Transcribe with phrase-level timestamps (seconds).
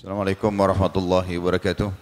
[0.00, 1.92] Assalamualaikum warahmatullahi wabarakatuh.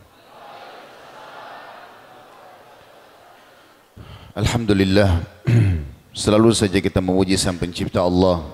[4.39, 5.27] Alhamdulillah,
[6.23, 8.47] selalu saja kita memuji Sang Pencipta Allah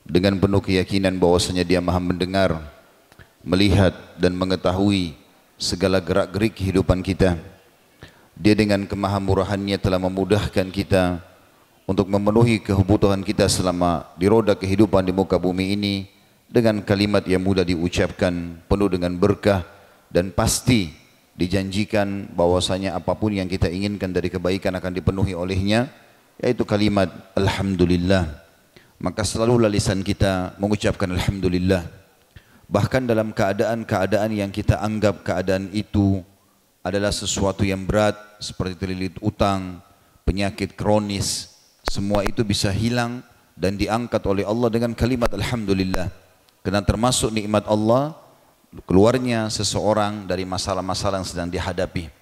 [0.00, 2.56] dengan penuh keyakinan bahwasanya Dia Maha mendengar,
[3.44, 5.12] melihat dan mengetahui
[5.60, 7.36] segala gerak-gerik kehidupan kita.
[8.32, 11.20] Dia dengan kemahamurahannya telah memudahkan kita
[11.84, 16.19] untuk memenuhi kebutuhan kita selama di roda kehidupan di muka bumi ini
[16.50, 19.62] dengan kalimat yang mudah diucapkan, penuh dengan berkah
[20.10, 20.90] dan pasti
[21.38, 25.86] dijanjikan bahwasanya apa pun yang kita inginkan dari kebaikan akan dipenuhi olehnya
[26.42, 28.26] yaitu kalimat alhamdulillah.
[29.00, 31.86] Maka selalu lisan kita mengucapkan alhamdulillah.
[32.68, 36.20] Bahkan dalam keadaan-keadaan yang kita anggap keadaan itu
[36.84, 39.80] adalah sesuatu yang berat seperti terlilit utang
[40.26, 43.24] penyakit kronis semua itu bisa hilang
[43.56, 46.29] dan diangkat oleh Allah dengan kalimat alhamdulillah
[46.60, 48.16] karena termasuk nikmat Allah
[48.86, 52.12] keluarnya seseorang dari masalah-masalah yang sedang dihadapi.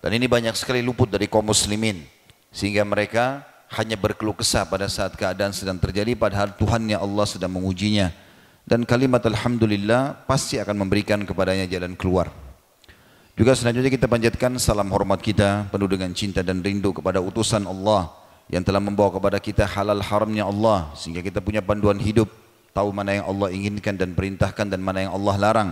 [0.00, 2.04] Dan ini banyak sekali luput dari kaum muslimin.
[2.54, 8.12] Sehingga mereka hanya berkeluh kesah pada saat keadaan sedang terjadi padahal Tuhannya Allah sedang mengujinya.
[8.64, 12.32] Dan kalimat Alhamdulillah pasti akan memberikan kepadanya jalan keluar.
[13.34, 18.14] Juga selanjutnya kita panjatkan salam hormat kita penuh dengan cinta dan rindu kepada utusan Allah
[18.46, 22.30] yang telah membawa kepada kita halal haramnya Allah sehingga kita punya panduan hidup
[22.74, 25.70] tahu mana yang Allah inginkan dan perintahkan dan mana yang Allah larang.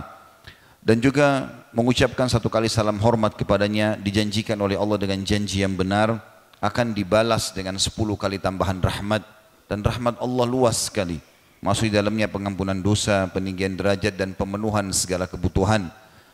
[0.83, 6.19] Dan juga mengucapkan satu kali salam hormat kepadanya dijanjikan oleh Allah dengan janji yang benar
[6.63, 9.23] akan dibalas dengan sepuluh kali tambahan rahmat
[9.67, 11.19] dan rahmat Allah luas sekali.
[11.63, 15.87] Masuk di dalamnya pengampunan dosa, peninggian derajat dan pemenuhan segala kebutuhan.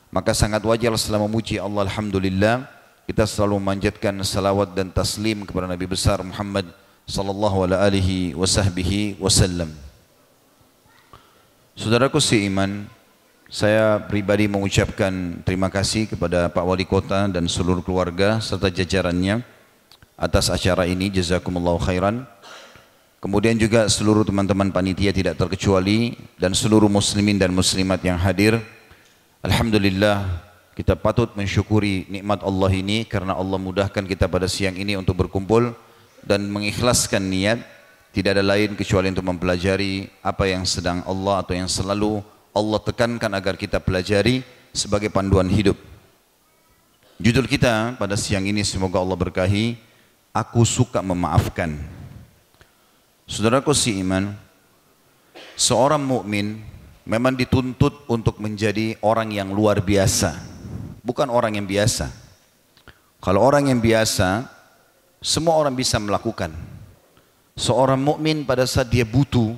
[0.10, 2.66] Maka sangat wajar setelah memuji Allah Alhamdulillah
[3.06, 6.70] kita selalu memanjatkan salawat dan taslim kepada Nabi besar Muhammad
[7.06, 8.34] sallallahu alaihi
[9.18, 9.89] wasallam.
[11.80, 12.92] Saudaraku seiman,
[13.48, 19.40] saya pribadi mengucapkan terima kasih kepada Pak Wali Kota dan seluruh keluarga serta jajarannya
[20.20, 21.08] atas acara ini.
[21.08, 22.28] Jazakumullah khairan.
[23.24, 28.60] Kemudian juga seluruh teman-teman panitia tidak terkecuali dan seluruh muslimin dan muslimat yang hadir.
[29.40, 30.28] Alhamdulillah
[30.76, 35.72] kita patut mensyukuri nikmat Allah ini karena Allah mudahkan kita pada siang ini untuk berkumpul
[36.28, 37.79] dan mengikhlaskan niat
[38.20, 42.20] tidak ada lain kecuali untuk mempelajari apa yang sedang Allah atau yang selalu
[42.52, 44.44] Allah tekankan agar kita pelajari
[44.76, 45.80] sebagai panduan hidup.
[47.16, 49.80] Judul kita pada siang ini semoga Allah berkahi,
[50.36, 51.80] aku suka memaafkan.
[53.24, 54.36] Saudaraku si iman,
[55.56, 56.60] seorang mukmin
[57.08, 60.36] memang dituntut untuk menjadi orang yang luar biasa,
[61.08, 62.12] bukan orang yang biasa.
[63.24, 64.44] Kalau orang yang biasa,
[65.24, 66.79] semua orang bisa melakukan.
[67.60, 69.52] Seorang mukmin pada saat dia butuh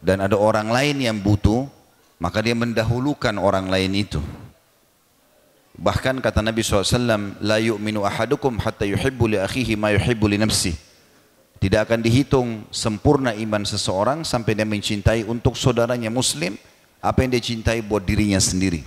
[0.00, 1.68] dan ada orang lain yang butuh,
[2.16, 4.24] maka dia mendahulukan orang lain itu.
[5.76, 10.72] Bahkan kata Nabi SAW, La yu'minu ahadukum hatta yuhibbu li akhihi ma yuhibbu li nafsi.
[11.60, 16.56] Tidak akan dihitung sempurna iman seseorang sampai dia mencintai untuk saudaranya muslim
[17.04, 18.80] apa yang dia cintai buat dirinya sendiri.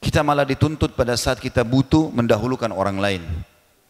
[0.00, 3.22] Kita malah dituntut pada saat kita butuh mendahulukan orang lain.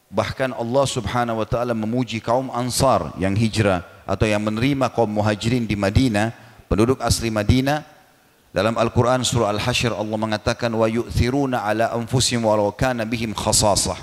[0.09, 5.69] Bahkan Allah subhanahu wa ta'ala memuji kaum ansar yang hijrah atau yang menerima kaum muhajirin
[5.69, 6.33] di Madinah,
[6.65, 7.85] penduduk asli Madinah.
[8.49, 14.01] Dalam Al-Quran surah Al-Hashr Allah mengatakan wa yu'thiruna ala anfusihim walau kana bihim khasasah.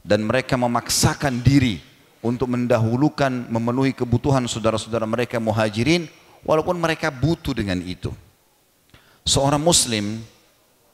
[0.00, 1.84] Dan mereka memaksakan diri
[2.24, 6.08] untuk mendahulukan memenuhi kebutuhan saudara-saudara mereka muhajirin
[6.48, 8.08] walaupun mereka butuh dengan itu.
[9.28, 10.24] Seorang muslim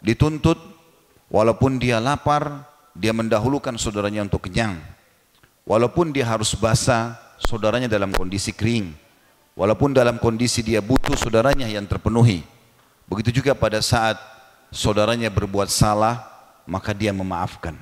[0.03, 0.59] dituntut
[1.31, 4.77] walaupun dia lapar, dia mendahulukan saudaranya untuk kenyang.
[5.65, 8.93] Walaupun dia harus basah, saudaranya dalam kondisi kering.
[9.53, 12.45] Walaupun dalam kondisi dia butuh saudaranya yang terpenuhi.
[13.09, 14.17] Begitu juga pada saat
[14.73, 16.25] saudaranya berbuat salah,
[16.65, 17.77] maka dia memaafkan.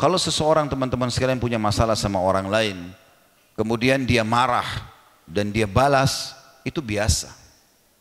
[0.00, 2.76] Kalau seseorang teman-teman sekalian punya masalah sama orang lain,
[3.54, 4.66] kemudian dia marah
[5.28, 6.34] dan dia balas,
[6.66, 7.30] itu biasa.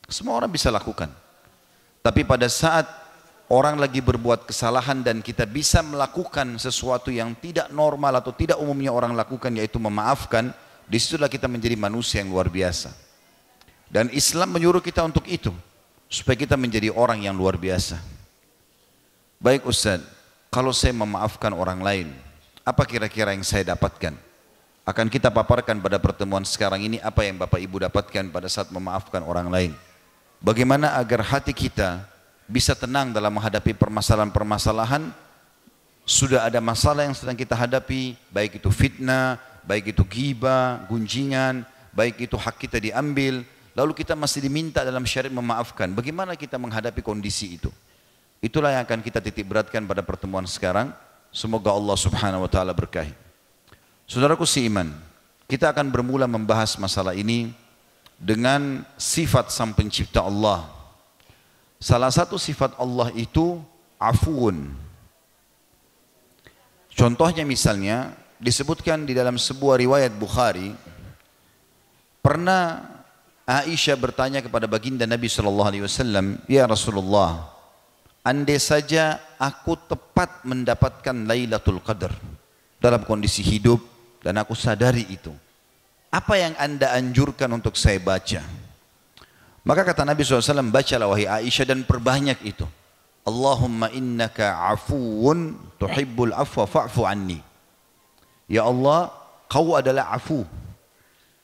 [0.10, 1.12] Semua orang bisa lakukan.
[2.02, 2.90] Tapi pada saat
[3.51, 8.95] orang lagi berbuat kesalahan dan kita bisa melakukan sesuatu yang tidak normal atau tidak umumnya
[8.95, 10.56] orang lakukan yaitu memaafkan,
[10.88, 12.95] di situlah kita menjadi manusia yang luar biasa.
[13.92, 15.51] Dan Islam menyuruh kita untuk itu,
[16.07, 18.00] supaya kita menjadi orang yang luar biasa.
[19.44, 20.00] Baik Ustaz,
[20.47, 22.07] kalau saya memaafkan orang lain,
[22.63, 24.15] apa kira-kira yang saya dapatkan?
[24.88, 29.21] Akan kita paparkan pada pertemuan sekarang ini apa yang Bapak Ibu dapatkan pada saat memaafkan
[29.27, 29.71] orang lain.
[30.42, 32.01] Bagaimana agar hati kita
[32.51, 35.07] bisa tenang dalam menghadapi permasalahan-permasalahan
[36.03, 41.63] sudah ada masalah yang sedang kita hadapi baik itu fitnah baik itu ghibah gunjingan
[41.95, 45.92] baik itu hak kita diambil lalu kita masih diminta dalam syariat memaafkan.
[45.95, 47.71] Bagaimana kita menghadapi kondisi itu?
[48.42, 50.92] Itulah yang akan kita titik beratkan pada pertemuan sekarang.
[51.31, 53.13] Semoga Allah subhanahu wa ta'ala berkahi.
[54.04, 54.92] Saudaraku si iman,
[55.47, 57.56] kita akan bermula membahas masalah ini
[58.19, 60.68] dengan sifat sang pencipta Allah.
[61.81, 63.57] Salah satu sifat Allah itu
[63.98, 64.69] afuun.
[66.94, 70.78] Contohnya misalnya disebutkan di dalam sebuah riwayat Bukhari
[72.22, 72.86] pernah
[73.50, 77.50] Aisyah bertanya kepada baginda Nabi sallallahu alaihi wasallam, "Ya Rasulullah,
[78.22, 82.13] andai saja aku tepat mendapatkan Lailatul Qadar
[82.78, 83.81] dalam kondisi hidup
[84.22, 85.33] dan aku sadari itu,
[86.13, 88.61] apa yang Anda anjurkan untuk saya baca?"
[89.62, 92.66] Maka kata Nabi SAW, bacalah wahai Aisyah dan perbanyak itu.
[93.22, 97.38] Allahumma innaka afuun tuhibbul afwa fa'fu anni.
[98.50, 99.13] Ya Allah,
[99.46, 100.42] kau adalah afu,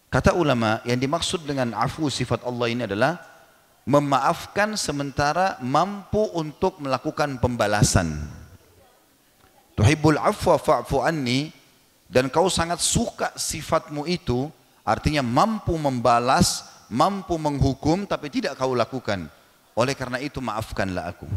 [0.08, 3.20] Kata ulama yang dimaksud dengan afu sifat Allah ini adalah
[3.84, 8.16] memaafkan sementara mampu untuk melakukan pembalasan.
[9.76, 11.52] Tuhibbul afwa fa'fu anni
[12.08, 14.48] dan kau sangat suka sifatmu itu
[14.88, 19.28] artinya mampu membalas, mampu menghukum tapi tidak kau lakukan.
[19.78, 21.30] Oleh karena itu maafkanlah aku.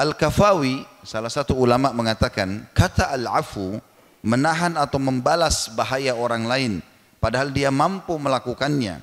[0.00, 3.76] Al-Kafawi salah satu ulama mengatakan kata al-afu
[4.24, 6.72] menahan atau membalas bahaya orang lain
[7.20, 8.96] padahal dia mampu melakukannya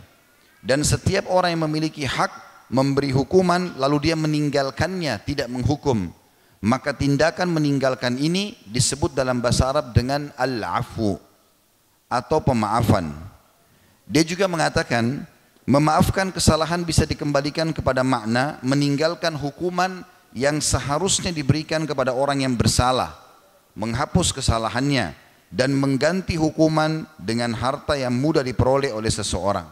[0.65, 2.33] dan setiap orang yang memiliki hak
[2.73, 6.09] memberi hukuman lalu dia meninggalkannya tidak menghukum
[6.65, 11.21] maka tindakan meninggalkan ini disebut dalam bahasa Arab dengan al-afu
[12.09, 13.13] atau pemaafan
[14.07, 15.27] dia juga mengatakan
[15.67, 23.19] memaafkan kesalahan bisa dikembalikan kepada makna meninggalkan hukuman yang seharusnya diberikan kepada orang yang bersalah
[23.75, 25.11] menghapus kesalahannya
[25.51, 29.67] dan mengganti hukuman dengan harta yang mudah diperoleh oleh seseorang.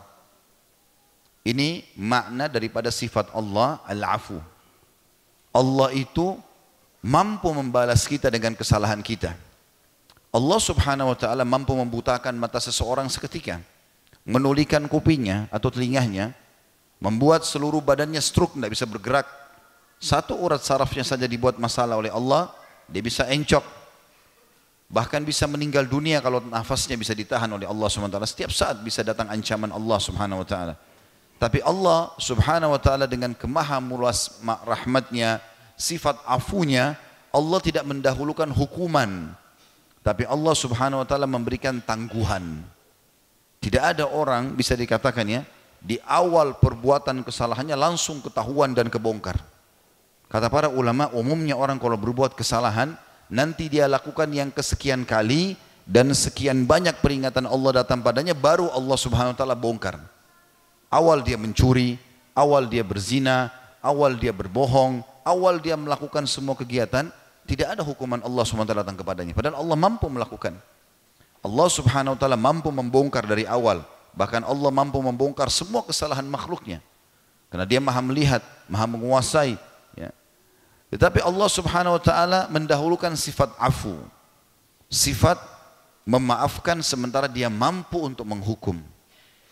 [1.45, 4.39] Ini makna daripada sifat Allah al-afu.
[5.53, 6.35] Allah itu
[7.05, 9.37] mampu membalas kita dengan kesalahan kita.
[10.35, 13.61] Allah subhanahu wa ta'ala mampu membutakan mata seseorang seketika.
[14.25, 16.33] Menulikan kupingnya atau telinganya.
[16.99, 19.27] Membuat seluruh badannya stroke, tidak bisa bergerak.
[20.01, 22.49] Satu urat sarafnya saja dibuat masalah oleh Allah.
[22.89, 23.65] Dia bisa encok,
[24.85, 28.21] Bahkan bisa meninggal dunia kalau nafasnya bisa ditahan oleh Allah SWT.
[28.29, 30.73] Setiap saat bisa datang ancaman Allah Subhanahu Wa Taala.
[31.41, 35.41] Tapi Allah Subhanahu Wa Taala dengan kemahamulas rahmatnya,
[35.73, 36.93] sifat afunya,
[37.33, 39.33] Allah tidak mendahulukan hukuman.
[40.05, 42.61] Tapi Allah Subhanahu Wa Taala memberikan tangguhan.
[43.65, 45.41] Tidak ada orang bisa dikatakan ya,
[45.81, 49.41] di awal perbuatan kesalahannya langsung ketahuan dan kebongkar.
[50.29, 52.93] Kata para ulama, umumnya orang kalau berbuat kesalahan,
[53.25, 58.97] nanti dia lakukan yang kesekian kali dan sekian banyak peringatan Allah datang padanya baru Allah
[59.01, 59.97] Subhanahu wa taala bongkar.
[60.93, 61.97] Awal dia mencuri,
[62.37, 63.49] awal dia berzina,
[63.81, 67.09] awal dia berbohong, awal dia melakukan semua kegiatan,
[67.49, 69.33] tidak ada hukuman Allah Subhanahu datang kepadanya.
[69.33, 70.53] Padahal Allah mampu melakukan.
[71.45, 73.85] Allah Subhanahu wa taala mampu membongkar dari awal.
[74.17, 76.81] Bahkan Allah mampu membongkar semua kesalahan makhluknya.
[77.53, 79.59] Karena dia maha melihat, maha menguasai,
[80.95, 83.99] tetapi Allah subhanahu wa ta'ala mendahulukan sifat afu.
[84.87, 85.35] Sifat
[86.07, 88.79] memaafkan sementara dia mampu untuk menghukum.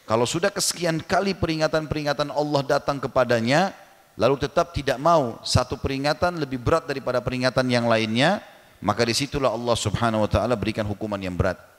[0.07, 3.75] Kalau sudah kesekian kali peringatan-peringatan Allah datang kepadanya,
[4.15, 8.39] lalu tetap tidak mau satu peringatan lebih berat daripada peringatan yang lainnya,
[8.83, 11.72] maka di situlah Allah subhanahu wa ta'ala berikan hukuman yang berat.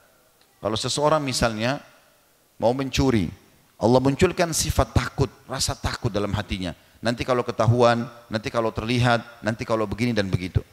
[0.64, 1.76] Kalau seseorang misalnya
[2.56, 3.28] mau mencuri,
[3.76, 6.72] Allah munculkan sifat takut, rasa takut dalam hatinya
[7.04, 10.64] nanti kalau ketahuan, nanti kalau terlihat, nanti kalau begini dan begitu.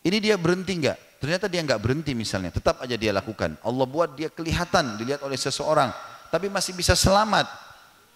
[0.00, 0.96] Ini dia berhenti enggak?
[1.20, 3.60] Ternyata dia enggak berhenti misalnya, tetap aja dia lakukan.
[3.60, 5.92] Allah buat dia kelihatan, dilihat oleh seseorang,
[6.32, 7.44] tapi masih bisa selamat.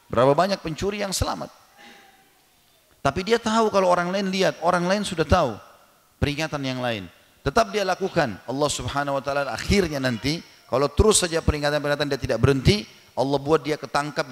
[0.08, 1.52] Berapa banyak pencuri yang selamat?
[3.04, 5.52] Tapi dia tahu kalau orang lain lihat, orang lain sudah tahu
[6.16, 7.04] peringatan yang lain.
[7.42, 8.38] Tetap dia lakukan.
[8.46, 10.38] Allah Subhanahu wa taala akhirnya nanti
[10.72, 14.24] kalau terus saja peringatan-peringatan dia tidak berhenti, Allah buat dia ketangkap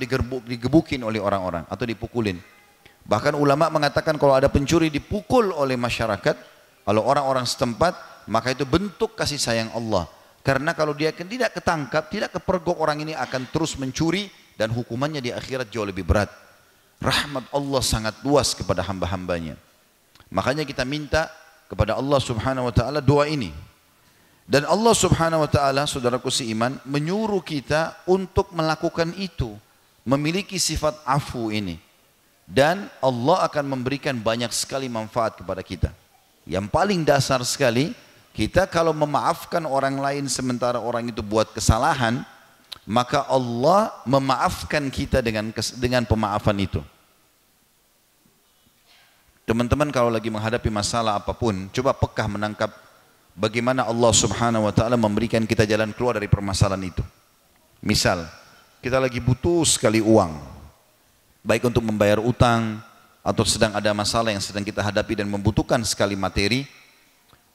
[0.49, 2.40] digebukin oleh orang-orang atau dipukulin.
[3.04, 6.37] Bahkan ulama mengatakan kalau ada pencuri dipukul oleh masyarakat,
[6.88, 10.09] kalau orang-orang setempat, maka itu bentuk kasih sayang Allah.
[10.40, 15.37] Karena kalau dia tidak ketangkap, tidak kepergok orang ini akan terus mencuri dan hukumannya di
[15.37, 16.32] akhirat jauh lebih berat.
[17.04, 19.61] Rahmat Allah sangat luas kepada hamba-hambanya.
[20.32, 21.28] Makanya kita minta
[21.68, 23.52] kepada Allah subhanahu wa ta'ala doa ini.
[24.50, 29.54] Dan Allah subhanahu wa ta'ala, saudaraku seiman, menyuruh kita untuk melakukan itu.
[30.02, 31.78] Memiliki sifat afu ini
[32.50, 35.95] dan Allah akan memberikan banyak sekali manfaat kepada kita.
[36.42, 37.95] Yang paling dasar sekali,
[38.35, 42.26] kita kalau memaafkan orang lain sementara orang itu buat kesalahan,
[42.83, 46.83] maka Allah memaafkan kita dengan dengan pemaafan itu.
[49.47, 52.71] Teman-teman kalau lagi menghadapi masalah apa pun, coba pekah menangkap
[53.37, 57.04] bagaimana Allah Subhanahu wa taala memberikan kita jalan keluar dari permasalahan itu.
[57.80, 58.28] Misal,
[58.84, 60.37] kita lagi butuh sekali uang.
[61.40, 62.84] Baik untuk membayar utang
[63.25, 66.68] atau sedang ada masalah yang sedang kita hadapi dan membutuhkan sekali materi,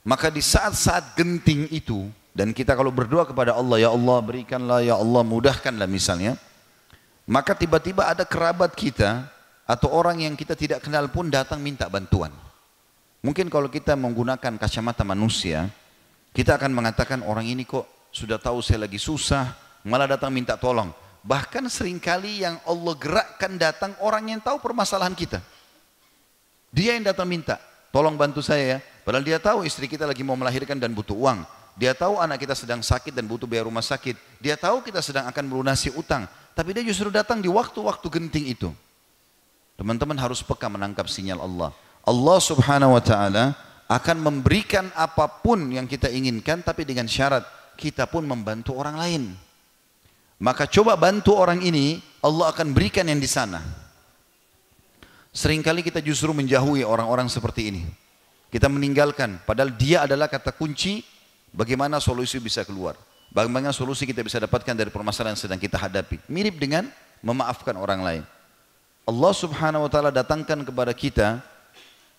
[0.01, 4.99] maka di saat-saat genting itu dan kita kalau berdoa kepada Allah, ya Allah berikanlah, ya
[4.99, 6.35] Allah mudahkanlah misalnya,
[7.23, 9.31] maka tiba-tiba ada kerabat kita
[9.63, 12.29] atau orang yang kita tidak kenal pun datang minta bantuan.
[13.25, 15.65] Mungkin kalau kita menggunakan kacamata manusia,
[16.29, 19.49] kita akan mengatakan orang ini kok sudah tahu saya lagi susah,
[19.81, 20.93] malah datang minta tolong.
[21.25, 25.41] Bahkan sering kali yang Allah gerakkan datang orang yang tahu permasalahan kita.
[26.69, 27.57] Dia yang datang minta,
[27.89, 28.79] tolong bantu saya ya.
[29.01, 31.49] Padahal dia tahu istri kita lagi mau melahirkan dan butuh uang.
[31.81, 34.37] Dia tahu anak kita sedang sakit dan butuh biaya rumah sakit.
[34.37, 36.29] Dia tahu kita sedang akan melunasi utang.
[36.53, 38.69] Tapi dia justru datang di waktu-waktu genting itu.
[39.81, 41.73] Teman-teman harus peka menangkap sinyal Allah.
[42.05, 43.57] Allah subhanahu wa ta'ala
[43.89, 47.45] akan memberikan apa pun yang kita inginkan tapi dengan syarat
[47.77, 49.23] kita pun membantu orang lain.
[50.37, 53.63] Maka coba bantu orang ini, Allah akan berikan yang di sana.
[55.35, 57.83] Seringkali kita justru menjauhi orang-orang seperti ini.
[58.51, 61.03] Kita meninggalkan, padahal dia adalah kata kunci
[61.51, 62.95] bagaimana solusi bisa keluar.
[63.35, 66.23] Bagaimana solusi kita bisa dapatkan dari permasalahan yang sedang kita hadapi.
[66.31, 66.87] Mirip dengan
[67.19, 68.23] memaafkan orang lain.
[69.03, 71.43] Allah subhanahu wa ta'ala datangkan kepada kita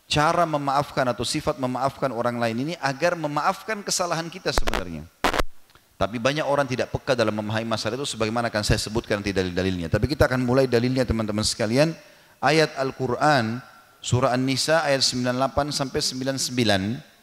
[0.06, 5.02] cara memaafkan atau sifat memaafkan orang lain ini agar memaafkan kesalahan kita sebenarnya.
[5.96, 9.88] Tapi banyak orang tidak peka dalam memahami masalah itu sebagaimana akan saya sebutkan nanti dalil-dalilnya.
[9.88, 11.96] Tapi kita akan mulai dalilnya teman-teman sekalian.
[12.36, 13.64] Ayat Al-Quran
[14.04, 17.16] surah An-Nisa ayat 98 sampai 99.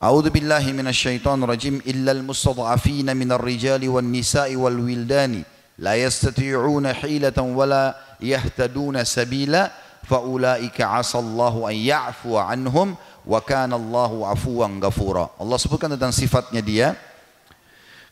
[0.00, 5.44] A'udzu billahi minasyaitonir rajim illal mustad'afina minar rijali wan nisa'i wal wildani
[5.78, 7.92] la yastati'una hilatan wala
[8.24, 9.68] yahtaduna sabila
[10.04, 12.94] faulaika asallahu an ya'fu anhum
[13.24, 15.32] wa kana Allahu afuwan ghafura.
[15.40, 16.88] Allah sebutkan tentang sifatnya dia.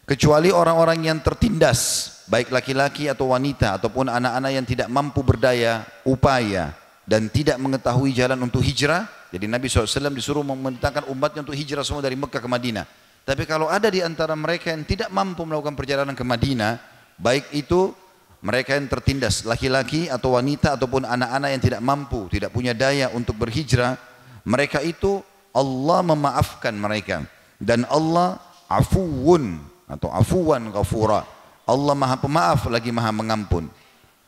[0.02, 6.74] Kecuali orang-orang yang tertindas baik laki-laki atau wanita ataupun anak-anak yang tidak mampu berdaya upaya
[7.06, 9.06] dan tidak mengetahui jalan untuk hijrah.
[9.30, 12.84] Jadi Nabi SAW disuruh memerintahkan umatnya untuk hijrah semua dari Mekah ke Madinah.
[13.22, 16.82] Tapi kalau ada di antara mereka yang tidak mampu melakukan perjalanan ke Madinah
[17.22, 17.94] baik itu
[18.42, 23.38] mereka yang tertindas laki-laki atau wanita ataupun anak-anak yang tidak mampu tidak punya daya untuk
[23.38, 23.94] berhijrah
[24.42, 25.22] mereka itu
[25.54, 27.22] Allah memaafkan mereka.
[27.62, 31.22] Dan Allah afuun atau afuwan ghafura.
[31.62, 33.70] Allah maha pemaaf lagi maha mengampun.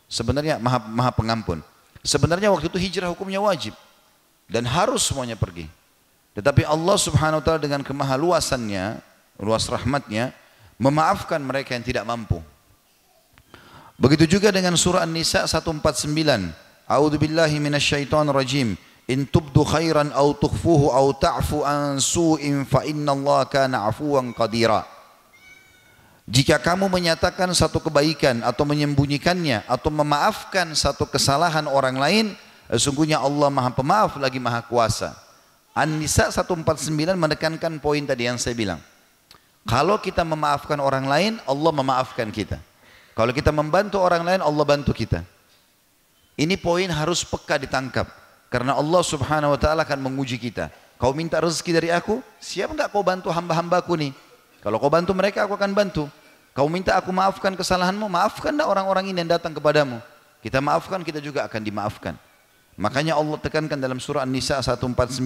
[0.07, 1.59] Sebenarnya maha, maha pengampun.
[2.05, 3.75] Sebenarnya waktu itu hijrah hukumnya wajib.
[4.47, 5.67] Dan harus semuanya pergi.
[6.37, 9.01] Tetapi Allah subhanahu wa ta'ala dengan kemahaluasannya
[9.41, 10.31] luas rahmatnya
[10.79, 12.39] memaafkan mereka yang tidak mampu
[13.95, 16.11] Begitu juga dengan surah An-Nisa 149.
[16.91, 18.75] A'udzu billahi minasyaitonir rajim.
[19.07, 24.83] In tubdu khairan aw tukhfuhu aw ta'fu an su'in fa innallaha kana 'afuwan qadira.
[26.25, 32.27] Jika kamu menyatakan satu kebaikan atau menyembunyikannya atau memaafkan satu kesalahan orang lain,
[32.73, 35.13] sesungguhnya Allah Maha Pemaaf lagi Maha Kuasa.
[35.77, 38.81] An-Nisa 149 menekankan poin tadi yang saya bilang.
[39.69, 42.57] Kalau kita memaafkan orang lain, Allah memaafkan kita.
[43.15, 45.23] Kalau kita membantu orang lain, Allah bantu kita.
[46.35, 48.11] Ini poin harus peka ditangkap.
[48.51, 50.71] Karena Allah subhanahu wa ta'ala akan menguji kita.
[50.99, 54.13] Kau minta rezeki dari aku, siap enggak kau bantu hamba-hambaku nih?
[54.63, 56.07] Kalau kau bantu mereka, aku akan bantu.
[56.55, 59.99] Kau minta aku maafkan kesalahanmu, maafkanlah orang-orang ini yang datang kepadamu.
[60.39, 62.15] Kita maafkan, kita juga akan dimaafkan.
[62.79, 65.19] Makanya Allah tekankan dalam surah An-Nisa 149,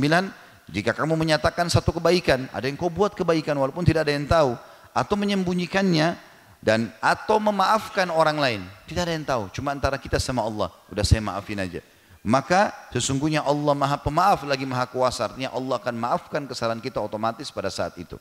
[0.69, 4.57] jika kamu menyatakan satu kebaikan, ada yang kau buat kebaikan walaupun tidak ada yang tahu,
[4.93, 6.17] atau menyembunyikannya,
[6.59, 8.61] dan atau memaafkan orang lain.
[8.87, 10.71] Tidak ada yang tahu, cuma antara kita sama Allah.
[10.91, 11.81] Udah saya maafin aja.
[12.27, 15.31] Maka sesungguhnya Allah Maha Pemaaf lagi Maha Kuasa.
[15.33, 18.19] Artinya Allah akan maafkan kesalahan kita otomatis pada saat itu.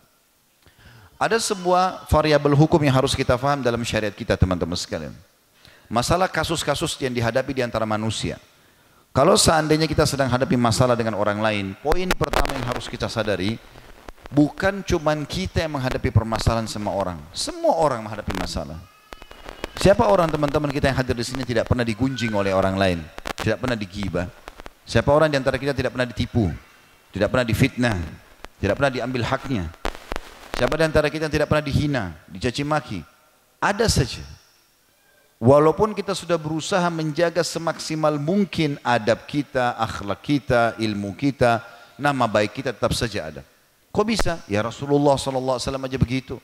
[1.17, 5.13] Ada sebuah variabel hukum yang harus kita faham dalam syariat kita teman-teman sekalian.
[5.89, 8.37] Masalah kasus-kasus yang dihadapi di antara manusia.
[9.17, 13.57] Kalau seandainya kita sedang hadapi masalah dengan orang lain, poin pertama yang harus kita sadari,
[14.27, 17.15] Bukan cuman kita yang menghadapi permasalahan sama orang.
[17.31, 18.75] Semua orang menghadapi masalah.
[19.77, 22.99] Siapa orang teman-teman kita yang hadir di sini tidak pernah digunjing oleh orang lain,
[23.37, 24.25] tidak pernah digibah.
[24.83, 26.49] Siapa orang di antara kita tidak pernah ditipu,
[27.13, 27.97] tidak pernah difitnah,
[28.57, 29.69] tidak pernah diambil haknya.
[30.57, 32.99] Siapa di antara kita yang tidak pernah dihina, dicaci maki?
[33.61, 34.25] Ada saja.
[35.37, 41.61] Walaupun kita sudah berusaha menjaga semaksimal mungkin adab kita, akhlak kita, ilmu kita,
[41.93, 43.45] nama baik kita tetap saja ada.
[43.97, 44.45] Kok bisa?
[44.45, 46.37] Ya Rasulullah SAW aja begitu.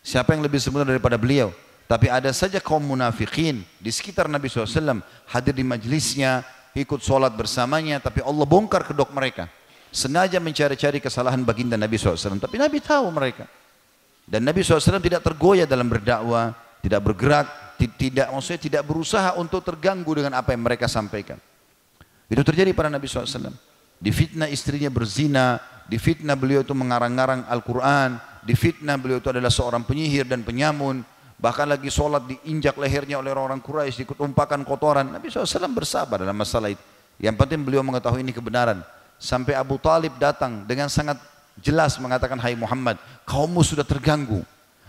[0.00, 1.52] Siapa yang lebih sempurna daripada beliau?
[1.84, 6.40] Tapi ada saja kaum munafikin di sekitar Nabi SAW hadir di majlisnya,
[6.72, 9.44] ikut sholat bersamanya, tapi Allah bongkar kedok mereka.
[9.92, 12.40] Sengaja mencari-cari kesalahan baginda Nabi SAW.
[12.40, 13.44] Tapi Nabi tahu mereka.
[14.24, 20.16] Dan Nabi SAW tidak tergoyah dalam berdakwah, tidak bergerak, tidak maksudnya tidak berusaha untuk terganggu
[20.16, 21.36] dengan apa yang mereka sampaikan.
[22.24, 23.52] Itu terjadi pada Nabi SAW.
[24.00, 30.42] Difitnah istrinya berzina, difitnah beliau itu mengarang-arang Al-Quran, difitnah beliau itu adalah seorang penyihir dan
[30.42, 31.02] penyamun,
[31.38, 35.06] bahkan lagi sholat diinjak lehernya oleh orang-orang Quraisy, dikutumpakan kotoran.
[35.10, 36.82] Nabi SAW bersabar dalam masalah itu.
[37.16, 38.84] Yang penting beliau mengetahui ini kebenaran.
[39.16, 41.16] Sampai Abu Talib datang dengan sangat
[41.56, 44.44] jelas mengatakan, Hai Muhammad, kaummu sudah terganggu.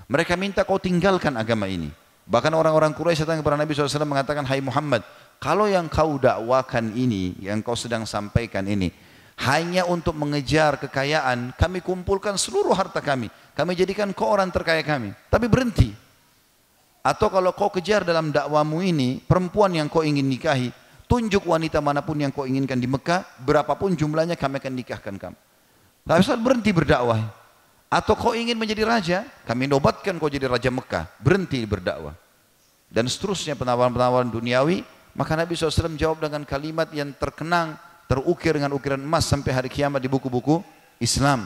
[0.07, 1.91] Mereka minta kau tinggalkan agama ini.
[2.27, 4.99] Bahkan orang-orang Quraisy datang kepada Nabi SAW mengatakan, Hai Muhammad,
[5.39, 8.91] kalau yang kau dakwakan ini, yang kau sedang sampaikan ini,
[9.37, 13.29] hanya untuk mengejar kekayaan, kami kumpulkan seluruh harta kami.
[13.53, 15.13] Kami jadikan kau orang terkaya kami.
[15.29, 15.93] Tapi berhenti.
[17.05, 20.73] Atau kalau kau kejar dalam dakwamu ini, perempuan yang kau ingin nikahi,
[21.05, 25.37] tunjuk wanita mana pun yang kau inginkan di Mekah, berapapun jumlahnya kami akan nikahkan kamu.
[26.03, 27.21] Tapi saat berhenti berdakwah.
[27.87, 32.17] Atau kau ingin menjadi raja, kami nobatkan kau jadi raja Mekah, berhenti berdakwah.
[32.91, 34.83] Dan seterusnya penawaran-penawaran duniawi,
[35.15, 39.99] maka Nabi SAW jawab dengan kalimat yang terkenang, terukir dengan ukiran emas sampai hari kiamat
[39.99, 40.63] di buku-buku
[40.97, 41.45] Islam.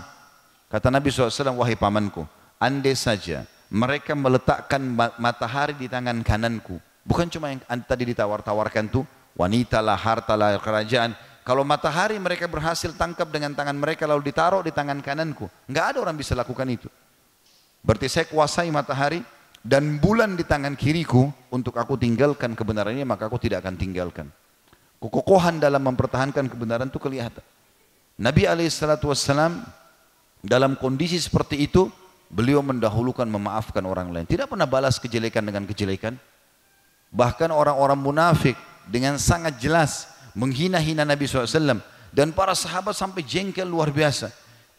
[0.72, 2.24] Kata Nabi SAW, wahai pamanku,
[2.56, 4.80] andai saja mereka meletakkan
[5.20, 6.76] matahari di tangan kananku.
[7.08, 11.16] Bukan cuma yang tadi ditawar-tawarkan tuh, wanita lah, harta lah, kerajaan.
[11.42, 15.50] Kalau matahari mereka berhasil tangkap dengan tangan mereka lalu ditaruh di tangan kananku.
[15.66, 16.86] Enggak ada orang bisa lakukan itu.
[17.82, 19.26] Berarti saya kuasai matahari
[19.66, 24.30] dan bulan di tangan kiriku untuk aku tinggalkan kebenaran ini maka aku tidak akan tinggalkan.
[25.02, 27.42] Kekokohan dalam mempertahankan kebenaran itu kelihatan.
[28.22, 29.66] Nabi Alaihissalam
[30.46, 31.90] dalam kondisi seperti itu
[32.30, 34.30] beliau mendahulukan memaafkan orang lain.
[34.30, 36.14] Tidak pernah balas kejelekan dengan kejelekan.
[37.10, 41.82] Bahkan orang-orang munafik dengan sangat jelas menghina-hina Nabi SAW
[42.16, 44.32] dan para sahabat sampai jengkel luar biasa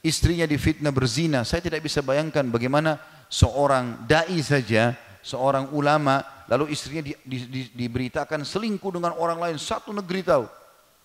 [0.04, 7.00] istrinya difitnah berzina saya tidak bisa bayangkan bagaimana seorang dai saja seorang ulama lalu istrinya
[7.00, 10.44] di, di, di, diberitakan selingkuh dengan orang lain satu negeri tahu.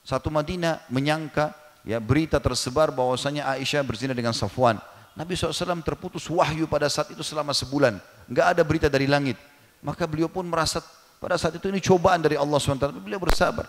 [0.03, 1.55] Satu Madinah menyangka
[1.87, 4.81] ya berita tersebar bahwasanya Aisyah berzina dengan Safwan.
[5.17, 7.97] Nabi SAW terputus wahyu pada saat itu selama sebulan.
[8.29, 9.39] Nggak ada berita dari langit.
[9.81, 10.83] Maka beliau pun merasa
[11.17, 13.65] pada saat itu ini cobaan dari Allah SWT beliau bersabar.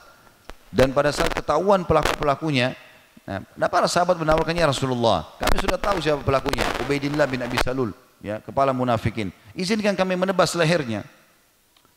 [0.68, 2.76] Dan pada saat ketahuan pelaku-pelakunya,
[3.24, 5.24] nah, para sahabat menawarkannya Rasulullah.
[5.40, 9.34] Kami sudah tahu siapa pelakunya, Ubaidillah bin Abi Salul, ya, kepala munafikin.
[9.54, 11.02] Izinkan kami menebas lehernya.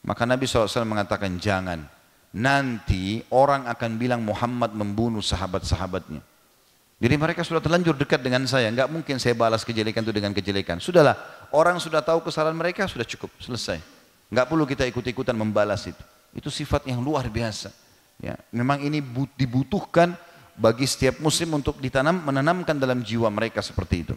[0.01, 1.85] Maka Nabi SAW mengatakan jangan.
[2.31, 6.23] Nanti orang akan bilang Muhammad membunuh sahabat-sahabatnya.
[7.01, 8.69] Jadi mereka sudah terlanjur dekat dengan saya.
[8.69, 10.77] Enggak mungkin saya balas kejelekan itu dengan kejelekan.
[10.77, 11.17] Sudahlah,
[11.49, 13.81] orang sudah tahu kesalahan mereka, sudah cukup, selesai.
[14.29, 16.03] Enggak perlu kita ikut-ikutan membalas itu.
[16.31, 17.73] Itu sifat yang luar biasa.
[18.21, 19.01] Ya, memang ini
[19.33, 20.13] dibutuhkan
[20.53, 24.15] bagi setiap muslim untuk ditanam menanamkan dalam jiwa mereka seperti itu.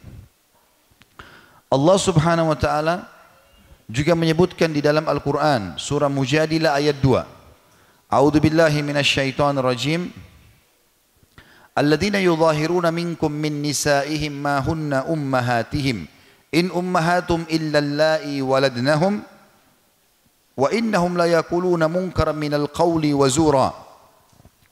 [1.74, 3.10] Allah Subhanahu wa taala
[3.90, 8.14] juga menyebutkan di dalam Al-Qur'an surah Mujadilah ayat 2.
[8.14, 10.14] A'udzu billahi minasyaitonir rajim.
[11.74, 16.06] Alladzina yudhahiruna minkum min nisaihim ma hunna ummahatihim
[16.54, 19.26] in ummahatum illa allai waladnahum
[20.54, 23.68] wa innahum la yaquluna munkaran minal qawli wa zura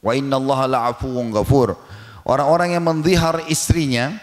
[0.02, 1.78] Wa inna la'afuwun ghafur.
[2.26, 4.18] Orang-orang yang menzihar istrinya,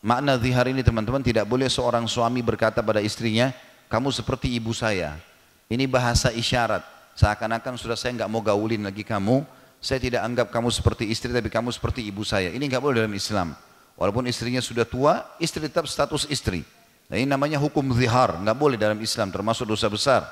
[0.00, 3.52] makna zihar ini teman-teman tidak boleh seorang suami berkata pada istrinya,
[3.92, 5.20] kamu seperti ibu saya.
[5.68, 6.84] Ini bahasa isyarat.
[7.14, 9.46] Seakan-akan sudah saya nggak mau gaulin lagi kamu,
[9.78, 12.50] saya tidak anggap kamu seperti istri tapi kamu seperti ibu saya.
[12.50, 13.52] Ini nggak boleh dalam Islam.
[13.94, 16.66] Walaupun istrinya sudah tua, istri tetap status istri.
[17.06, 20.26] Nah, ini namanya hukum zihar, nggak boleh dalam Islam, termasuk dosa besar.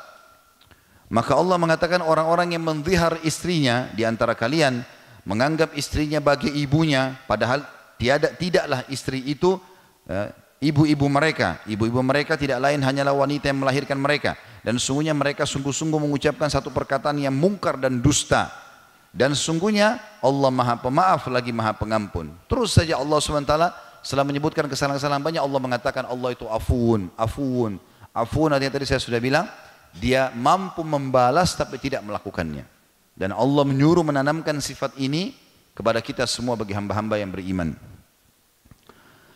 [1.13, 4.81] Maka Allah mengatakan orang-orang yang menzihar istrinya di antara kalian
[5.29, 7.63] menganggap istrinya bagi ibunya padahal
[8.03, 9.63] tiada tidaklah istri itu
[10.11, 11.63] eh, ibu-ibu mereka.
[11.71, 16.71] Ibu-ibu mereka tidak lain hanyalah wanita yang melahirkan mereka dan sungguhnya mereka sungguh-sungguh mengucapkan satu
[16.71, 18.51] perkataan yang mungkar dan dusta.
[19.13, 22.33] Dan sungguhnya Allah Maha Pemaaf lagi Maha Pengampun.
[22.49, 23.55] Terus saja Allah SWT
[24.01, 27.77] setelah menyebutkan kesalahan-kesalahan banyak Allah mengatakan Allah itu afun, afun.
[28.17, 29.45] Afun artinya tadi saya sudah bilang
[29.93, 32.65] dia mampu membalas tapi tidak melakukannya.
[33.13, 35.37] Dan Allah menyuruh menanamkan sifat ini
[35.77, 37.77] kepada kita semua bagi hamba-hamba yang beriman.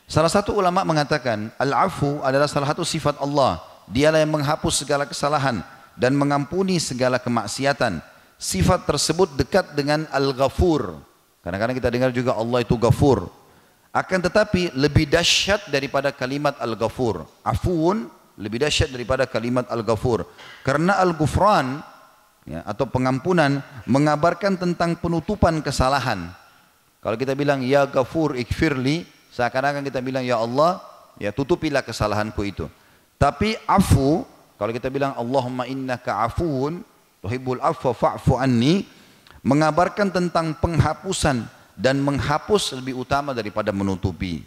[0.06, 3.58] Salah satu ulama mengatakan, Al-afu adalah salah satu sifat Allah.
[3.90, 5.62] Dialah yang menghapus segala kesalahan
[5.98, 7.98] dan mengampuni segala kemaksiatan.
[8.38, 10.94] Sifat tersebut dekat dengan Al-Ghafur.
[11.42, 13.26] Kadang-kadang kita dengar juga Allah itu Ghafur.
[13.90, 17.26] Akan tetapi lebih dahsyat daripada kalimat Al-Ghafur.
[17.42, 20.28] Afuun lebih dahsyat daripada kalimat Al-Ghafur.
[20.62, 21.80] Karena Al-Ghufran
[22.44, 26.30] ya, atau pengampunan mengabarkan tentang penutupan kesalahan.
[27.00, 30.80] Kalau kita bilang ya Ghafur ikfirli, seakan-akan kita bilang ya Allah,
[31.20, 32.64] ya tutupilah kesalahanku itu.
[33.20, 34.24] Tapi afu,
[34.56, 36.80] kalau kita bilang Allahumma innaka afuun,
[37.20, 38.88] tuhibbul afwa fa'fu anni,
[39.44, 41.44] mengabarkan tentang penghapusan
[41.76, 44.40] dan menghapus lebih utama daripada menutupi.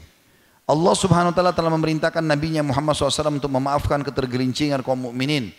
[0.66, 5.54] Allah Subhanahu wa taala telah memerintahkan nabinya Muhammad SAW untuk memaafkan ketergelincingan kaum mukminin.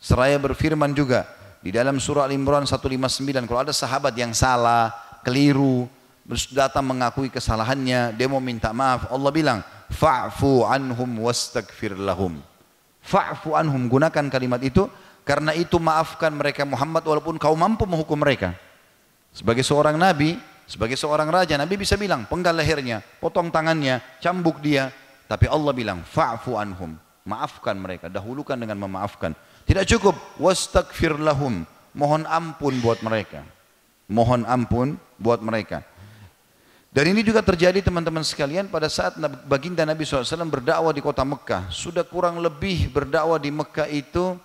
[0.00, 1.24] Seraya berfirman juga
[1.64, 4.92] di dalam surah Al-Imran 159 kalau ada sahabat yang salah,
[5.24, 5.88] keliru,
[6.52, 9.58] datang mengakui kesalahannya, dia mau minta maaf, Allah bilang,
[9.92, 12.40] "Fa'fu anhum wastaghfir lahum."
[13.04, 14.88] Fa'fu anhum gunakan kalimat itu
[15.28, 18.56] karena itu maafkan mereka Muhammad walaupun kau mampu menghukum mereka.
[19.36, 24.88] Sebagai seorang nabi, sebagai seorang raja, Nabi bisa bilang, penggal lehernya, potong tangannya, cambuk dia.
[25.28, 26.96] Tapi Allah bilang, fa'fu anhum.
[27.24, 29.32] Maafkan mereka, dahulukan dengan memaafkan.
[29.64, 31.64] Tidak cukup, wastagfir lahum.
[31.96, 33.40] Mohon ampun buat mereka.
[34.08, 35.84] Mohon ampun buat mereka.
[36.94, 39.18] Dan ini juga terjadi teman-teman sekalian pada saat
[39.50, 41.66] baginda Nabi SAW berdakwah di kota Mekah.
[41.66, 44.38] Sudah kurang lebih berdakwah di Mekah itu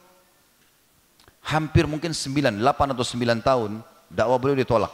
[1.45, 3.71] hampir mungkin 9, 8 atau 9 tahun
[4.09, 4.89] dakwah beliau ditolak.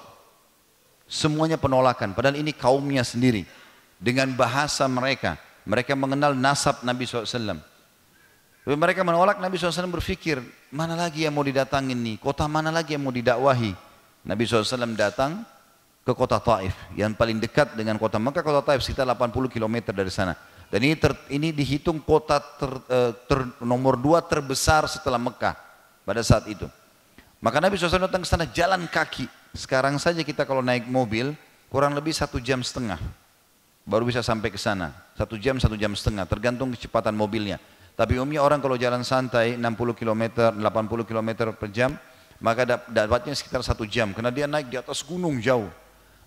[1.08, 2.12] Semuanya penolakan.
[2.12, 3.48] Padahal ini kaumnya sendiri.
[4.04, 5.40] Dengan bahasa mereka.
[5.64, 7.56] Mereka mengenal nasab Nabi SAW.
[8.68, 10.44] Tapi mereka menolak Nabi SAW berpikir,
[10.76, 12.20] mana lagi yang mau didatangin nih?
[12.20, 13.72] Kota mana lagi yang mau didakwahi?
[14.28, 15.55] Nabi SAW datang
[16.06, 20.14] ke kota Taif yang paling dekat dengan kota Mekah kota Taif sekitar 80 km dari
[20.14, 20.38] sana
[20.70, 25.58] dan ini ter, ini dihitung kota ter, eh, ter, nomor dua terbesar setelah Mekah
[26.06, 26.70] pada saat itu
[27.42, 29.26] maka Nabi SAW datang ke sana jalan kaki
[29.58, 31.34] sekarang saja kita kalau naik mobil
[31.74, 33.02] kurang lebih satu jam setengah
[33.86, 34.92] baru bisa sampai ke sana.
[35.14, 37.62] Satu jam, satu jam setengah tergantung kecepatan mobilnya.
[37.96, 41.96] Tapi umumnya orang kalau jalan santai 60 km, 80 km per jam
[42.36, 45.72] maka dapatnya sekitar satu jam karena dia naik di atas gunung jauh.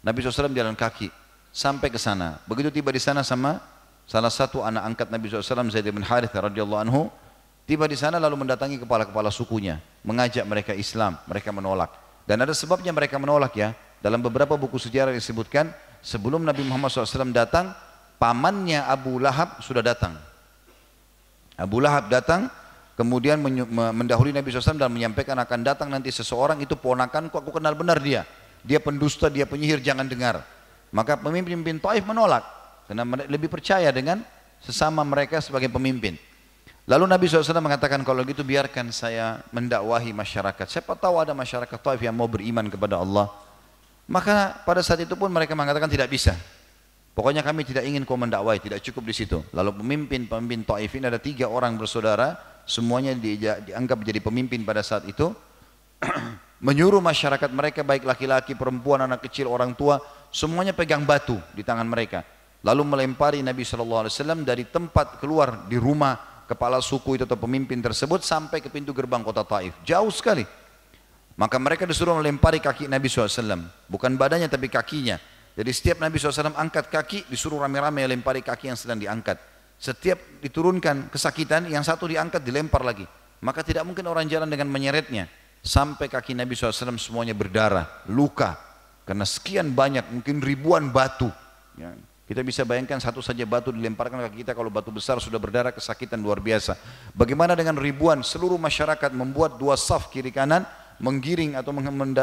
[0.04, 1.10] Nabi SAW jalan kaki
[1.50, 2.38] sampai ke sana.
[2.46, 3.58] Begitu tiba di sana sama
[4.08, 7.02] salah satu anak angkat Nabi SAW Zaid bin Harith radhiyallahu anhu
[7.68, 12.92] tiba di sana lalu mendatangi kepala-kepala sukunya mengajak mereka Islam mereka menolak dan ada sebabnya
[12.92, 13.72] mereka menolak ya.
[14.04, 15.72] Dalam beberapa buku sejarah disebutkan
[16.04, 17.72] sebelum Nabi Muhammad SAW datang,
[18.20, 20.12] pamannya Abu Lahab sudah datang.
[21.56, 22.52] Abu Lahab datang,
[23.00, 23.40] kemudian
[23.72, 28.28] mendahului Nabi SAW dan menyampaikan akan datang nanti seseorang itu ponakanku, aku kenal benar dia.
[28.68, 30.44] Dia pendusta, dia penyihir, jangan dengar.
[30.92, 32.44] Maka pemimpin-pemimpin Taif menolak
[32.84, 34.20] karena lebih percaya dengan
[34.60, 36.20] sesama mereka sebagai pemimpin.
[36.88, 40.68] Lalu Nabi SAW mengatakan kalau gitu biarkan saya mendakwahi masyarakat.
[40.68, 43.28] Siapa tahu ada masyarakat Taif yang mau beriman kepada Allah.
[44.08, 46.32] Maka pada saat itu pun mereka mengatakan tidak bisa.
[47.12, 49.44] Pokoknya kami tidak ingin kau mendakwahi, tidak cukup di situ.
[49.52, 55.04] Lalu pemimpin-pemimpin Taif ini ada tiga orang bersaudara, semuanya di, dianggap menjadi pemimpin pada saat
[55.04, 55.32] itu.
[56.58, 60.02] menyuruh masyarakat mereka baik laki-laki, perempuan, anak kecil, orang tua,
[60.34, 62.26] semuanya pegang batu di tangan mereka.
[62.66, 64.10] Lalu melempari Nabi SAW
[64.42, 69.22] dari tempat keluar di rumah kepala suku itu atau pemimpin tersebut sampai ke pintu gerbang
[69.22, 69.76] kota Taif.
[69.86, 70.42] Jauh sekali.
[71.38, 73.62] Maka mereka disuruh melempari kaki Nabi SAW.
[73.86, 75.22] Bukan badannya tapi kakinya.
[75.54, 79.38] Jadi setiap Nabi SAW angkat kaki, disuruh rame-rame melempari kaki yang sedang diangkat.
[79.78, 83.06] Setiap diturunkan kesakitan, yang satu diangkat, dilempar lagi.
[83.38, 85.30] Maka tidak mungkin orang jalan dengan menyeretnya.
[85.60, 88.56] Sampai kaki Nabi SAW semuanya berdarah, luka.
[89.04, 91.28] Karena sekian banyak, mungkin ribuan batu.
[91.76, 91.92] Ya.
[92.28, 96.20] Kita bisa bayangkan satu saja batu dilemparkan ke kita kalau batu besar sudah berdarah kesakitan
[96.20, 96.76] luar biasa.
[97.16, 100.68] Bagaimana dengan ribuan seluruh masyarakat membuat dua saf kiri kanan
[101.00, 101.72] menggiring atau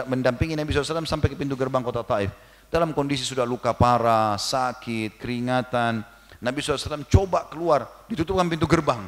[0.06, 2.30] mendampingi Nabi SAW sampai ke pintu gerbang kota Taif.
[2.70, 6.06] Dalam kondisi sudah luka parah, sakit, keringatan.
[6.38, 9.02] Nabi SAW coba keluar, ditutupkan pintu gerbang.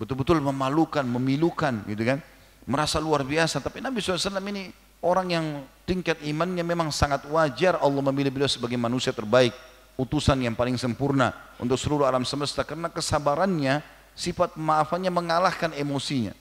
[0.00, 2.24] Betul-betul memalukan, memilukan gitu kan.
[2.68, 3.64] Merasa luar biasa.
[3.64, 4.68] Tapi Nabi SAW ini
[5.00, 5.46] orang yang
[5.88, 7.80] tingkat imannya memang sangat wajar.
[7.80, 9.56] Allah memilih beliau sebagai manusia terbaik
[9.96, 12.62] utusan yang paling sempurna untuk seluruh alam semesta.
[12.68, 13.80] Karena kesabarannya
[14.12, 16.36] sifat maafannya mengalahkan emosinya.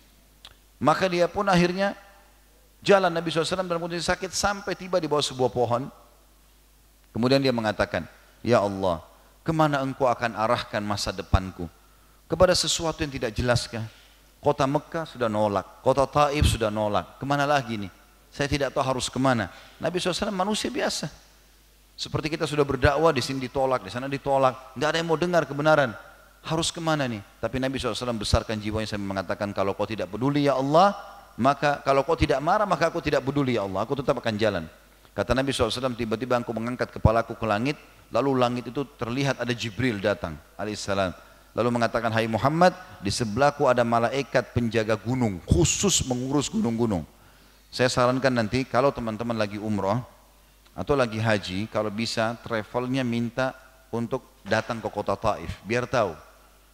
[0.77, 1.95] Maka dia pun akhirnya
[2.83, 5.87] jalan Nabi SAW dalam kondisi sakit sampai tiba di bawah sebuah pohon.
[7.15, 8.05] Kemudian dia mengatakan
[8.45, 9.01] Ya Allah
[9.41, 11.65] ke mana engkau akan arahkan masa depanku?
[12.27, 13.87] Kepada sesuatu yang tidak jelaskah
[14.43, 17.91] kota Mekah sudah nolak kota Taif sudah nolak ke mana lagi nih
[18.31, 19.49] saya tidak tahu harus ke mana
[19.81, 21.27] Nabi SAW manusia biasa
[21.97, 25.49] seperti kita sudah berdakwah di sini ditolak, di sana ditolak, tidak ada yang mau dengar
[25.49, 25.97] kebenaran.
[26.45, 27.25] Harus ke mana nih?
[27.41, 30.93] Tapi Nabi SAW besarkan jiwanya sampai mengatakan kalau kau tidak peduli ya Allah,
[31.41, 34.69] maka kalau kau tidak marah maka aku tidak peduli ya Allah, aku tetap akan jalan.
[35.17, 37.81] Kata Nabi SAW tiba-tiba aku mengangkat kepalaku ke langit,
[38.13, 41.17] lalu langit itu terlihat ada Jibril datang alaihissalam.
[41.57, 47.01] Lalu mengatakan, Hai Muhammad, di sebelahku ada malaikat penjaga gunung, khusus mengurus gunung-gunung.
[47.73, 49.97] Saya sarankan nanti kalau teman-teman lagi umroh
[50.77, 53.57] atau lagi haji, kalau bisa travelnya minta
[53.89, 56.13] untuk datang ke kota Taif, biar tahu.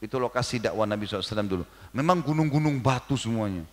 [0.04, 1.64] Itu lokasi dakwah Nabi SAW dulu.
[1.96, 3.64] Memang gunung-gunung batu semuanya.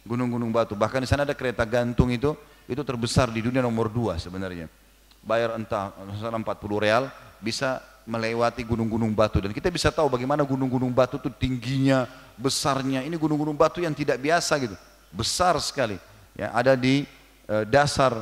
[0.00, 0.72] Gunung-gunung batu.
[0.72, 2.32] Bahkan di sana ada kereta gantung itu,
[2.64, 4.72] itu terbesar di dunia nomor dua sebenarnya.
[5.20, 6.40] Bayar entah 40
[6.80, 7.12] real,
[7.44, 9.40] bisa melewati gunung-gunung batu.
[9.40, 13.02] Dan kita bisa tahu bagaimana gunung-gunung batu itu tingginya, besarnya.
[13.04, 14.76] Ini gunung-gunung batu yang tidak biasa gitu.
[15.12, 15.96] Besar sekali.
[16.36, 17.08] Ya, ada di
[17.48, 18.12] uh, dasar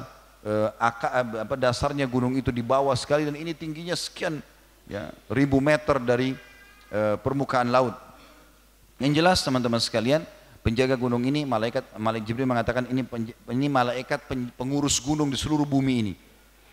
[0.47, 1.09] uh, aka,
[1.43, 4.45] apa dasarnya gunung itu di bawah sekali dan ini tingginya sekian
[4.87, 6.37] ya, ribu meter dari
[6.93, 7.97] uh, permukaan laut.
[9.01, 10.23] Yang jelas teman-teman sekalian,
[10.63, 13.03] penjaga gunung ini malaikat malaikat Jibril mengatakan ini
[13.51, 16.15] ini malaikat pengurus gunung di seluruh bumi ini.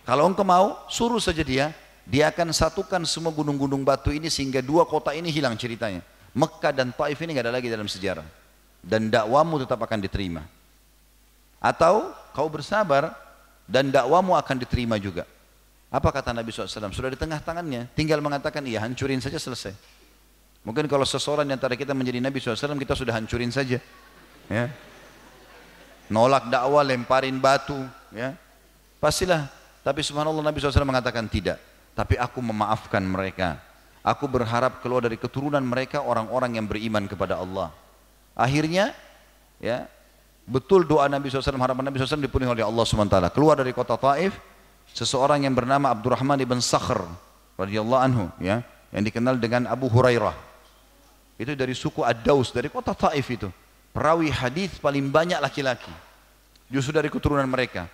[0.06, 1.70] Kalau engkau mau, suruh saja dia,
[2.10, 6.02] dia akan satukan semua gunung-gunung batu ini sehingga dua kota ini hilang ceritanya.
[6.34, 8.26] Mekah dan Taif ini nggak ada lagi dalam sejarah.
[8.82, 10.42] Dan dakwamu tetap akan diterima.
[11.62, 13.14] Atau kau bersabar
[13.70, 15.30] dan dakwamu akan diterima juga.
[15.94, 16.90] Apa kata Nabi SAW?
[16.90, 19.78] Sudah di tengah tangannya, tinggal mengatakan iya hancurin saja selesai.
[20.66, 23.78] Mungkin kalau seseorang di antara kita menjadi Nabi SAW kita sudah hancurin saja.
[24.50, 24.66] Ya.
[26.10, 27.78] Nolak dakwah, lemparin batu.
[28.10, 28.34] Ya.
[28.98, 29.46] Pastilah.
[29.86, 31.69] Tapi subhanallah Nabi SAW mengatakan tidak.
[32.00, 33.60] Tapi aku memaafkan mereka.
[34.00, 37.76] Aku berharap keluar dari keturunan mereka orang-orang yang beriman kepada Allah.
[38.32, 38.96] Akhirnya
[39.60, 39.84] ya
[40.48, 43.36] betul doa Nabi SAW, harapan Nabi SAW dipenuhi oleh Allah SWT.
[43.36, 44.32] Keluar dari kota Taif,
[44.94, 47.04] seseorang yang bernama Abdurrahman ibn Sakhr
[47.60, 50.34] radhiyallahu anhu ya yang dikenal dengan Abu Hurairah
[51.40, 53.50] itu dari suku Ad-Daus dari kota Taif itu
[53.94, 55.92] perawi hadis paling banyak laki-laki
[56.72, 57.86] justru dari keturunan mereka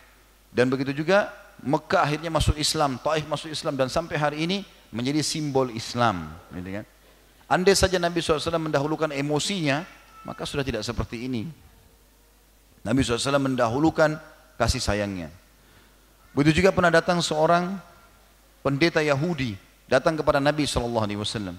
[0.54, 4.58] dan begitu juga Mekah akhirnya masuk Islam Taif masuk Islam dan sampai hari ini
[4.92, 6.86] menjadi simbol Islam gitu kan
[7.46, 9.86] andai saja Nabi SAW mendahulukan emosinya
[10.26, 11.48] maka sudah tidak seperti ini
[12.82, 14.18] Nabi SAW mendahulukan
[14.60, 15.30] kasih sayangnya
[16.36, 17.80] Begitu juga pernah datang seorang
[18.60, 19.56] pendeta Yahudi
[19.88, 21.56] datang kepada Nabi Wasallam.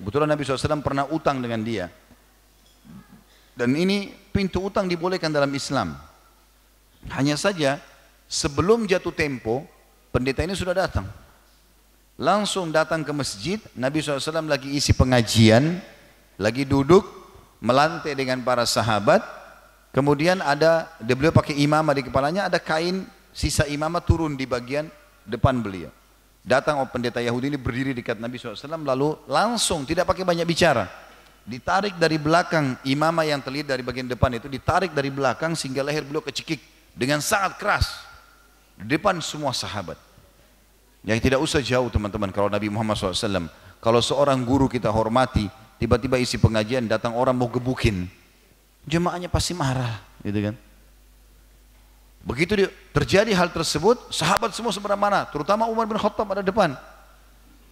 [0.00, 1.92] Kebetulan Nabi SAW pernah utang dengan dia.
[3.52, 6.00] Dan ini pintu utang dibolehkan dalam Islam.
[7.12, 7.76] Hanya saja
[8.26, 9.64] sebelum jatuh tempo,
[10.10, 11.06] pendeta ini sudah datang.
[12.16, 15.76] Langsung datang ke masjid, Nabi SAW lagi isi pengajian,
[16.40, 17.04] lagi duduk,
[17.60, 19.20] melantai dengan para sahabat.
[19.92, 24.88] Kemudian ada, beliau pakai imamah di kepalanya, ada kain sisa imamah turun di bagian
[25.28, 25.92] depan beliau.
[26.46, 28.54] Datang oh, pendeta Yahudi ini berdiri dekat Nabi SAW
[28.86, 30.86] lalu langsung tidak pakai banyak bicara.
[31.42, 36.06] Ditarik dari belakang imamah yang terlihat dari bagian depan itu ditarik dari belakang sehingga leher
[36.06, 36.62] beliau kecekik
[36.94, 38.05] dengan sangat keras
[38.80, 39.96] depan semua sahabat.
[41.06, 43.46] Yang tidak usah jauh teman-teman kalau Nabi Muhammad SAW
[43.78, 45.46] kalau seorang guru kita hormati
[45.78, 48.10] tiba-tiba isi pengajian datang orang mau gebukin
[48.82, 50.58] jemaahnya pasti marah gitu kan
[52.26, 56.74] Begitu terjadi hal tersebut, sahabat semua seberang mana, terutama Umar bin Khattab ada depan.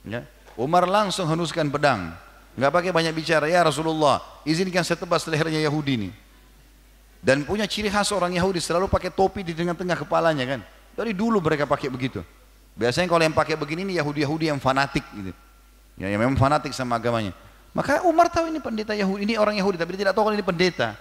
[0.07, 0.23] Ya.
[0.55, 2.14] Umar langsung henuskan pedang,
[2.55, 3.51] nggak pakai banyak bicara.
[3.51, 6.11] Ya Rasulullah, izinkan saya tebas lehernya Yahudi ini.
[7.19, 10.61] Dan punya ciri khas orang Yahudi selalu pakai topi di tengah-tengah kepalanya kan.
[10.94, 12.22] Dari dulu mereka pakai begitu.
[12.74, 15.30] Biasanya kalau yang pakai begini ini Yahudi-Yahudi yang fanatik gitu.
[15.94, 17.30] Ya, yang memang fanatik sama agamanya.
[17.74, 20.46] Maka Umar tahu ini pendeta Yahudi, ini orang Yahudi, tapi dia tidak tahu kalau ini
[20.46, 20.94] pendeta.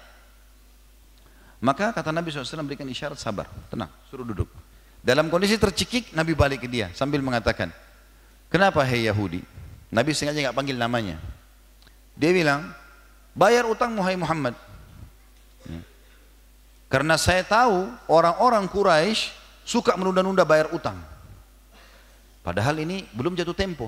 [1.62, 4.50] Maka kata Nabi SAW berikan isyarat sabar, tenang, suruh duduk.
[5.00, 7.70] Dalam kondisi tercekik, Nabi balik ke dia sambil mengatakan,
[8.50, 9.42] kenapa hei Yahudi?
[9.94, 11.22] Nabi sengaja nggak panggil namanya.
[12.18, 12.70] Dia bilang,
[13.38, 14.56] bayar utang Muhammad Muhammad.
[15.70, 15.82] Ya.
[16.90, 21.00] Karena saya tahu orang-orang Quraisy suka menunda-nunda bayar utang.
[22.44, 23.88] Padahal ini belum jatuh tempo.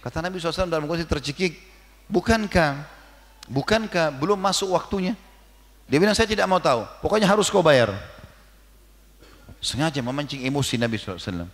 [0.00, 1.60] Kata Nabi SAW dalam kondisi tercekik,
[2.08, 2.88] bukankah,
[3.44, 5.12] bukankah belum masuk waktunya?
[5.84, 7.92] Dia bilang saya tidak mau tahu, pokoknya harus kau bayar.
[9.60, 11.44] Sengaja memancing emosi Nabi SAW.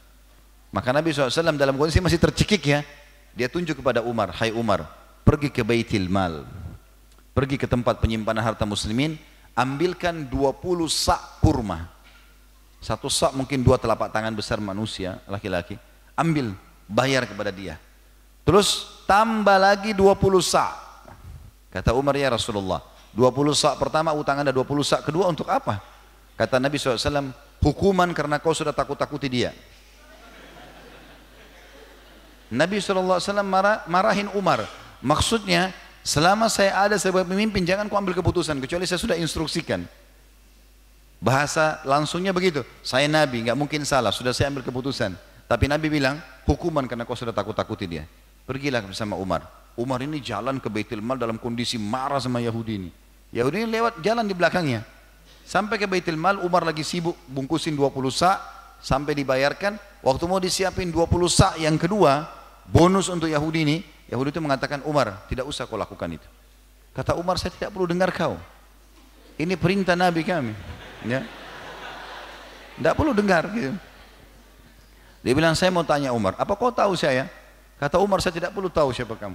[0.71, 2.87] Maka Nabi SAW dalam kondisi masih tercekik ya,
[3.35, 4.87] dia tunjuk kepada Umar, Hai Umar,
[5.27, 6.47] pergi ke Baitil Mal,
[7.35, 9.19] pergi ke tempat penyimpanan harta muslimin,
[9.59, 11.96] ambilkan 20 sak kurma.
[12.87, 15.75] Satu sak mungkin dua telapak tangan besar manusia, laki-laki.
[16.15, 16.55] Ambil,
[16.87, 17.83] bayar kepada dia.
[18.47, 20.71] Terus tambah lagi 20 sak.
[21.75, 22.79] Kata Umar ya Rasulullah,
[23.11, 25.83] 20 sak pertama utang anda 20 sak kedua untuk apa?
[26.39, 29.51] Kata Nabi SAW, hukuman karena kau sudah takut-takuti dia.
[32.55, 34.63] Nabi SAW marah, marahin Umar.
[35.03, 35.75] Maksudnya,
[36.07, 40.06] selama saya ada sebagai pemimpin, jangan kau ambil keputusan, kecuali saya sudah instruksikan.
[41.27, 45.11] Bahasa langsungnya begitu, saya Nabi, nggak mungkin salah, sudah saya ambil keputusan.
[45.51, 48.07] Tapi Nabi bilang, hukuman karena kau sudah takut-takuti dia.
[48.47, 49.43] Pergilah bersama Umar.
[49.75, 52.91] Umar ini jalan ke Baitul Mal dalam kondisi marah sama Yahudi ini.
[53.35, 54.87] Yahudi ini lewat jalan di belakangnya.
[55.43, 58.39] Sampai ke Baitul Mal, Umar lagi sibuk bungkusin 20 sa'
[58.79, 59.83] sampai dibayarkan.
[60.07, 62.23] Waktu mau disiapin 20 sa' yang kedua,
[62.71, 66.29] bonus untuk Yahudi ini, Yahudi itu mengatakan, Umar, tidak usah kau lakukan itu.
[66.95, 68.39] Kata Umar, saya tidak perlu dengar kau.
[69.43, 70.86] Ini perintah Nabi kami.
[71.07, 71.23] Ya.
[72.77, 73.49] Tidak perlu dengar.
[73.55, 73.73] Gitu.
[75.25, 77.27] Dia bilang, saya mau tanya Umar, apa kau tahu saya?
[77.83, 79.35] Kata Umar, saya tidak perlu tahu siapa kamu.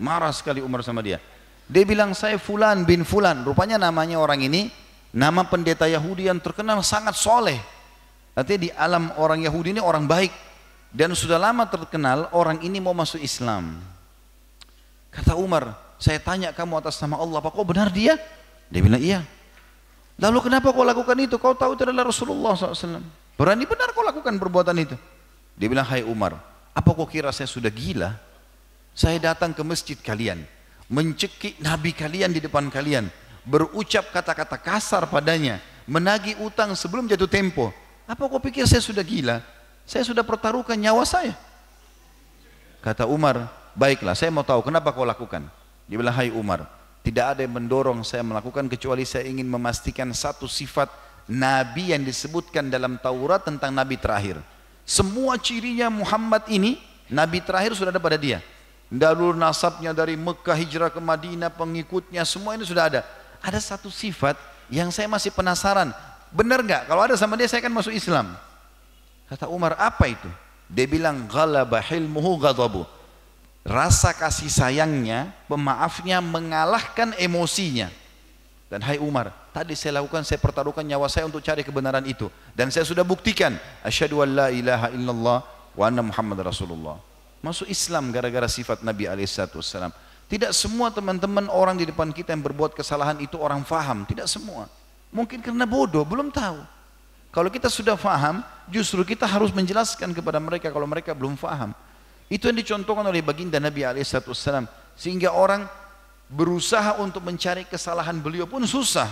[0.00, 1.20] Marah sekali Umar sama dia.
[1.68, 3.44] Dia bilang, saya Fulan bin Fulan.
[3.44, 4.72] Rupanya namanya orang ini,
[5.12, 7.60] nama pendeta Yahudi yang terkenal sangat soleh.
[8.32, 10.32] Artinya di alam orang Yahudi ini orang baik.
[10.92, 13.80] Dan sudah lama terkenal orang ini mau masuk Islam.
[15.12, 18.16] Kata Umar, saya tanya kamu atas nama Allah, apa kau benar dia?
[18.72, 19.20] Dia bilang, iya.
[20.22, 21.34] Lalu kenapa kau lakukan itu?
[21.34, 23.02] Kau tahu itu adalah Rasulullah SAW.
[23.34, 24.94] Berani benar kau lakukan perbuatan itu?
[25.58, 26.38] Dia bilang, hai Umar,
[26.70, 28.14] apa kau kira saya sudah gila?
[28.94, 30.46] Saya datang ke masjid kalian,
[30.86, 33.10] mencekik Nabi kalian di depan kalian,
[33.42, 35.58] berucap kata-kata kasar padanya,
[35.90, 37.74] menagih utang sebelum jatuh tempo.
[38.06, 39.42] Apa kau pikir saya sudah gila?
[39.82, 41.34] Saya sudah pertaruhkan nyawa saya.
[42.78, 45.50] Kata Umar, baiklah saya mau tahu kenapa kau lakukan.
[45.90, 46.70] Dia bilang, hai Umar,
[47.02, 50.86] tidak ada yang mendorong saya melakukan kecuali saya ingin memastikan satu sifat
[51.26, 54.38] nabi yang disebutkan dalam Taurat tentang nabi terakhir.
[54.86, 56.78] Semua cirinya Muhammad ini,
[57.10, 58.38] nabi terakhir sudah ada pada dia.
[58.86, 63.00] Dalur nasabnya dari Mekah hijrah ke Madinah, pengikutnya, semua ini sudah ada.
[63.42, 64.38] Ada satu sifat
[64.70, 65.90] yang saya masih penasaran.
[66.30, 66.82] Benar nggak?
[66.86, 68.36] Kalau ada sama dia saya akan masuk Islam.
[69.26, 70.28] Kata Umar, apa itu?
[70.68, 72.84] Dia bilang, ghalaba hilmuhu ghadabu.
[73.62, 77.94] Rasa kasih sayangnya, pemaafnya mengalahkan emosinya.
[78.66, 82.26] Dan hai Umar, tadi saya lakukan, saya pertaruhkan nyawa saya untuk cari kebenaran itu.
[82.58, 83.54] Dan saya sudah buktikan,
[83.86, 85.38] asyhadu an la ilaha illallah
[85.78, 86.98] wa anna Muhammad Rasulullah.
[87.38, 89.94] Masuk Islam gara-gara sifat Nabi SAW.
[90.26, 94.02] Tidak semua teman-teman orang di depan kita yang berbuat kesalahan itu orang faham.
[94.08, 94.66] Tidak semua.
[95.12, 96.64] Mungkin karena bodoh, belum tahu.
[97.28, 98.40] Kalau kita sudah faham,
[98.72, 101.76] justru kita harus menjelaskan kepada mereka kalau mereka belum faham.
[102.32, 104.64] Itu yang dicontohkan oleh baginda Nabi SAW.
[104.96, 105.68] Sehingga orang
[106.32, 109.04] berusaha untuk mencari kesalahan beliau pun susah.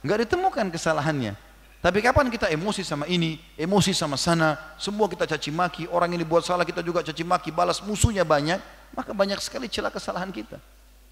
[0.00, 1.36] Enggak ditemukan kesalahannya.
[1.84, 6.22] Tapi kapan kita emosi sama ini, emosi sama sana, semua kita caci maki, orang ini
[6.22, 8.62] buat salah kita juga caci maki, balas musuhnya banyak,
[8.94, 10.62] maka banyak sekali celah kesalahan kita.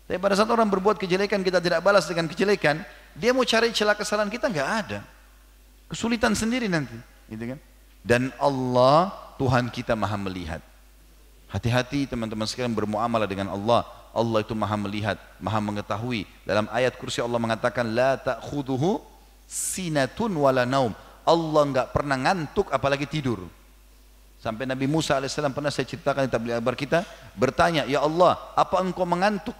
[0.07, 2.87] Tapi pada saat orang berbuat kejelekan kita tidak balas dengan kejelekan,
[3.19, 4.99] dia mau cari celah kesalahan kita enggak ada.
[5.91, 6.95] Kesulitan sendiri nanti,
[7.27, 7.59] gitu kan?
[8.07, 9.11] Dan Allah
[9.43, 10.63] Tuhan kita Maha melihat.
[11.51, 13.83] Hati-hati teman-teman sekalian bermuamalah dengan Allah.
[14.15, 16.27] Allah itu maha melihat, maha mengetahui.
[16.47, 19.03] Dalam ayat kursi Allah mengatakan, La ta'khuduhu
[19.51, 20.95] sinatun wala naum.
[21.27, 23.51] Allah enggak pernah ngantuk apalagi tidur.
[24.41, 27.03] Sampai Nabi Musa AS pernah saya ceritakan di tabligh akbar kita,
[27.35, 29.55] bertanya, Ya Allah, apa engkau mengantuk?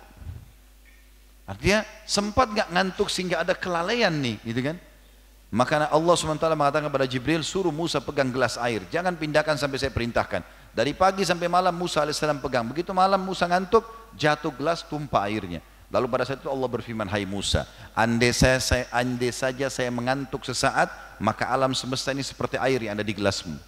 [1.45, 4.79] Artinya sempat enggak ngantuk sehingga ada kelalaian nih, gitu kan?
[5.51, 8.87] Maka Allah SWT mengatakan kepada Jibril, suruh Musa pegang gelas air.
[8.87, 10.47] Jangan pindahkan sampai saya perintahkan.
[10.71, 12.63] Dari pagi sampai malam Musa AS pegang.
[12.67, 13.83] Begitu malam Musa ngantuk,
[14.15, 15.59] jatuh gelas tumpah airnya.
[15.91, 17.67] Lalu pada saat itu Allah berfirman, Hai Musa,
[17.99, 20.87] andai, saya, saya, andai saja saya mengantuk sesaat,
[21.19, 23.59] maka alam semesta ini seperti air yang ada di gelasmu.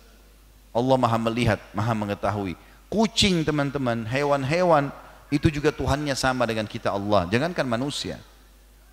[0.71, 2.55] Allah maha melihat, maha mengetahui.
[2.87, 4.95] Kucing teman-teman, hewan-hewan,
[5.35, 7.27] itu juga Tuhannya sama dengan kita Allah.
[7.27, 8.23] Jangankan manusia.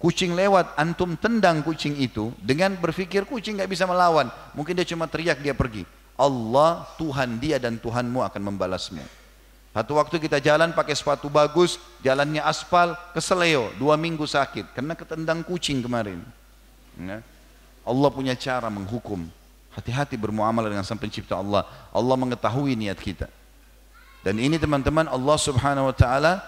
[0.02, 4.32] Kucing lewat, antum tendang kucing itu dengan berpikir kucing nggak bisa melawan.
[4.56, 5.84] Mungkin dia cuma teriak, dia pergi.
[6.20, 9.00] Allah Tuhan dia dan Tuhanmu akan membalasmu.
[9.72, 15.40] Satu waktu kita jalan pakai sepatu bagus, jalannya aspal, keseleo, dua minggu sakit, karena ketendang
[15.48, 16.20] kucing kemarin.
[17.00, 17.24] Ya.
[17.88, 19.24] Allah punya cara menghukum.
[19.72, 21.64] Hati-hati bermuamalah dengan sang pencipta Allah.
[21.96, 23.32] Allah mengetahui niat kita.
[24.20, 26.44] Dan ini teman-teman Allah subhanahu wa ta'ala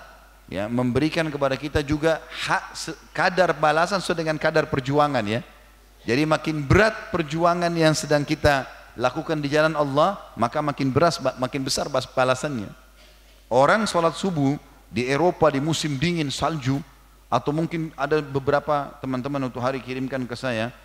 [0.51, 2.75] ya, memberikan kepada kita juga hak
[3.15, 5.39] kadar balasan sesuai dengan kadar perjuangan ya.
[6.03, 8.67] Jadi makin berat perjuangan yang sedang kita
[8.97, 12.71] lakukan di jalan Allah, maka makin beras, makin besar balasannya.
[13.51, 14.55] Orang sholat subuh
[14.91, 16.79] di Eropa di musim dingin salju,
[17.31, 20.75] atau mungkin ada beberapa teman-teman untuk hari kirimkan ke saya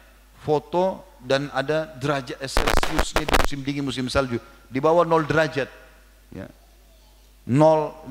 [0.46, 4.38] foto dan ada derajat Celsiusnya di musim dingin musim salju
[4.70, 5.66] di bawah 0 derajat
[6.30, 6.46] ya.
[7.46, 8.06] 0,5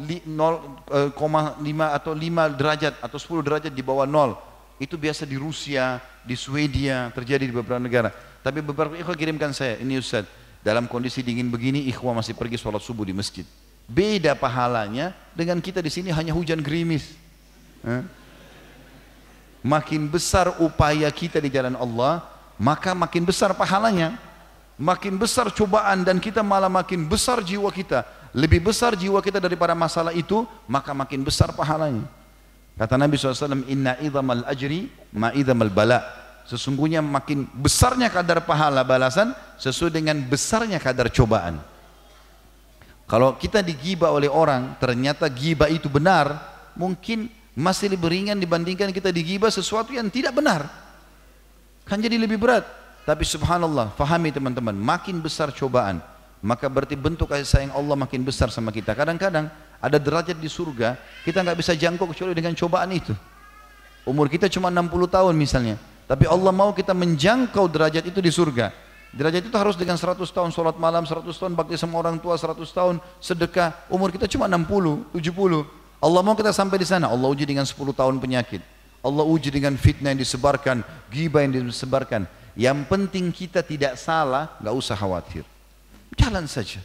[0.91, 4.35] eh, atau 5 derajat atau 10 derajat di bawah 0
[4.83, 8.11] itu biasa di Rusia, di Swedia, terjadi di beberapa negara.
[8.45, 10.29] Tapi beberapa ikhwah kirimkan saya, ini Ustaz,
[10.61, 13.41] dalam kondisi dingin begini ikhwah masih pergi sholat subuh di masjid.
[13.89, 17.17] Beda pahalanya dengan kita di sini hanya hujan gerimis.
[19.65, 22.21] Makin besar upaya kita di jalan Allah,
[22.61, 24.13] maka makin besar pahalanya.
[24.77, 28.05] Makin besar cobaan dan kita malah makin besar jiwa kita.
[28.35, 32.03] lebih besar jiwa kita daripada masalah itu, maka makin besar pahalanya.
[32.75, 36.24] Kata Nabi SAW, Inna idhamal ajri ma idhamal bala.
[36.45, 41.57] Sesungguhnya makin besarnya kadar pahala balasan sesuai dengan besarnya kadar cobaan.
[43.05, 46.37] Kalau kita digibah oleh orang, ternyata gibah itu benar,
[46.77, 50.65] mungkin masih lebih ringan dibandingkan kita digibah sesuatu yang tidak benar.
[51.85, 52.65] Kan jadi lebih berat.
[53.05, 56.01] Tapi subhanallah, fahami teman-teman, makin besar cobaan,
[56.41, 58.97] maka berarti bentuk kasih sayang Allah makin besar sama kita.
[58.97, 59.45] Kadang-kadang
[59.77, 63.13] ada derajat di surga, kita nggak bisa jangkau kecuali dengan cobaan itu.
[64.09, 68.69] Umur kita cuma 60 tahun misalnya, tapi Allah mau kita menjangkau derajat itu di surga.
[69.15, 72.61] Derajat itu harus dengan 100 tahun sholat malam, 100 tahun bakti sama orang tua, 100
[72.67, 73.87] tahun sedekah.
[73.89, 75.65] Umur kita cuma 60, 70.
[76.03, 77.07] Allah mau kita sampai di sana.
[77.07, 78.59] Allah uji dengan 10 tahun penyakit.
[79.01, 82.27] Allah uji dengan fitnah yang disebarkan, gibah yang disebarkan.
[82.59, 85.47] Yang penting kita tidak salah, nggak usah khawatir.
[86.19, 86.83] Jalan saja,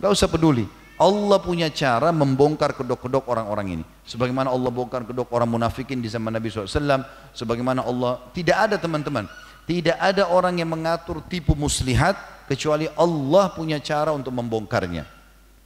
[0.00, 0.64] nggak usah peduli.
[0.96, 3.84] Allah punya cara membongkar kedok-kedok orang-orang ini.
[4.08, 7.04] Sebagaimana Allah bongkar kedok orang munafikin di zaman Nabi SAW.
[7.36, 9.28] Sebagaimana Allah, tidak ada teman-teman.
[9.68, 12.16] Tidak ada orang yang mengatur tipu muslihat
[12.48, 15.04] kecuali Allah punya cara untuk membongkarnya.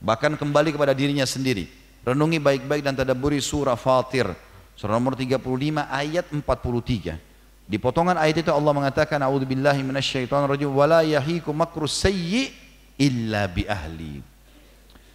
[0.02, 1.70] Bahkan kembali kepada dirinya sendiri.
[2.02, 4.26] Renungi baik-baik dan tadaburi surah Fatir.
[4.74, 5.38] Surah nomor 35
[5.86, 7.70] ayat 43.
[7.70, 12.50] Di potongan ayat itu Allah mengatakan A'udzubillahi minasyaitonirrajim wala yahikum makrus sayyi
[12.98, 14.29] illa bi ahli.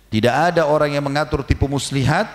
[0.09, 2.29] Tidak ada orang yang mengatur tipu muslihat,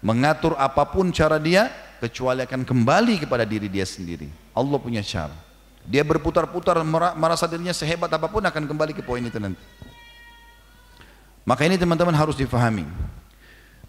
[0.00, 1.68] mengatur apa pun cara dia
[2.00, 4.30] kecuali akan kembali kepada diri dia sendiri.
[4.56, 5.36] Allah punya cara.
[5.84, 6.80] Dia berputar-putar
[7.16, 9.60] merasa dirinya sehebat apa pun akan kembali ke poin itu nanti.
[11.44, 12.84] Maka ini teman-teman harus difahami.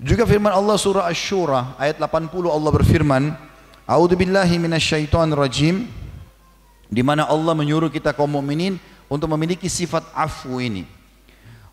[0.02, 3.24] Juga firman Allah surah Asy-Syura ayat 80 Allah berfirman,
[3.86, 5.86] A'udzu billahi minasyaitonir rajim
[6.90, 10.90] di mana Allah menyuruh kita kaum mukminin untuk memiliki sifat afu ini.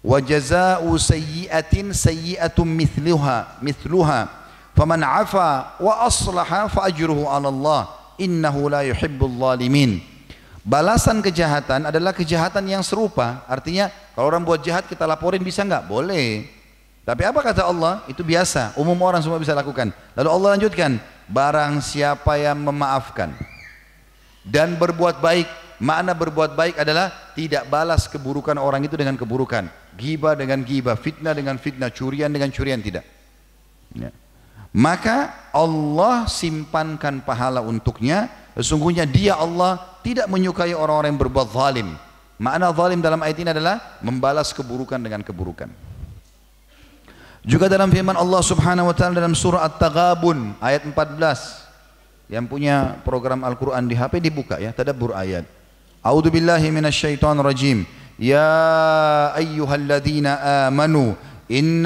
[0.08, 4.32] Wa jazaa'u sayyi'atin sayyi'atun mithluha mithluha
[4.72, 10.00] faman 'afa wa aslaha fa ajruhu 'ala Allah innahu la yuhibbul zalimin.
[10.64, 13.44] Balasan kejahatan adalah kejahatan yang serupa.
[13.44, 15.84] Artinya kalau orang buat jahat kita laporin bisa nggak?
[15.84, 16.48] Boleh.
[17.04, 18.04] Tapi apa kata Allah?
[18.04, 18.76] Itu biasa.
[18.76, 19.92] Umum orang semua bisa lakukan.
[20.12, 21.00] Lalu Allah lanjutkan.
[21.28, 23.36] Barang siapa yang memaafkan
[24.48, 25.48] dan berbuat baik.
[25.78, 29.70] Makna berbuat baik adalah tidak balas keburukan orang itu dengan keburukan.
[29.98, 33.02] Gibah dengan gibah, fitnah dengan fitnah, curian dengan curian tidak.
[33.98, 34.14] Ya.
[34.70, 38.30] Maka Allah simpankan pahala untuknya.
[38.54, 41.88] Sesungguhnya dia Allah tidak menyukai orang-orang yang berbuat zalim.
[42.38, 45.70] Makna zalim dalam ayat ini adalah membalas keburukan dengan keburukan.
[47.42, 51.18] Juga dalam firman Allah subhanahu wa ta'ala dalam surah At-Taghabun ayat 14
[52.28, 55.48] yang punya program Al-Quran di HP dibuka ya tadabbur ayat.
[56.04, 56.68] A'udhu billahi
[57.42, 57.88] rajim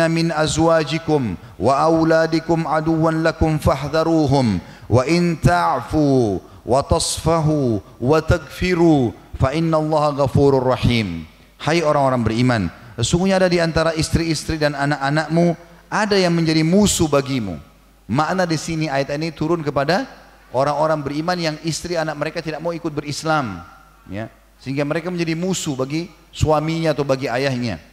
[0.09, 4.59] Min azwajikum wa auladikum aduwan lakum fahdharuhum
[4.89, 11.29] wa in ta'fu wa tasfahu wa tagfiru fa inna Allah ghafurur rahim.
[11.61, 12.63] Hai orang-orang beriman
[12.97, 15.55] sesungguhnya ada di antara istri-istri dan anak-anakmu
[15.93, 17.61] ada yang menjadi musuh bagimu.
[18.09, 20.09] Makna di sini ayat ini turun kepada
[20.51, 23.63] orang-orang beriman yang istri anak mereka tidak mau ikut berislam
[24.09, 24.33] ya.
[24.63, 27.93] Sehingga mereka menjadi musuh bagi suaminya atau bagi ayahnya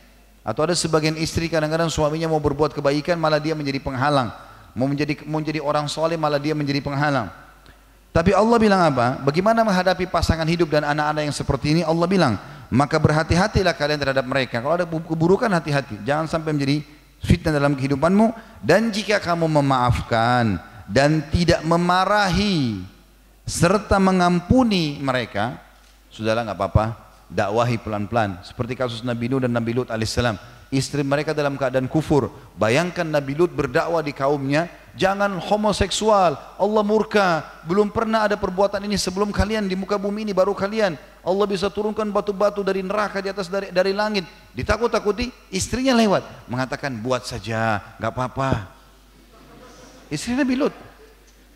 [0.49, 4.33] atau ada sebagian istri kadang-kadang suaminya mau berbuat kebaikan malah dia menjadi penghalang.
[4.73, 7.29] Mau menjadi mau menjadi orang soleh malah dia menjadi penghalang.
[8.09, 9.21] Tapi Allah bilang apa?
[9.21, 11.81] Bagaimana menghadapi pasangan hidup dan anak-anak yang seperti ini?
[11.85, 12.41] Allah bilang,
[12.73, 14.57] maka berhati-hatilah kalian terhadap mereka.
[14.57, 16.01] Kalau ada keburukan hati-hati.
[16.01, 16.81] Jangan sampai menjadi
[17.21, 18.33] fitnah dalam kehidupanmu.
[18.65, 20.57] Dan jika kamu memaafkan
[20.89, 22.81] dan tidak memarahi
[23.45, 25.61] serta mengampuni mereka,
[26.09, 28.41] sudahlah nggak apa-apa dakwahi pelan-pelan.
[28.41, 30.35] Seperti kasus Nabi Nuh dan Nabi Lut alaihissalam.
[30.69, 32.29] Istri mereka dalam keadaan kufur.
[32.53, 34.69] Bayangkan Nabi Lut berdakwah di kaumnya.
[34.93, 36.37] Jangan homoseksual.
[36.61, 37.41] Allah murka.
[37.65, 39.65] Belum pernah ada perbuatan ini sebelum kalian.
[39.65, 40.93] Di muka bumi ini baru kalian.
[41.25, 44.29] Allah bisa turunkan batu-batu dari neraka di atas dari, dari langit.
[44.53, 46.45] Ditakut-takuti istrinya lewat.
[46.45, 47.81] Mengatakan buat saja.
[47.97, 48.49] Nggak apa-apa.
[50.09, 50.73] Istri Nabi Lut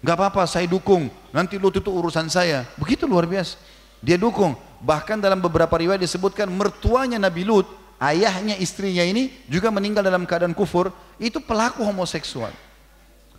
[0.03, 1.07] nggak apa-apa saya dukung.
[1.31, 2.67] Nanti Lut itu urusan saya.
[2.75, 3.55] Begitu luar biasa.
[4.03, 4.57] Dia dukung.
[4.83, 7.63] Bahkan dalam beberapa riwayat disebutkan mertuanya Nabi Lut,
[8.03, 12.51] ayahnya istrinya ini juga meninggal dalam keadaan kufur, itu pelaku homoseksual.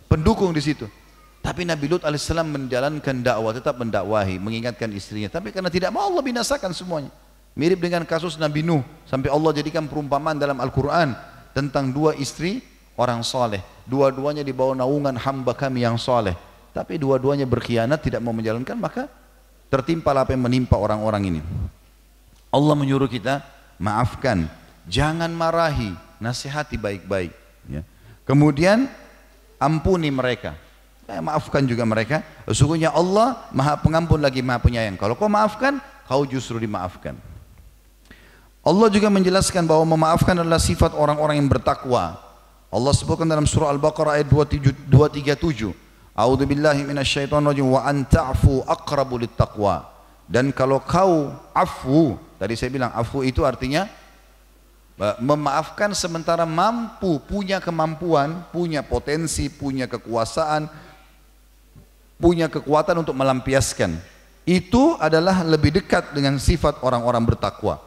[0.09, 0.89] Pendukung di situ.
[1.45, 5.29] Tapi Nabi Lut alaihissalam menjalankan dakwah, tetap mendakwahi, mengingatkan istrinya.
[5.29, 7.13] Tapi karena tidak mau Allah binasakan semuanya.
[7.53, 11.13] Mirip dengan kasus Nabi Nuh, sampai Allah jadikan perumpamaan dalam Al-Quran
[11.53, 12.65] tentang dua istri
[12.97, 13.61] orang soleh.
[13.85, 16.33] Dua-duanya di bawah naungan hamba kami yang soleh.
[16.73, 19.07] Tapi dua-duanya berkhianat, tidak mau menjalankan, maka
[19.75, 21.41] tertimpa apa yang menimpa orang-orang ini.
[22.47, 23.43] Allah menyuruh kita
[23.75, 24.47] maafkan,
[24.87, 25.91] jangan marahi,
[26.23, 27.35] nasihati baik-baik.
[27.67, 27.83] Ya.
[28.23, 28.87] Kemudian
[29.59, 30.55] ampuni mereka.
[31.05, 32.25] Eh, maafkan juga mereka.
[32.49, 34.97] Sesungguhnya Allah maha pengampun lagi maha penyayang.
[34.97, 37.13] Kalau kau maafkan, kau justru dimaafkan.
[38.65, 42.17] Allah juga menjelaskan bahwa memaafkan adalah sifat orang-orang yang bertakwa.
[42.73, 45.84] Allah sebutkan dalam surah Al-Baqarah ayat 237.
[46.15, 49.91] A'udzu billahi minasyaitonir rajim wa an ta'fu aqrabu littaqwa.
[50.25, 53.85] Dan kalau kau afu, tadi saya bilang afu itu artinya
[55.19, 60.71] memaafkan sementara mampu, punya kemampuan, punya potensi, punya kekuasaan,
[62.15, 63.99] punya kekuatan untuk melampiaskan.
[64.47, 67.83] Itu adalah lebih dekat dengan sifat orang-orang bertakwa.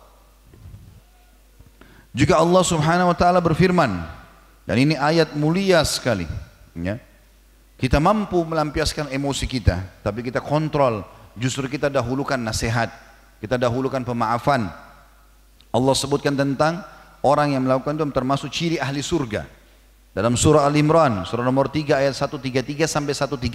[2.12, 4.04] Juga Allah Subhanahu wa taala berfirman
[4.68, 6.28] dan ini ayat mulia sekali,
[6.76, 7.00] ya.
[7.78, 11.06] Kita mampu melampiaskan emosi kita, tapi kita kontrol.
[11.38, 12.90] Justru kita dahulukan nasihat,
[13.38, 14.66] kita dahulukan pemaafan.
[15.70, 16.82] Allah sebutkan tentang
[17.22, 19.46] orang yang melakukan itu termasuk ciri ahli surga.
[20.10, 23.46] Dalam surah Al-Imran, surah nomor 3 ayat 133 sampai 136.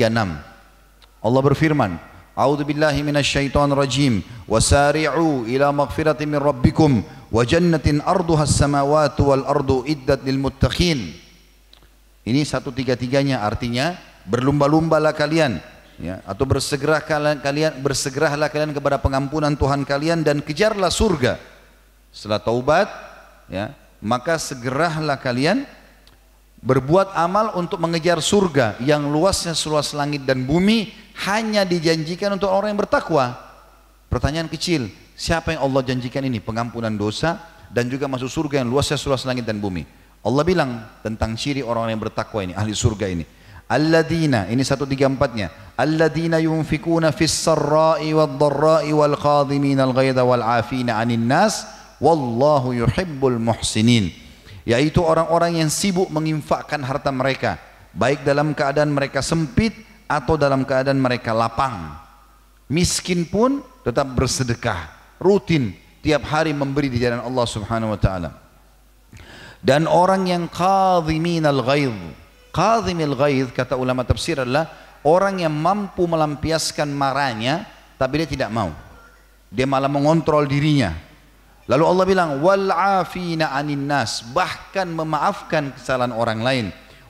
[1.20, 2.00] Allah berfirman,
[2.34, 4.24] A'udzu billahi minasyaitonir rajim.
[4.48, 11.12] Wasari'u ila maghfiratin min rabbikum wa jannatin arduha as-samawati wal ardu iddat lil muttaqin.
[12.24, 15.60] Ini satu tiga tiganya artinya berlumba-lumbalah kalian
[16.02, 21.38] ya atau bersegera kalian bersegeralah kalian kepada pengampunan Tuhan kalian dan kejarlah surga.
[22.14, 22.88] Setelah taubat
[23.50, 25.64] ya maka segeralah kalian
[26.64, 30.96] berbuat amal untuk mengejar surga yang luasnya seluas langit dan bumi
[31.28, 33.36] hanya dijanjikan untuk orang yang bertakwa.
[34.08, 36.40] Pertanyaan kecil, siapa yang Allah janjikan ini?
[36.40, 39.84] Pengampunan dosa dan juga masuk surga yang luasnya seluas langit dan bumi.
[40.24, 43.28] Allah bilang tentang ciri orang yang bertakwa ini, ahli surga ini.
[43.68, 45.50] Alladina, ini satu tiga empatnya.
[45.74, 51.66] Alladina yunfikuna fis sarra'i wal dharra'i wal qadhimin al ghaidha wal afina anin nas.
[52.04, 54.12] Wallahu yuhibbul muhsinin
[54.64, 57.60] yaitu orang-orang yang sibuk menginfakkan harta mereka
[57.92, 59.76] baik dalam keadaan mereka sempit
[60.08, 61.96] atau dalam keadaan mereka lapang
[62.72, 68.30] miskin pun tetap bersedekah rutin tiap hari memberi di jalan Allah Subhanahu wa taala
[69.60, 72.23] dan orang yang qadhimin al-ghaidh
[72.54, 74.70] qadhimil ghaidh kata ulama tafsir adalah
[75.02, 77.66] orang yang mampu melampiaskan marahnya
[77.98, 78.70] tapi dia tidak mau
[79.50, 80.94] dia malah mengontrol dirinya
[81.64, 86.66] Lalu Allah bilang wal afina anin nas bahkan memaafkan kesalahan orang lain.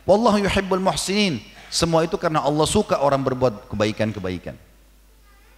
[0.05, 1.41] Wallahu yuhibbul muhsinin.
[1.73, 4.53] Semua itu karena Allah suka orang berbuat kebaikan-kebaikan.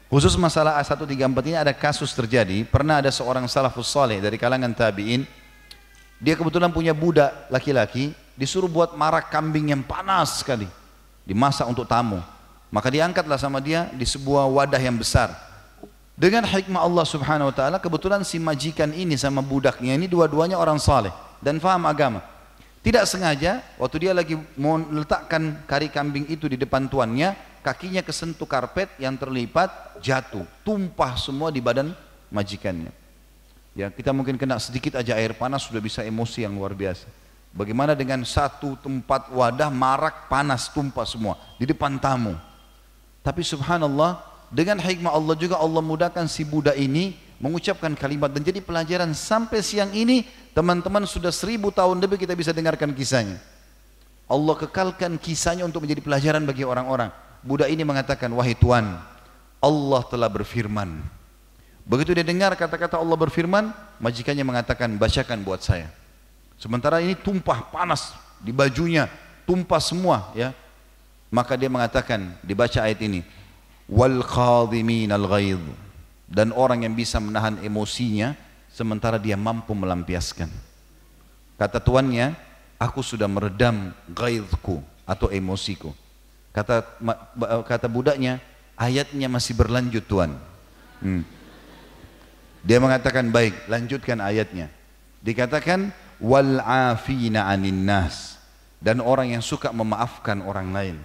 [0.08, 2.64] Khusus masalah A134 ini ada kasus terjadi.
[2.64, 5.28] Pernah ada seorang salafus saleh dari kalangan tabi'in.
[6.24, 8.16] Dia kebetulan punya budak laki-laki.
[8.36, 10.68] Disuruh buat marak kambing yang panas sekali.
[11.24, 12.20] Dimasak untuk tamu.
[12.70, 15.32] Maka diangkatlah sama dia di sebuah wadah yang besar.
[16.16, 20.80] Dengan hikmah Allah subhanahu wa ta'ala kebetulan si majikan ini sama budaknya ini dua-duanya orang
[20.80, 21.12] saleh
[21.44, 22.24] dan faham agama.
[22.80, 28.48] Tidak sengaja waktu dia lagi mau letakkan kari kambing itu di depan tuannya, kakinya kesentuh
[28.48, 31.92] karpet yang terlipat jatuh, tumpah semua di badan
[32.30, 32.94] majikannya.
[33.76, 37.10] Ya, kita mungkin kena sedikit aja air panas sudah bisa emosi yang luar biasa.
[37.56, 42.36] Bagaimana dengan satu tempat wadah marak panas tumpah semua di depan tamu.
[43.24, 44.20] Tapi subhanallah
[44.52, 49.64] dengan hikmah Allah juga Allah mudahkan si budak ini mengucapkan kalimat dan jadi pelajaran sampai
[49.64, 53.40] siang ini teman-teman sudah seribu tahun lebih kita bisa dengarkan kisahnya.
[54.28, 57.08] Allah kekalkan kisahnya untuk menjadi pelajaran bagi orang-orang.
[57.46, 59.00] Budak ini mengatakan, wahai Tuhan,
[59.64, 60.98] Allah telah berfirman.
[61.86, 63.70] Begitu dia dengar kata-kata Allah berfirman,
[64.02, 65.94] majikannya mengatakan, bacakan buat saya.
[66.56, 69.12] Sementara ini tumpah panas di bajunya,
[69.44, 70.56] tumpah semua ya.
[71.34, 73.26] Maka dia mengatakan, dibaca ayat ini,
[73.92, 75.26] wal al
[76.26, 78.34] dan orang yang bisa menahan emosinya
[78.72, 80.50] sementara dia mampu melampiaskan.
[81.56, 82.36] Kata tuannya
[82.82, 85.94] aku sudah meredam ghaidhku atau emosiku.
[86.52, 86.84] Kata
[87.68, 88.42] kata budaknya
[88.76, 90.36] ayatnya masih berlanjut tuan.
[91.04, 91.28] Hmm.
[92.66, 94.72] dia mengatakan baik lanjutkan ayatnya.
[95.22, 98.40] Dikatakan wal afina nas
[98.80, 100.98] dan orang yang suka memaafkan orang lain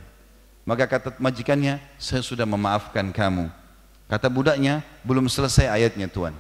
[0.71, 3.51] maka kata majikannya, saya sudah memaafkan kamu.
[4.07, 6.31] Kata budaknya, belum selesai ayatnya Tuhan.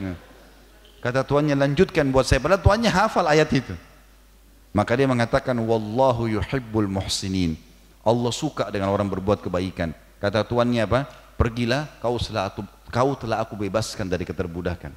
[0.00, 0.16] Ya.
[1.04, 2.40] Kata tuannya, lanjutkan buat saya.
[2.40, 3.76] Padahal tuannya hafal ayat itu.
[4.72, 7.60] Maka dia mengatakan, Wallahu yuhibbul muhsinin.
[8.00, 9.92] Allah suka dengan orang berbuat kebaikan.
[10.16, 11.04] Kata tuannya apa?
[11.36, 14.96] Pergilah, kau telah aku, kau telah aku bebaskan dari keterbudakan.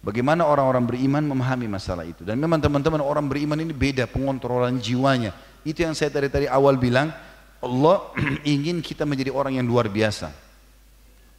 [0.00, 2.24] Bagaimana orang-orang beriman memahami masalah itu.
[2.24, 5.36] Dan memang teman-teman orang beriman ini beda pengontrolan jiwanya.
[5.60, 7.12] Itu yang saya tadi tadi awal bilang,
[7.60, 7.96] Allah
[8.48, 10.32] ingin kita menjadi orang yang luar biasa.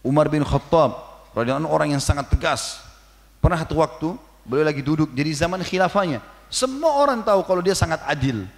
[0.06, 0.94] Umar bin Khattab
[1.34, 2.86] radhiyallahu orang yang sangat tegas.
[3.42, 4.14] Pernah satu waktu
[4.46, 8.50] beliau lagi duduk jadi zaman khilafahnya semua orang tahu kalau dia sangat adil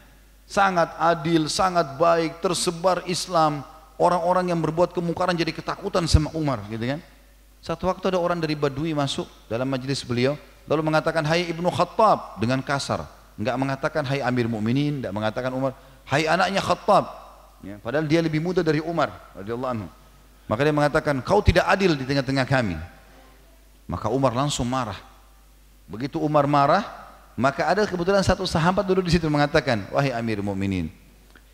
[0.47, 3.63] sangat adil sangat baik tersebar Islam
[3.99, 6.99] orang-orang yang berbuat kemungkaran jadi ketakutan sama Umar gitu kan
[7.64, 10.36] satu waktu ada orang dari Badui masuk dalam majelis beliau,
[10.68, 13.07] lalu mengatakan, Hai Ibnu Khattab dengan kasar.
[13.39, 15.72] Enggak mengatakan Hai Amir Mukminin, enggak mengatakan Umar,
[16.03, 17.07] Hai anaknya Khattab.
[17.64, 19.88] Ya, padahal dia lebih muda dari Umar anhu.
[20.43, 22.76] Maka dia mengatakan, kau tidak adil di tengah-tengah kami.
[23.88, 24.99] Maka Umar langsung marah.
[25.88, 26.84] Begitu Umar marah,
[27.39, 30.91] maka ada kebetulan satu sahabat dulu di situ mengatakan, wahai Amir Mukminin,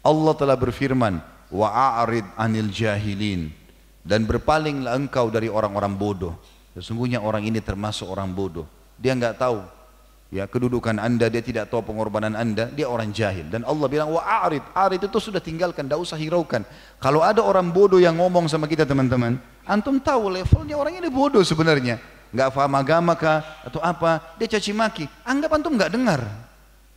[0.02, 1.22] Allah telah berfirman,
[1.54, 3.59] wa a'rid anil jahilin
[4.04, 6.34] dan berpalinglah engkau dari orang-orang bodoh.
[6.78, 8.66] Sesungguhnya orang ini termasuk orang bodoh.
[9.00, 9.64] Dia enggak tahu
[10.30, 13.50] ya kedudukan anda, dia tidak tahu pengorbanan anda, dia orang jahil.
[13.50, 16.64] Dan Allah bilang wa arid, arid itu sudah tinggalkan, tidak usah hiraukan.
[17.02, 21.42] Kalau ada orang bodoh yang ngomong sama kita teman-teman, antum tahu levelnya orang ini bodoh
[21.42, 21.98] sebenarnya.
[22.30, 25.10] Enggak paham agama kah atau apa, dia caci maki.
[25.26, 26.22] Anggap antum enggak dengar.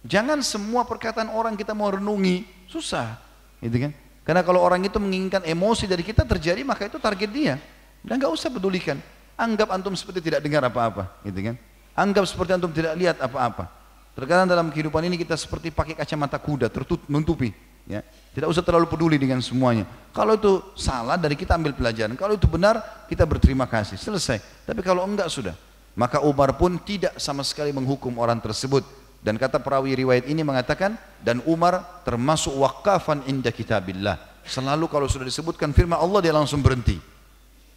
[0.04, 3.16] Jangan semua perkataan orang kita mau renungi, susah.
[3.62, 3.92] Gitu kan?
[4.22, 7.54] Karena kalau orang itu menginginkan emosi dari kita terjadi, maka itu target dia.
[8.02, 8.98] Dan nggak usah pedulikan.
[9.34, 11.56] Anggap antum seperti tidak dengar apa-apa, gitu kan?
[11.98, 13.66] Anggap seperti antum tidak lihat apa-apa.
[14.12, 17.50] Terkadang dalam kehidupan ini kita seperti pakai kacamata kuda, tertutup, menutupi.
[17.88, 18.06] Ya.
[18.32, 19.88] Tidak usah terlalu peduli dengan semuanya.
[20.14, 22.14] Kalau itu salah dari kita ambil pelajaran.
[22.14, 22.78] Kalau itu benar
[23.10, 23.98] kita berterima kasih.
[23.98, 24.38] Selesai.
[24.62, 25.56] Tapi kalau enggak sudah.
[25.92, 28.86] Maka Umar pun tidak sama sekali menghukum orang tersebut.
[29.22, 34.18] Dan kata perawi riwayat ini mengatakan dan Umar termasuk wakafan inda kitabillah.
[34.42, 36.98] Selalu kalau sudah disebutkan firman Allah dia langsung berhenti.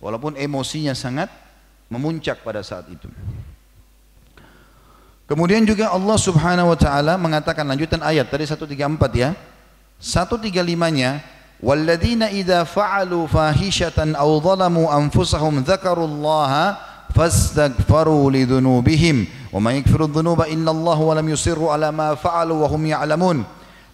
[0.02, 1.30] Walaupun emosinya sangat
[1.86, 3.06] memuncak pada saat itu.
[5.26, 8.78] Kemudian juga Allah Subhanahu wa taala mengatakan lanjutan ayat tadi 134
[9.14, 9.38] ya.
[10.02, 11.24] 135-nya
[11.62, 15.66] walladzina idza fa'alu fahishatan aw zalamu anfusahum
[17.15, 19.17] فاستغفروا لذنوبهم
[19.53, 23.39] وما يغفر الذنوب إلا الله ولم يصروا على ما فعلوا وهم يعلمون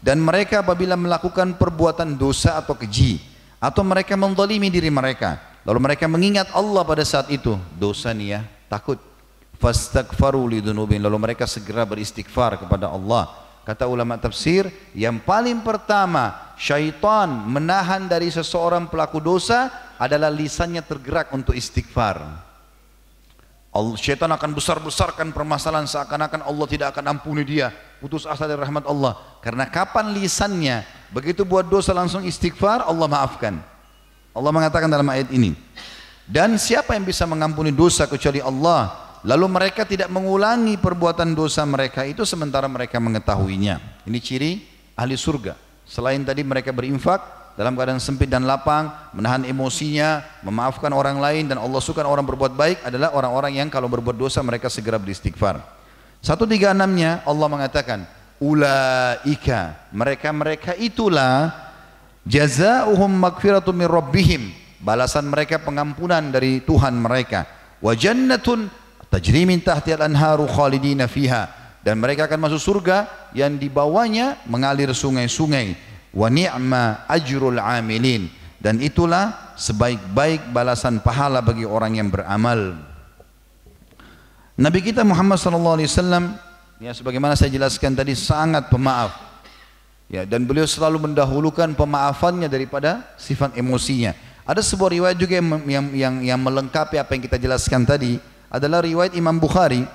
[0.04, 3.18] dan mereka apabila melakukan perbuatan dosa atau keji
[3.58, 8.40] atau mereka mendolimi diri mereka lalu mereka mengingat Allah pada saat itu dosa nih ya
[8.68, 9.00] takut
[9.56, 13.32] fastaghfaru lidunubin lalu mereka segera beristighfar kepada Allah
[13.64, 21.32] kata ulama tafsir yang paling pertama syaitan menahan dari seseorang pelaku dosa adalah lisannya tergerak
[21.34, 22.46] untuk istighfar
[23.71, 27.71] Allah, syaitan akan besar-besarkan permasalahan seakan-akan Allah tidak akan ampuni dia.
[28.03, 29.15] Putus asa dari rahmat Allah.
[29.39, 30.83] Karena kapan lisannya
[31.15, 33.63] begitu buat dosa langsung istighfar Allah maafkan.
[34.35, 35.55] Allah mengatakan dalam ayat ini
[36.31, 39.11] dan siapa yang bisa mengampuni dosa kecuali Allah?
[39.27, 44.07] Lalu mereka tidak mengulangi perbuatan dosa mereka itu sementara mereka mengetahuinya.
[44.07, 44.51] Ini ciri
[44.97, 45.53] ahli surga.
[45.85, 47.19] Selain tadi mereka berinfak
[47.59, 52.55] dalam keadaan sempit dan lapang, menahan emosinya, memaafkan orang lain dan Allah suka orang berbuat
[52.55, 55.59] baik adalah orang-orang yang kalau berbuat dosa mereka segera beristighfar.
[56.21, 58.05] 136-nya Allah mengatakan,
[58.41, 61.53] ulaika mereka-mereka itulah
[62.25, 64.41] jazaohum magfiratun min rabbihim
[64.81, 67.45] balasan mereka pengampunan dari Tuhan mereka
[67.77, 68.65] wa jannatun
[69.13, 71.53] tajri min tahtihal anharu khalidina fiha
[71.85, 78.27] dan mereka akan masuk surga yang di bawahnya mengalir sungai-sungai wa ni'ma ajrul amilin
[78.61, 82.77] dan itulah sebaik-baik balasan pahala bagi orang yang beramal.
[84.59, 86.23] Nabi kita Muhammad sallallahu alaihi wasallam
[86.77, 89.17] ya sebagaimana saya jelaskan tadi sangat pemaaf.
[90.11, 94.11] Ya dan beliau selalu mendahulukan pemaafannya daripada sifat emosinya.
[94.43, 98.19] Ada sebuah riwayat juga yang yang yang, yang melengkapi apa yang kita jelaskan tadi
[98.51, 99.87] adalah riwayat Imam Bukhari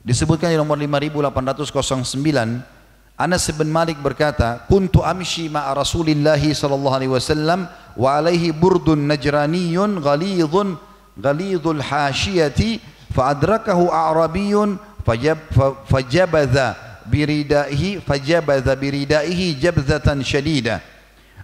[0.00, 2.75] disebutkan di nomor 5809
[3.16, 7.64] Anas bin Malik berkata, "Kuntu amshi ma'a Rasulillah sallallahu alaihi wasallam
[7.96, 10.76] wa alaihi burdun najraniyun ghalidhun
[11.16, 12.76] ghalidhul hashiyati
[13.16, 15.40] fa adrakahu a'rabiyyun fajab
[15.88, 16.76] fajabadha
[17.08, 20.84] biridaihi fajabadha biridaihi jabzatan shadida."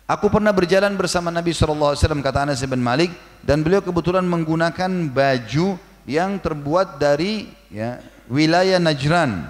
[0.04, 3.08] Aku pernah berjalan bersama Nabi sallallahu alaihi wasallam kata Anas bin Malik
[3.40, 7.96] dan beliau kebetulan menggunakan baju yang terbuat dari ya,
[8.28, 9.48] wilayah Najran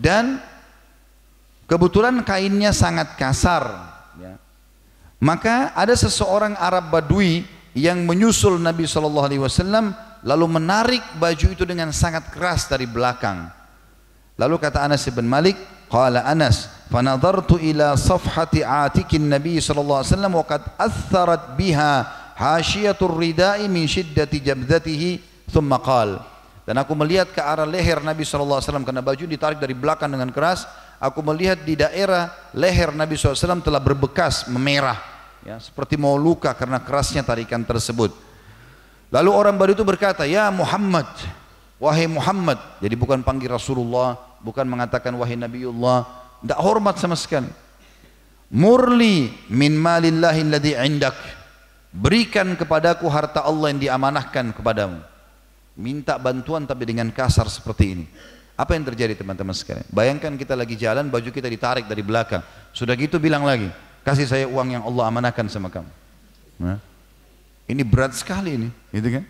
[0.00, 0.40] dan
[1.70, 3.62] Kebetulan kainnya sangat kasar.
[4.18, 4.34] Ya.
[5.22, 7.46] Maka ada seseorang Arab Badui
[7.78, 9.94] yang menyusul Nabi Shallallahu Alaihi Wasallam
[10.26, 13.46] lalu menarik baju itu dengan sangat keras dari belakang.
[14.34, 15.54] Lalu kata Anas bin Malik,
[15.86, 21.94] qala Anas, fanadartu ila safhati atikin Nabi sallallahu alaihi wasallam wa qad atharat biha
[22.34, 26.26] hasyiyatur ridai min shiddati jabdatihi thumma qala
[26.66, 30.10] dan aku melihat ke arah leher Nabi sallallahu alaihi wasallam karena baju ditarik dari belakang
[30.10, 30.66] dengan keras
[31.00, 35.00] aku melihat di daerah leher Nabi SAW telah berbekas memerah
[35.42, 38.12] ya, seperti mau luka karena kerasnya tarikan tersebut
[39.08, 41.08] lalu orang baru itu berkata ya Muhammad
[41.80, 46.04] Wahai Muhammad, jadi bukan panggil Rasulullah, bukan mengatakan wahai Nabiullah,
[46.44, 47.48] tidak hormat sama sekali.
[48.52, 51.16] Murli min malillahi alladhi indak.
[51.88, 55.00] Berikan kepadaku harta Allah yang diamanahkan kepadamu.
[55.80, 58.04] Minta bantuan tapi dengan kasar seperti ini.
[58.60, 59.88] Apa yang terjadi teman-teman sekalian?
[59.88, 62.44] Bayangkan kita lagi jalan, baju kita ditarik dari belakang.
[62.76, 63.72] Sudah gitu bilang lagi,
[64.04, 65.88] kasih saya uang yang Allah amanahkan sama kamu.
[66.60, 66.76] Nah,
[67.64, 69.24] ini berat sekali ini, gitu kan?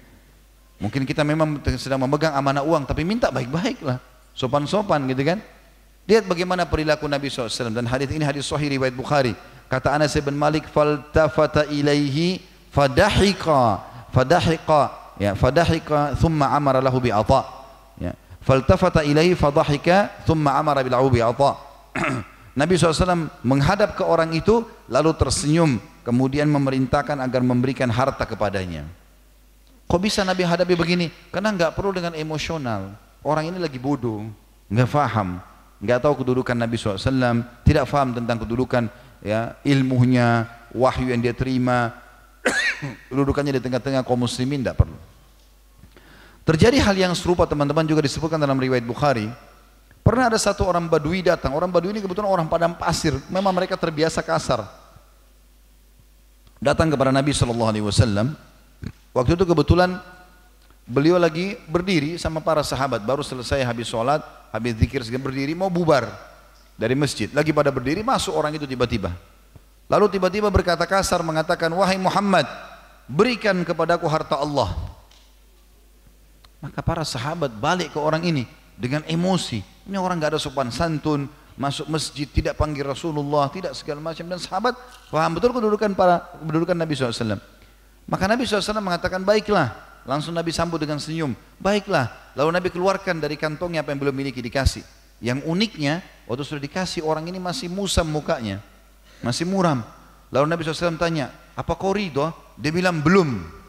[0.83, 4.03] Mungkin kita memang sedang memegang amanah uang, tapi minta baik-baik lah.
[4.35, 5.39] Sopan-sopan gitu kan.
[6.11, 7.71] Lihat bagaimana perilaku Nabi SAW.
[7.71, 9.39] Dan hadis ini hadis sahih riwayat Bukhari.
[9.71, 12.43] Kata Anas bin Malik, faltafata ilaihi
[12.75, 13.79] fadahika,
[14.11, 17.60] fadahika, ya, fadahika, thumma amara lahu bi'ata.
[18.41, 21.61] Faltafata ilaihi fadahika, thumma amara lahu bi'ata.
[22.61, 28.89] Nabi SAW menghadap ke orang itu, lalu tersenyum, kemudian memerintahkan agar memberikan harta kepadanya.
[29.87, 31.11] Kok bisa Nabi hadapi begini?
[31.29, 32.95] Karena nggak perlu dengan emosional.
[33.21, 34.25] Orang ini lagi bodoh,
[34.73, 35.43] nggak faham,
[35.83, 38.89] nggak tahu kedudukan Nabi SAW, tidak faham tentang kedudukan
[39.21, 41.93] ya ilmunya, wahyu yang dia terima,
[43.13, 45.10] kedudukannya di tengah-tengah kaum muslimin tidak perlu.
[46.51, 49.31] Terjadi hal yang serupa teman-teman juga disebutkan dalam riwayat Bukhari.
[50.03, 51.55] Pernah ada satu orang Badui datang.
[51.55, 53.15] Orang Badui ini kebetulan orang padang pasir.
[53.31, 54.67] Memang mereka terbiasa kasar.
[56.59, 58.35] Datang kepada Nabi SAW
[59.15, 60.03] Waktu itu kebetulan
[60.91, 64.19] beliau lagi berdiri sama para sahabat, baru selesai habis sholat,
[64.51, 66.11] habis zikir berdiri, mau bubar
[66.75, 67.31] dari masjid.
[67.31, 69.15] Lagi pada berdiri, masuk orang itu tiba-tiba.
[69.87, 72.51] Lalu tiba-tiba berkata kasar mengatakan, wahai Muhammad,
[73.07, 74.90] berikan kepadaku harta Allah.
[76.61, 78.45] Maka para sahabat balik ke orang ini
[78.77, 79.65] dengan emosi.
[79.89, 81.25] Ini orang nggak ada sopan santun,
[81.57, 84.77] masuk masjid tidak panggil Rasulullah, tidak segala macam dan sahabat
[85.13, 87.41] paham betul kedudukan para kedudukan Nabi SAW.
[88.09, 89.91] Maka Nabi SAW mengatakan baiklah.
[90.09, 91.37] Langsung Nabi sambut dengan senyum.
[91.61, 92.33] Baiklah.
[92.33, 94.81] Lalu Nabi keluarkan dari kantongnya apa yang belum miliki dikasih.
[95.21, 98.65] Yang uniknya waktu sudah dikasih orang ini masih musam mukanya.
[99.21, 99.85] Masih muram.
[100.33, 102.33] Lalu Nabi SAW tanya, apa kau ridho?
[102.57, 103.60] Dia bilang belum.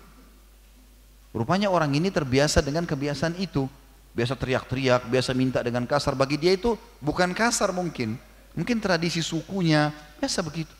[1.31, 3.67] Rupanya orang ini terbiasa dengan kebiasaan itu.
[4.11, 6.11] Biasa teriak-teriak, biasa minta dengan kasar.
[6.19, 8.19] Bagi dia itu bukan kasar mungkin.
[8.51, 10.75] Mungkin tradisi sukunya, biasa begitu.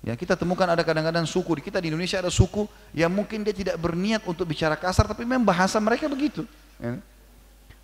[0.00, 2.64] Ya, kita temukan ada kadang-kadang suku di kita di Indonesia ada suku
[2.96, 6.48] yang mungkin dia tidak berniat untuk bicara kasar tapi memang bahasa mereka begitu.
[6.80, 6.96] Ya.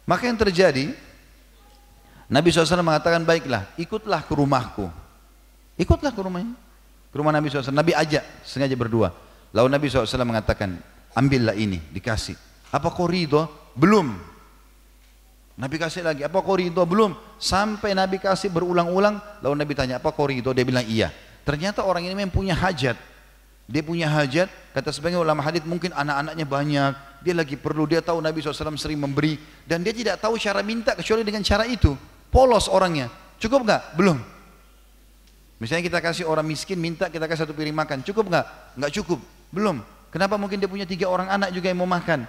[0.08, 0.96] Maka yang terjadi
[2.32, 4.88] Nabi SAW mengatakan baiklah ikutlah ke rumahku.
[5.76, 6.56] Ikutlah ke rumahnya.
[7.12, 7.68] Ke rumah Nabi SAW.
[7.68, 9.12] Nabi ajak sengaja berdua.
[9.52, 10.80] Lalu Nabi SAW mengatakan
[11.16, 12.36] ambillah ini dikasih.
[12.68, 13.48] Apa kau ridho?
[13.72, 14.12] Belum.
[15.56, 16.20] Nabi kasih lagi.
[16.20, 16.84] Apa kau ridho?
[16.84, 17.16] Belum.
[17.40, 19.16] Sampai Nabi kasih berulang-ulang.
[19.40, 20.52] Lalu Nabi tanya apa kau ridho?
[20.52, 21.08] Dia bilang iya.
[21.48, 23.16] Ternyata orang ini memang punya hajat.
[23.66, 24.46] Dia punya hajat,
[24.78, 28.94] kata sebagian ulama hadis mungkin anak-anaknya banyak, dia lagi perlu, dia tahu Nabi SAW sering
[28.94, 31.98] memberi, dan dia tidak tahu cara minta kecuali dengan cara itu.
[32.30, 33.10] Polos orangnya.
[33.42, 33.98] Cukup nggak?
[33.98, 34.22] Belum.
[35.58, 38.46] Misalnya kita kasih orang miskin minta kita kasih satu piring makan, cukup nggak?
[38.78, 39.18] Nggak cukup.
[39.50, 39.82] Belum.
[40.10, 42.24] Kenapa mungkin dia punya tiga orang anak juga yang mau makan?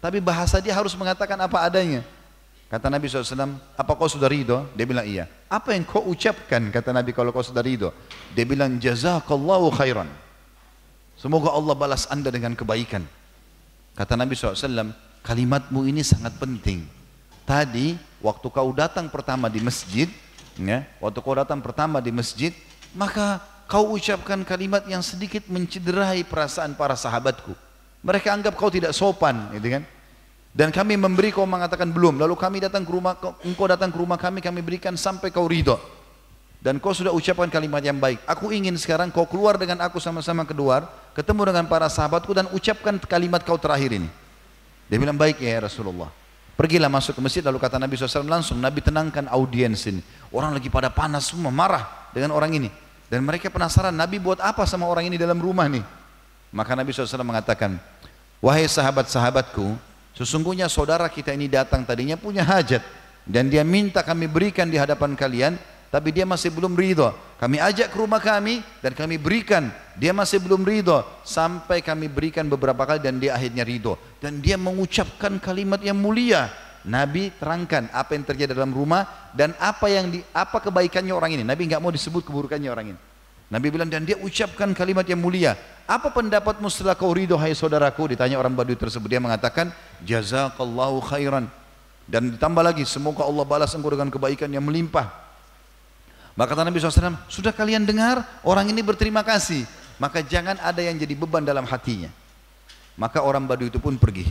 [0.00, 2.02] Tapi bahasa dia harus mengatakan apa adanya.
[2.70, 4.62] Kata Nabi SAW, apa kau sudah ridho?
[4.78, 5.26] Dia bilang iya.
[5.50, 6.70] Apa yang kau ucapkan?
[6.70, 7.90] Kata Nabi kalau kau sudah ridho.
[8.30, 10.06] Dia bilang jazakallahu khairan.
[11.18, 13.02] Semoga Allah balas anda dengan kebaikan.
[13.98, 14.94] Kata Nabi SAW,
[15.26, 16.86] kalimatmu ini sangat penting.
[17.42, 20.06] Tadi waktu kau datang pertama di masjid,
[20.54, 22.54] ya, waktu kau datang pertama di masjid,
[22.94, 27.54] maka kau ucapkan kalimat yang sedikit mencederai perasaan para sahabatku.
[28.02, 29.86] Mereka anggap kau tidak sopan, gitu kan?
[30.50, 32.18] Dan kami memberi kau mengatakan belum.
[32.18, 33.14] Lalu kami datang ke rumah,
[33.46, 35.78] engkau datang ke rumah kami, kami berikan sampai kau ridho.
[36.58, 38.18] Dan kau sudah ucapkan kalimat yang baik.
[38.26, 42.98] Aku ingin sekarang kau keluar dengan aku sama-sama keluar, ketemu dengan para sahabatku dan ucapkan
[43.06, 44.10] kalimat kau terakhir ini.
[44.90, 46.10] Dia bilang baik ya Rasulullah.
[46.58, 50.04] Pergilah masuk ke masjid lalu kata Nabi SAW langsung Nabi tenangkan audiens ini.
[50.34, 52.68] Orang lagi pada panas semua marah dengan orang ini.
[53.10, 55.82] Dan mereka penasaran Nabi buat apa sama orang ini dalam rumah nih.
[56.54, 57.74] Maka Nabi SAW mengatakan,
[58.38, 59.90] Wahai sahabat-sahabatku,
[60.20, 62.82] Sesungguhnya saudara kita ini datang tadinya punya hajat
[63.24, 65.54] dan dia minta kami berikan di hadapan kalian
[65.90, 67.10] tapi dia masih belum ridho.
[67.40, 69.74] Kami ajak ke rumah kami dan kami berikan.
[69.98, 73.98] Dia masih belum ridho sampai kami berikan beberapa kali dan dia akhirnya ridho.
[74.22, 76.46] Dan dia mengucapkan kalimat yang mulia.
[76.88, 81.44] Nabi terangkan apa yang terjadi dalam rumah dan apa yang di, apa kebaikannya orang ini.
[81.44, 83.00] Nabi nggak mau disebut keburukannya orang ini.
[83.50, 85.58] Nabi bilang dan dia ucapkan kalimat yang mulia.
[85.84, 88.14] Apa pendapatmu setelah kau ridho hai saudaraku?
[88.14, 89.10] Ditanya orang Badui tersebut.
[89.10, 89.74] Dia mengatakan
[90.06, 91.50] jazakallahu khairan.
[92.06, 95.10] Dan ditambah lagi semoga Allah balas engkau dengan kebaikan yang melimpah.
[96.38, 99.66] Maka kata Nabi SAW, sudah kalian dengar orang ini berterima kasih.
[99.98, 102.08] Maka jangan ada yang jadi beban dalam hatinya.
[102.94, 104.30] Maka orang Badui itu pun pergi.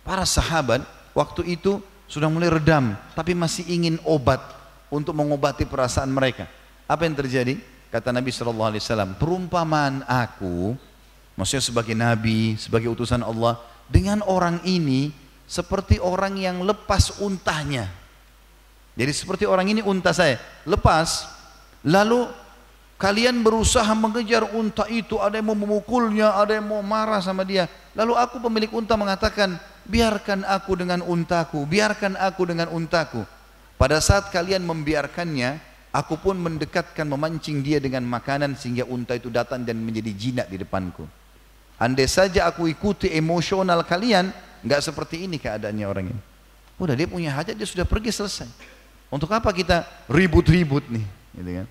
[0.00, 0.80] Para sahabat
[1.16, 4.42] waktu itu sudah mulai redam, tapi masih ingin obat
[4.90, 6.50] untuk mengobati perasaan mereka.
[6.90, 7.54] Apa yang terjadi?
[7.90, 10.74] Kata Nabi Shallallahu Alaihi Wasallam, perumpamaan aku,
[11.34, 13.58] maksudnya sebagai Nabi, sebagai utusan Allah,
[13.90, 15.10] dengan orang ini
[15.50, 17.90] seperti orang yang lepas untahnya.
[18.94, 21.26] Jadi seperti orang ini unta saya, lepas,
[21.82, 22.30] lalu
[22.98, 27.66] kalian berusaha mengejar unta itu, ada yang mau memukulnya, ada yang mau marah sama dia.
[27.94, 33.22] Lalu aku pemilik unta mengatakan, biarkan aku dengan untaku, biarkan aku dengan untaku.
[33.80, 35.56] Pada saat kalian membiarkannya,
[35.90, 40.60] aku pun mendekatkan memancing dia dengan makanan sehingga unta itu datang dan menjadi jinak di
[40.60, 41.08] depanku.
[41.80, 44.28] Andai saja aku ikuti emosional kalian,
[44.60, 46.22] nggak seperti ini keadaannya orang ini.
[46.76, 48.48] Udah dia punya hajat dia sudah pergi selesai.
[49.08, 51.04] Untuk apa kita ribut-ribut nih,
[51.40, 51.66] gitu kan?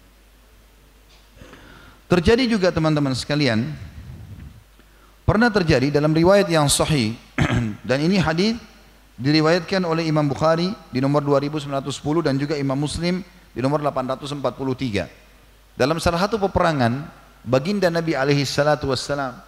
[2.10, 3.70] Terjadi juga teman-teman sekalian,
[5.30, 7.14] pernah terjadi dalam riwayat yang sahih
[7.90, 8.54] dan ini hadis
[9.18, 11.90] diriwayatkan oleh Imam Bukhari di nomor 2910
[12.22, 15.10] dan juga Imam Muslim di nomor 843.
[15.74, 17.10] Dalam salah satu peperangan,
[17.42, 19.42] baginda Nabi alaihi salatu wassalam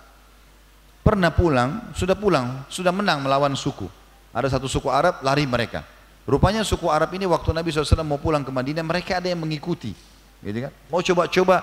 [1.06, 3.86] pernah pulang, sudah pulang, sudah menang melawan suku.
[4.34, 5.86] Ada satu suku Arab lari mereka.
[6.26, 9.94] Rupanya suku Arab ini waktu Nabi SAW mau pulang ke Madinah, mereka ada yang mengikuti.
[10.42, 10.74] Gitu kan?
[10.90, 11.62] Mau coba-coba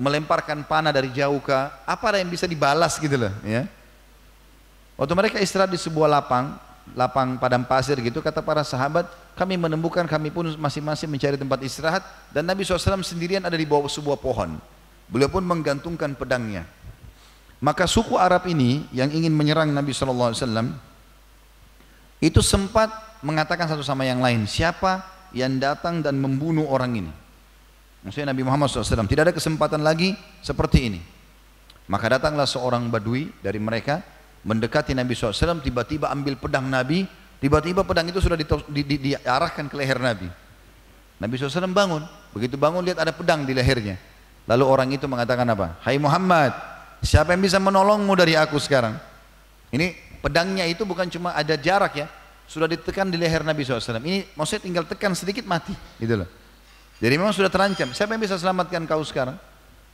[0.00, 1.52] melemparkan panah dari jauh ke
[1.84, 3.68] apa ada yang bisa dibalas gitu loh ya.
[4.94, 6.54] Waktu mereka istirahat di sebuah lapang,
[6.94, 12.02] lapang padang pasir gitu, kata para sahabat, kami menemukan kami pun masing-masing mencari tempat istirahat
[12.30, 14.54] dan Nabi SAW sendirian ada di bawah sebuah pohon.
[15.10, 16.62] Beliau pun menggantungkan pedangnya.
[17.58, 20.36] Maka suku Arab ini yang ingin menyerang Nabi SAW
[22.22, 22.92] itu sempat
[23.24, 25.02] mengatakan satu sama yang lain, siapa
[25.34, 27.12] yang datang dan membunuh orang ini.
[28.06, 30.14] Maksudnya Nabi Muhammad SAW tidak ada kesempatan lagi
[30.44, 31.00] seperti ini.
[31.88, 34.00] Maka datanglah seorang badui dari mereka
[34.44, 37.08] mendekati Nabi SAW tiba-tiba ambil pedang Nabi
[37.40, 40.28] tiba-tiba pedang itu sudah di, di, di, diarahkan ke leher Nabi.
[41.18, 42.04] Nabi SAW bangun
[42.36, 43.96] begitu bangun lihat ada pedang di lehernya.
[44.44, 45.80] Lalu orang itu mengatakan apa?
[45.80, 46.52] Hai Muhammad
[47.00, 48.94] siapa yang bisa menolongmu dari aku sekarang?
[49.72, 52.06] Ini pedangnya itu bukan cuma ada jarak ya
[52.44, 54.00] sudah ditekan di leher Nabi SAW.
[54.04, 56.28] Ini maksudnya tinggal tekan sedikit mati gitu loh.
[57.00, 57.90] Jadi memang sudah terancam.
[57.90, 59.36] Siapa yang bisa selamatkan kau sekarang?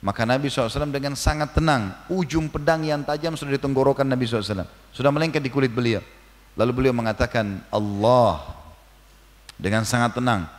[0.01, 4.65] Maka Nabi SAW dengan sangat tenang, ujung pedang yang tajam sudah di tenggorokan Nabi SAW.
[4.89, 6.01] Sudah melengket di kulit beliau.
[6.57, 8.41] Lalu beliau mengatakan, Allah.
[9.61, 10.49] Dengan sangat tenang.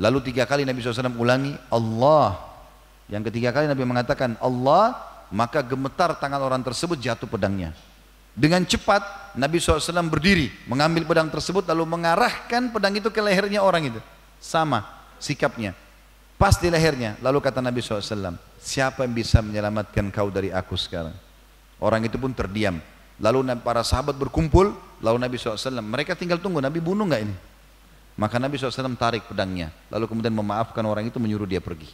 [0.00, 2.40] Lalu tiga kali Nabi SAW ulangi, Allah.
[3.12, 4.96] Yang ketiga kali Nabi mengatakan, Allah.
[5.28, 7.76] Maka gemetar tangan orang tersebut jatuh pedangnya.
[8.32, 13.92] Dengan cepat Nabi SAW berdiri, mengambil pedang tersebut lalu mengarahkan pedang itu ke lehernya orang
[13.92, 14.00] itu.
[14.40, 14.88] Sama
[15.20, 15.76] sikapnya.
[16.40, 17.20] Pas di lehernya.
[17.20, 21.14] Lalu kata Nabi SAW, siapa yang bisa menyelamatkan kau dari aku sekarang?
[21.78, 22.82] Orang itu pun terdiam.
[23.18, 27.36] Lalu para sahabat berkumpul, lalu Nabi SAW, mereka tinggal tunggu, Nabi bunuh nggak ini?
[28.18, 31.90] Maka Nabi SAW tarik pedangnya, lalu kemudian memaafkan orang itu menyuruh dia pergi.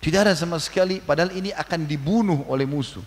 [0.00, 3.04] Tidak ada sama sekali, padahal ini akan dibunuh oleh musuh.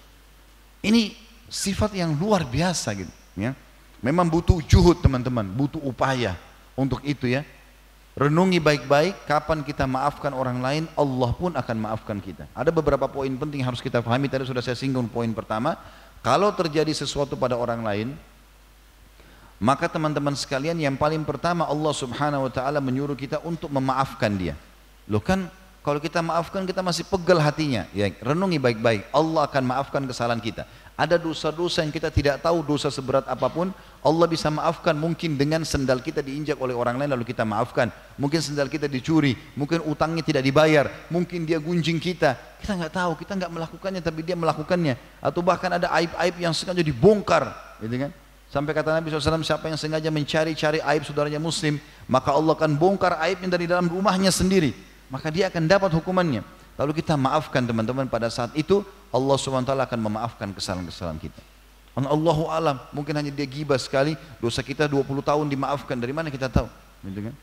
[0.82, 1.14] Ini
[1.50, 3.14] sifat yang luar biasa gitu.
[3.38, 3.58] Ya.
[4.02, 6.38] Memang butuh juhud teman-teman, butuh upaya
[6.74, 7.46] untuk itu ya.
[8.12, 12.44] Renungi baik-baik kapan kita maafkan orang lain, Allah pun akan maafkan kita.
[12.52, 14.28] Ada beberapa poin penting harus kita pahami.
[14.28, 15.80] Tadi sudah saya singgung poin pertama.
[16.20, 18.08] Kalau terjadi sesuatu pada orang lain,
[19.64, 24.60] maka teman-teman sekalian yang paling pertama Allah subhanahu wa ta'ala menyuruh kita untuk memaafkan dia.
[25.08, 25.48] Loh kan
[25.82, 27.90] kalau kita maafkan kita masih pegal hatinya.
[27.90, 29.10] Ya, renungi baik-baik.
[29.10, 30.70] Allah akan maafkan kesalahan kita.
[30.94, 33.74] Ada dosa-dosa yang kita tidak tahu dosa seberat apa pun.
[34.06, 37.90] Allah bisa maafkan mungkin dengan sendal kita diinjak oleh orang lain lalu kita maafkan.
[38.22, 39.34] Mungkin sendal kita dicuri.
[39.58, 40.86] Mungkin utangnya tidak dibayar.
[41.10, 42.38] Mungkin dia gunjing kita.
[42.62, 43.12] Kita nggak tahu.
[43.18, 44.94] Kita nggak melakukannya tapi dia melakukannya.
[45.18, 47.50] Atau bahkan ada aib-aib yang sengaja dibongkar.
[47.82, 48.14] Gitu kan?
[48.54, 53.18] Sampai kata Nabi SAW, siapa yang sengaja mencari-cari aib saudaranya muslim, maka Allah akan bongkar
[53.26, 56.42] aib yang dari dalam rumahnya sendiri maka dia akan dapat hukumannya.
[56.80, 58.82] Lalu kita maafkan teman-teman pada saat itu
[59.12, 61.42] Allah SWT akan memaafkan kesalahan-kesalahan kita.
[61.92, 66.00] Allahu alam, mungkin hanya dia gibah sekali, dosa kita 20 tahun dimaafkan.
[66.00, 66.72] Dari mana kita tahu?
[67.04, 67.36] Gitu kan?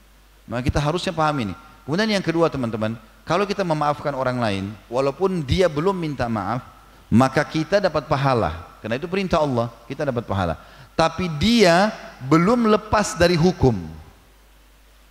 [0.48, 1.54] Maka kita harusnya paham ini.
[1.84, 2.96] Kemudian yang kedua teman-teman,
[3.28, 6.64] kalau kita memaafkan orang lain, walaupun dia belum minta maaf,
[7.12, 8.64] maka kita dapat pahala.
[8.80, 10.56] Karena itu perintah Allah, kita dapat pahala.
[10.96, 11.92] Tapi dia
[12.24, 13.97] belum lepas dari hukum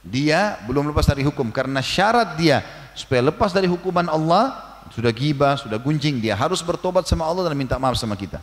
[0.08, 2.64] dia belum lepas dari hukum karena syarat dia
[2.95, 7.55] supaya lepas dari hukuman Allah sudah gibah, sudah gunjing dia harus bertobat sama Allah dan
[7.60, 8.39] minta maaf sama kita.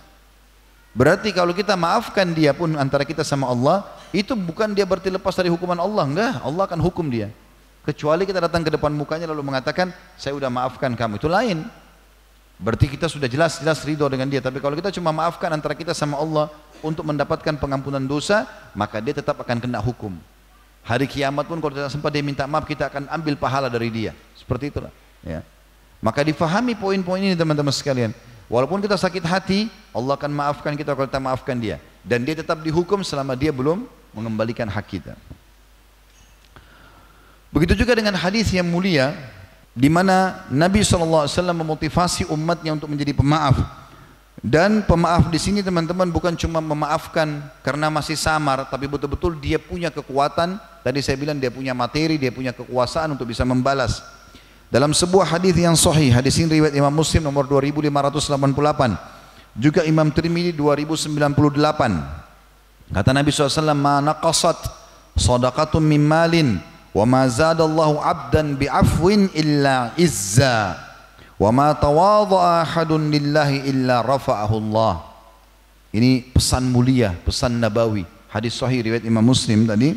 [0.95, 3.83] Berarti kalau kita maafkan dia pun antara kita sama Allah
[4.15, 6.33] itu bukan dia berarti lepas dari hukuman Allah enggak.
[6.39, 7.35] Allah akan hukum dia.
[7.83, 11.19] Kecuali kita datang ke depan mukanya lalu mengatakan saya sudah maafkan kamu.
[11.19, 11.67] Itu lain.
[12.63, 14.39] Berarti kita sudah jelas-jelas ridho dengan dia.
[14.39, 16.47] Tapi kalau kita cuma maafkan antara kita sama Allah
[16.79, 18.47] untuk mendapatkan pengampunan dosa,
[18.79, 20.15] maka dia tetap akan kena hukum.
[20.85, 24.13] Hari kiamat pun kalau tidak sempat dia minta maaf, kita akan ambil pahala dari dia.
[24.37, 24.93] Seperti itulah.
[25.25, 25.41] Ya.
[26.05, 28.13] Maka difahami poin-poin ini teman-teman sekalian.
[28.53, 31.81] Walaupun kita sakit hati, Allah akan maafkan kita kalau kita maafkan dia.
[32.05, 35.17] Dan dia tetap dihukum selama dia belum mengembalikan hak kita.
[37.49, 39.17] Begitu juga dengan hadis yang mulia
[39.73, 41.27] di mana Nabi SAW
[41.57, 43.57] memotivasi umatnya untuk menjadi pemaaf.
[44.45, 49.89] Dan pemaaf di sini teman-teman bukan cuma memaafkan karena masih samar, tapi betul-betul dia punya
[49.89, 50.61] kekuatan.
[50.85, 54.05] Tadi saya bilang dia punya materi, dia punya kekuasaan untuk bisa membalas.
[54.69, 59.01] Dalam sebuah hadis yang sahih, hadis ini riwayat Imam Muslim nomor 2588,
[59.57, 62.93] juga Imam Tirmidzi 2098.
[62.93, 64.61] Kata Nabi SAW, "Ma naqasat
[65.17, 66.61] sadaqatun min malin
[66.93, 70.84] wa ma zadallahu 'abdan bi'afwin illa izza
[71.45, 75.05] wa ma tawadha'a ahadun lillahi illa rafa'ahu Allah."
[75.93, 78.09] Ini pesan mulia, pesan nabawi.
[78.33, 79.95] Hadis sahih riwayat Imam Muslim tadi.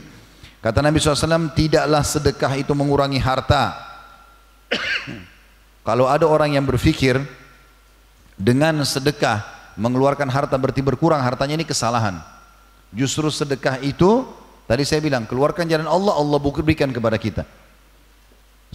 [0.59, 3.73] Kata Nabi SAW, tidaklah sedekah itu mengurangi harta.
[5.87, 7.17] Kalau ada orang yang berpikir
[8.37, 9.41] dengan sedekah
[9.79, 12.21] mengeluarkan harta berarti berkurang hartanya ini kesalahan.
[12.93, 14.27] Justru sedekah itu
[14.67, 17.47] Tadi saya bilang, keluarkan jalan Allah, Allah berikan kepada kita.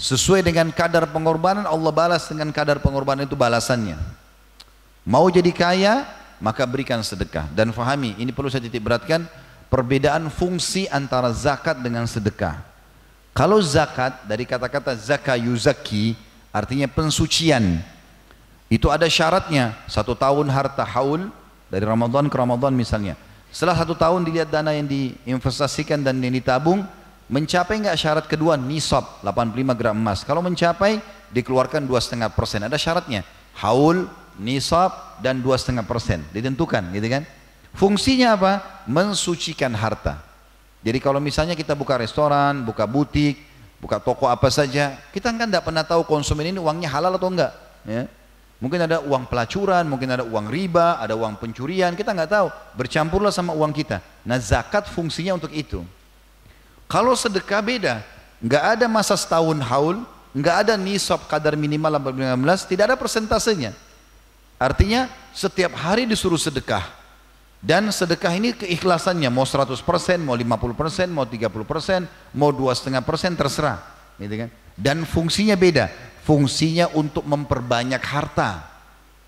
[0.03, 3.95] Sesuai dengan kadar pengorbanan, Allah balas dengan kadar pengorbanan itu balasannya.
[5.07, 6.03] Mau jadi kaya,
[6.43, 7.47] maka berikan sedekah.
[7.55, 9.31] Dan fahami, ini perlu saya titik beratkan,
[9.71, 12.67] perbedaan fungsi antara zakat dengan sedekah.
[13.31, 16.19] Kalau zakat, dari kata-kata zaka yuzaki,
[16.51, 17.79] artinya pensucian.
[18.67, 21.31] Itu ada syaratnya, satu tahun harta haul,
[21.71, 23.15] dari Ramadan ke Ramadan misalnya.
[23.55, 26.83] Setelah satu tahun dilihat dana yang diinvestasikan dan yang ditabung,
[27.31, 30.27] mencapai enggak syarat kedua nisab 85 gram emas.
[30.27, 30.99] Kalau mencapai
[31.33, 32.63] dikeluarkan dua setengah persen.
[32.63, 33.25] Ada syaratnya
[33.59, 34.07] haul,
[34.41, 37.23] nisab dan dua setengah persen ditentukan, gitu kan?
[37.73, 38.53] Fungsinya apa?
[38.85, 40.21] Mensucikan harta.
[40.85, 43.39] Jadi kalau misalnya kita buka restoran, buka butik,
[43.81, 47.53] buka toko apa saja, kita kan tidak pernah tahu konsumen ini uangnya halal atau enggak.
[47.89, 48.07] Ya.
[48.63, 52.47] Mungkin ada uang pelacuran, mungkin ada uang riba, ada uang pencurian, kita nggak tahu.
[52.79, 53.99] Bercampurlah sama uang kita.
[54.23, 55.83] Nah zakat fungsinya untuk itu.
[56.93, 58.05] Kalau sedekah beda,
[58.45, 60.05] nggak ada masa setahun haul,
[60.37, 63.73] nggak ada nisab kadar minimal 18, tidak ada persentasenya.
[64.61, 67.01] Artinya setiap hari disuruh sedekah.
[67.65, 69.73] Dan sedekah ini keikhlasannya mau 100%,
[70.21, 73.81] mau 50%, mau 30%, mau 2,5% terserah.
[74.21, 74.51] Gitu kan?
[74.77, 75.89] Dan fungsinya beda
[76.23, 78.71] fungsinya untuk memperbanyak harta.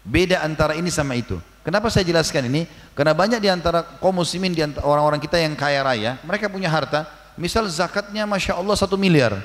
[0.05, 1.41] Beda antara ini sama itu.
[1.65, 2.69] Kenapa saya jelaskan ini?
[2.93, 6.69] Karena banyak di antara kaum muslimin, di antara orang-orang kita yang kaya raya, mereka punya
[6.69, 7.09] harta,
[7.39, 9.39] misal zakatnya Masya Allah satu miliar.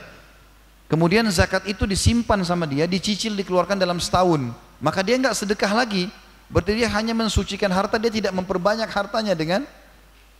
[0.90, 4.50] Kemudian zakat itu disimpan sama dia, dicicil, dikeluarkan dalam setahun.
[4.82, 6.10] Maka dia nggak sedekah lagi.
[6.50, 9.70] Berarti dia hanya mensucikan harta, dia tidak memperbanyak hartanya dengan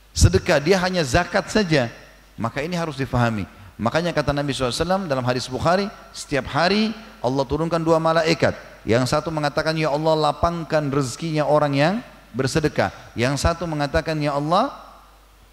[0.10, 0.58] sedekah.
[0.58, 1.94] Dia hanya zakat saja.
[2.34, 3.46] Maka ini harus difahami.
[3.78, 6.92] Makanya kata Nabi SAW dalam hadis Bukhari, setiap hari
[7.22, 8.58] Allah turunkan dua malaikat.
[8.90, 11.96] Yang satu mengatakan, Ya Allah lapangkan rezekinya orang yang
[12.34, 12.90] bersedekah.
[13.14, 14.74] Yang satu mengatakan, Ya Allah,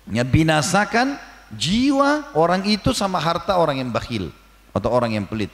[0.09, 1.20] ya binasakan
[1.55, 4.34] jiwa orang itu sama harta orang yang bakhil
[4.74, 5.53] atau orang yang pelit.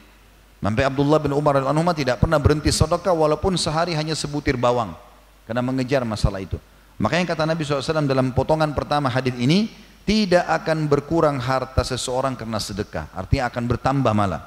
[0.63, 4.95] Sampai Abdullah bin Umar al anhumah tidak pernah berhenti sedekah walaupun sehari hanya sebutir bawang
[5.43, 6.55] karena mengejar masalah itu.
[7.03, 9.67] Makanya kata Nabi SAW dalam potongan pertama hadis ini,
[10.07, 13.11] tidak akan berkurang harta seseorang karena sedekah.
[13.11, 14.43] Artinya akan bertambah malah.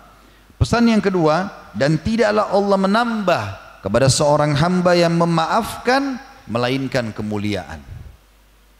[0.55, 3.43] Pesan yang kedua, dan tidaklah Allah menambah
[3.83, 6.15] kepada seorang hamba yang memaafkan
[6.47, 7.94] melainkan kemuliaan.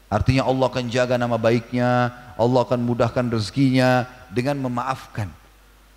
[0.06, 5.32] Artinya Allah akan jaga nama baiknya, Allah akan mudahkan rezekinya dengan memaafkan.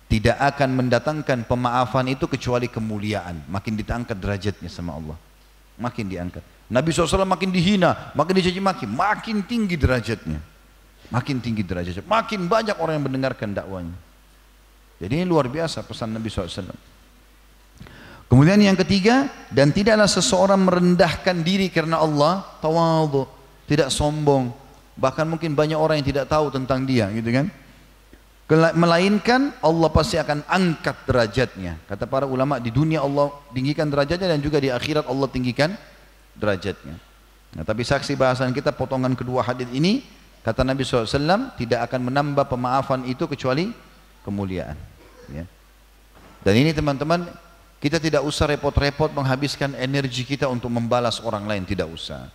[0.09, 3.45] Tidak akan mendatangkan pemaafan itu kecuali kemuliaan.
[3.45, 5.17] Makin diangkat derajatnya sama Allah.
[5.77, 6.41] Makin diangkat.
[6.69, 10.41] Nabi SAW makin dihina, makin dicaci maki, makin tinggi derajatnya.
[11.09, 13.97] Makin tinggi derajatnya, makin banyak orang yang mendengarkan dakwanya.
[15.01, 16.69] Jadi ini luar biasa pesan Nabi SAW.
[18.29, 23.25] Kemudian yang ketiga, dan tidaklah seseorang merendahkan diri karena Allah, tawadhu,
[23.69, 24.49] tidak sombong.
[24.97, 27.47] Bahkan mungkin banyak orang yang tidak tahu tentang dia, gitu kan?
[28.73, 31.77] Melainkan Allah pasti akan angkat derajatnya.
[31.85, 35.77] Kata para ulama di dunia Allah tinggikan derajatnya dan juga di akhirat Allah tinggikan
[36.33, 36.97] derajatnya.
[37.53, 40.01] Nah, tapi saksi bahasan kita potongan kedua hadis ini
[40.39, 43.75] Kata Nabi SAW, tidak akan menambah pemaafan itu kecuali
[44.23, 44.75] kemuliaan.
[45.35, 45.43] Ya.
[46.39, 47.27] Dan ini teman-teman,
[47.83, 52.31] kita tidak usah repot-repot menghabiskan energi kita untuk membalas orang lain, tidak usah.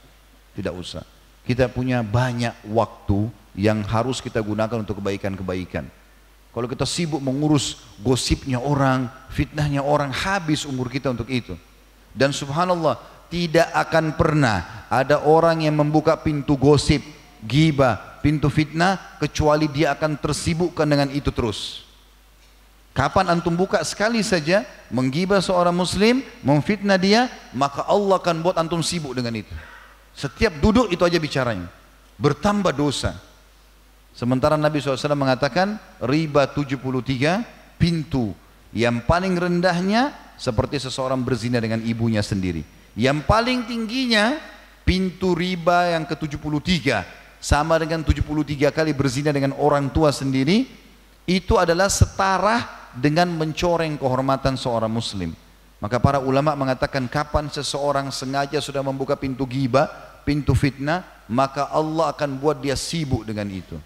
[0.53, 1.01] Tidak usah.
[1.45, 5.87] Kita punya banyak waktu yang harus kita gunakan untuk kebaikan-kebaikan.
[6.55, 11.59] Kalau kita sibuk mengurus gosipnya orang, fitnahnya orang, habis umur kita untuk itu.
[12.15, 17.03] Dan subhanallah, tidak akan pernah ada orang yang membuka pintu gosip,
[17.43, 21.83] gibah, pintu fitnah kecuali dia akan tersibukkan dengan itu terus.
[22.95, 28.79] Kapan antum buka sekali saja menggibah seorang muslim, memfitnah dia, maka Allah akan buat antum
[28.79, 29.51] sibuk dengan itu.
[30.15, 31.67] Setiap duduk itu aja bicaranya.
[32.17, 33.19] Bertambah dosa.
[34.15, 36.79] Sementara Nabi SAW mengatakan riba 73
[37.75, 38.31] pintu
[38.71, 42.63] yang paling rendahnya seperti seseorang berzina dengan ibunya sendiri.
[42.95, 44.39] Yang paling tingginya
[44.87, 47.03] pintu riba yang ke-73
[47.43, 50.65] sama dengan 73 kali berzina dengan orang tua sendiri
[51.27, 55.35] itu adalah setara dengan mencoreng kehormatan seorang muslim.
[55.85, 59.85] Maka para ulama mengatakan kapan seseorang sengaja sudah membuka pintu ghibah,
[60.25, 63.77] pintu fitnah, maka Allah akan buat dia sibuk dengan itu.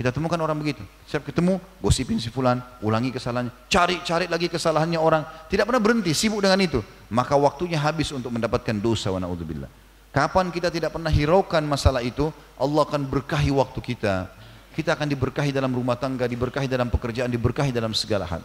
[0.00, 0.80] Kita temukan orang begitu.
[1.04, 5.28] Setiap ketemu, gosipin si fulan, ulangi kesalahannya, cari-cari lagi kesalahannya orang.
[5.52, 6.80] Tidak pernah berhenti, sibuk dengan itu.
[7.12, 9.68] Maka waktunya habis untuk mendapatkan dosa wa na'udzubillah.
[10.16, 14.32] Kapan kita tidak pernah hiraukan masalah itu, Allah akan berkahi waktu kita.
[14.72, 18.40] Kita akan diberkahi dalam rumah tangga, diberkahi dalam pekerjaan, diberkahi dalam segala hal.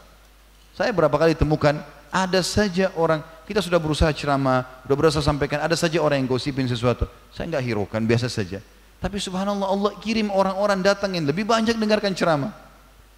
[0.75, 1.79] Saya berapa kali temukan,
[2.12, 6.68] ada saja orang, kita sudah berusaha ceramah, sudah berusaha sampaikan, ada saja orang yang gosipin
[6.68, 7.07] sesuatu.
[7.32, 8.59] Saya nggak hiraukan, biasa saja.
[9.01, 12.53] Tapi subhanallah Allah kirim orang-orang datang yang lebih banyak dengarkan ceramah.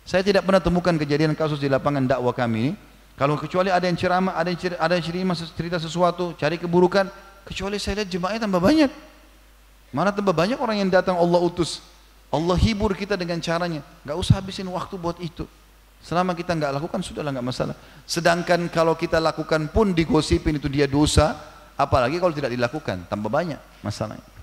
[0.07, 2.77] Saya tidak pernah temukan kejadian kasus di lapangan dakwah kami.
[3.19, 7.11] Kalau kecuali ada yang ceramah, ada yang cerita, ada yang cerita sesuatu, cari keburukan,
[7.43, 8.91] kecuali saya lihat jemaahnya tambah banyak.
[9.93, 11.83] Mana tambah banyak orang yang datang Allah utus.
[12.33, 13.85] Allah hibur kita dengan caranya.
[14.01, 15.45] Gak usah habisin waktu buat itu.
[16.03, 17.75] Selama kita nggak lakukan sudahlah nggak masalah.
[18.03, 21.39] Sedangkan kalau kita lakukan pun digosipin itu dia dosa,
[21.79, 24.33] apalagi kalau tidak dilakukan tambah banyak masalahnya.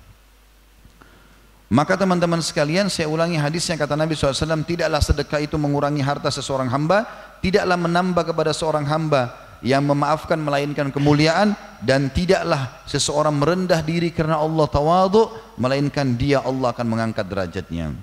[1.71, 6.67] Maka teman-teman sekalian saya ulangi hadisnya kata Nabi SAW tidaklah sedekah itu mengurangi harta seseorang
[6.67, 7.07] hamba
[7.39, 9.31] tidaklah menambah kepada seorang hamba
[9.63, 15.31] yang memaafkan melainkan kemuliaan dan tidaklah seseorang merendah diri karena Allah tawadu
[15.63, 17.95] melainkan dia Allah akan mengangkat derajatnya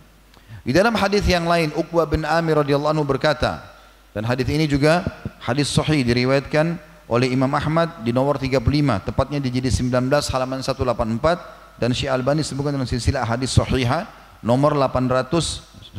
[0.67, 3.63] di dalam hadis yang lain Uqbah bin Amir radhiyallahu anhu berkata
[4.11, 5.07] dan hadis ini juga
[5.39, 6.75] hadis sahih diriwayatkan
[7.07, 8.59] oleh Imam Ahmad di nomor 35
[9.07, 14.11] tepatnya di jilid 19 halaman 184 dan Syekh Albani sebutkan dalam silsilah hadis sahihah
[14.43, 15.95] nomor 890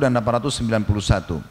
[0.00, 1.44] dan 891.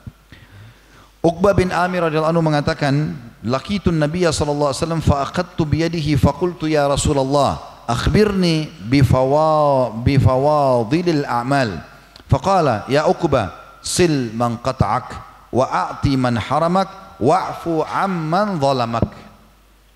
[1.22, 6.18] Uqbah bin Amir radhiyallahu anhu mengatakan, "Laqitun Nabiy sallallahu alaihi wasallam fa aqadtu bi yadihi
[6.18, 11.95] fa qultu ya Rasulullah, akhbirni bi fawa bi fawadilil a'mal."
[12.36, 15.16] Faqala, "Ya Uqbah, sil man qata'ak
[15.56, 19.08] wa a'ti man haramak wa'fu amman zalamak."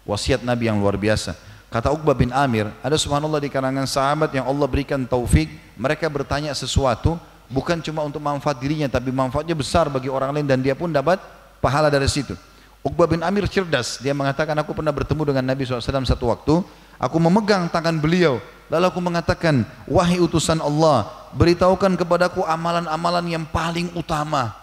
[0.07, 1.36] Wasiat Nabi yang luar biasa.
[1.68, 6.56] Kata Uqbah bin Amir, ada subhanallah di kalangan sahabat yang Allah berikan taufik, mereka bertanya
[6.56, 7.20] sesuatu
[7.52, 11.20] bukan cuma untuk manfaat dirinya tapi manfaatnya besar bagi orang lain dan dia pun dapat
[11.60, 12.40] pahala dari situ.
[12.80, 16.64] Uqbah bin Amir cerdas, dia mengatakan aku pernah bertemu dengan Nabi SAW satu waktu,
[16.95, 18.40] aku memegang tangan beliau,
[18.72, 24.56] lalu aku mengatakan, wahai utusan Allah, beritahukan kepadaku amalan-amalan yang paling utama,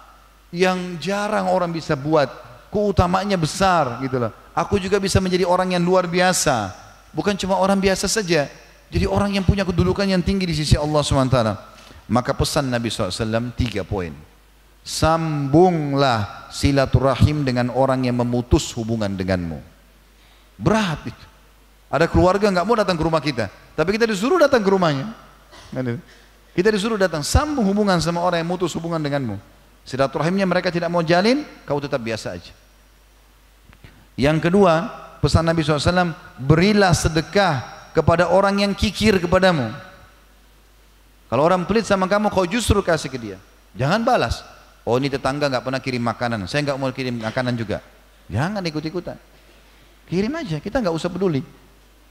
[0.51, 2.29] yang jarang orang bisa buat,
[2.71, 4.33] keutamanya besar gitu loh.
[4.57, 6.73] Aku juga bisa menjadi orang yang luar biasa.
[7.13, 8.49] Bukan cuma orang biasa saja.
[8.89, 11.39] Jadi orang yang punya kedudukan yang tinggi di sisi Allah SWT.
[12.07, 14.15] Maka pesan Nabi SAW tiga poin.
[14.87, 19.59] Sambunglah silaturahim dengan orang yang memutus hubungan denganmu.
[20.57, 21.25] Berat itu.
[21.91, 23.47] Ada keluarga nggak mau datang ke rumah kita,
[23.79, 25.07] tapi kita disuruh datang ke rumahnya.
[26.57, 29.37] Kita disuruh datang sambung hubungan sama orang yang memutus hubungan denganmu.
[29.85, 32.57] Silaturahimnya mereka tidak mau jalin, kau tetap biasa aja.
[34.17, 34.89] Yang kedua,
[35.21, 37.61] pesan Nabi SAW, berilah sedekah
[37.93, 39.69] kepada orang yang kikir kepadamu.
[41.29, 43.39] Kalau orang pelit sama kamu, kau justru kasih ke dia.
[43.77, 44.41] Jangan balas.
[44.89, 47.85] Oh ini tetangga nggak pernah kirim makanan, saya nggak mau kirim makanan juga.
[48.33, 49.21] Jangan ikut-ikutan.
[50.09, 51.45] Kirim aja, kita nggak usah peduli.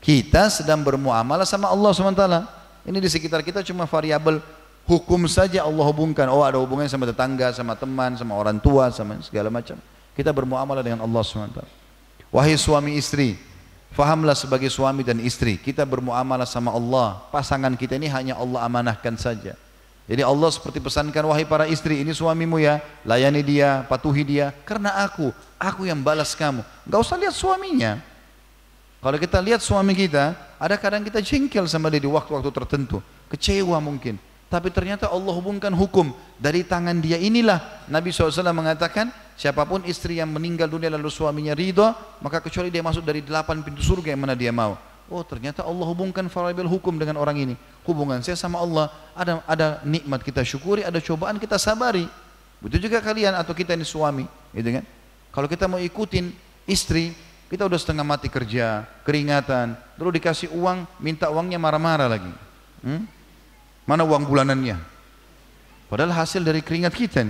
[0.04, 2.65] Kita sedang bermuamalah sama Allah SWT.
[2.86, 4.40] Ini di sekitar kita cuma variabel
[4.86, 6.30] hukum saja Allah hubungkan.
[6.30, 9.76] Oh ada hubungannya sama tetangga, sama teman, sama orang tua, sama segala macam.
[10.14, 11.60] Kita bermuamalah dengan Allah SWT.
[12.30, 13.36] Wahai suami istri,
[13.92, 17.26] fahamlah sebagai suami dan istri, kita bermuamalah sama Allah.
[17.34, 19.58] Pasangan kita ini hanya Allah amanahkan saja.
[20.06, 24.94] Jadi Allah seperti pesankan, wahai para istri, ini suamimu ya, layani dia, patuhi dia, karena
[25.02, 26.62] aku, aku yang balas kamu.
[26.86, 27.98] Gak usah lihat suaminya.
[29.04, 33.00] Kalau kita lihat suami kita, ada kadang kita jengkel sama dia di waktu-waktu tertentu,
[33.30, 34.18] kecewa mungkin.
[34.46, 40.22] Tapi ternyata Allah hubungkan hukum dari tangan dia inilah Nabi SAW mengatakan siapa pun istri
[40.22, 41.92] yang meninggal dunia lalu suaminya ridho
[42.22, 44.78] maka kecuali dia masuk dari delapan pintu surga yang mana dia mau.
[45.10, 47.56] Oh ternyata Allah hubungkan variabel hukum dengan orang ini.
[47.86, 52.06] Hubungan saya sama Allah ada ada nikmat kita syukuri, ada cobaan kita sabari.
[52.62, 54.86] Begitu juga kalian atau kita ini suami, gitu kan?
[55.30, 56.32] Kalau kita mau ikutin
[56.66, 57.14] istri,
[57.46, 62.34] kita udah setengah mati kerja, keringatan, terus dikasih uang, minta uangnya marah-marah lagi.
[62.82, 63.06] Hmm?
[63.86, 64.82] Mana uang bulanannya?
[65.86, 67.24] Padahal hasil dari keringat kita.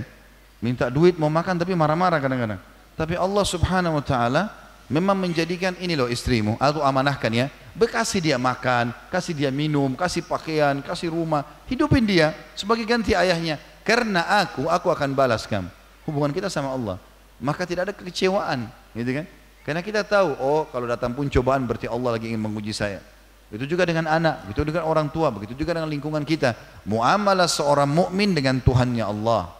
[0.64, 2.60] Minta duit mau makan tapi marah-marah kadang-kadang.
[2.96, 4.42] Tapi Allah subhanahu wa ta'ala
[4.88, 7.46] memang menjadikan ini loh istrimu atau amanahkan ya.
[7.76, 11.44] Bekasih dia makan, kasih dia minum, kasih pakaian, kasih rumah.
[11.68, 13.60] Hidupin dia sebagai ganti ayahnya.
[13.84, 15.68] Karena aku, aku akan balas kamu.
[16.08, 16.96] Hubungan kita sama Allah.
[17.36, 18.72] Maka tidak ada kekecewaan.
[18.96, 19.28] Gitu kan?
[19.66, 23.02] Karena kita tahu, oh kalau datang pun cobaan berarti Allah lagi ingin menguji saya.
[23.50, 26.54] Begitu juga dengan anak, begitu dengan orang tua, begitu juga dengan lingkungan kita.
[26.86, 29.50] Muamalah seorang mukmin dengan Tuhannya Allah.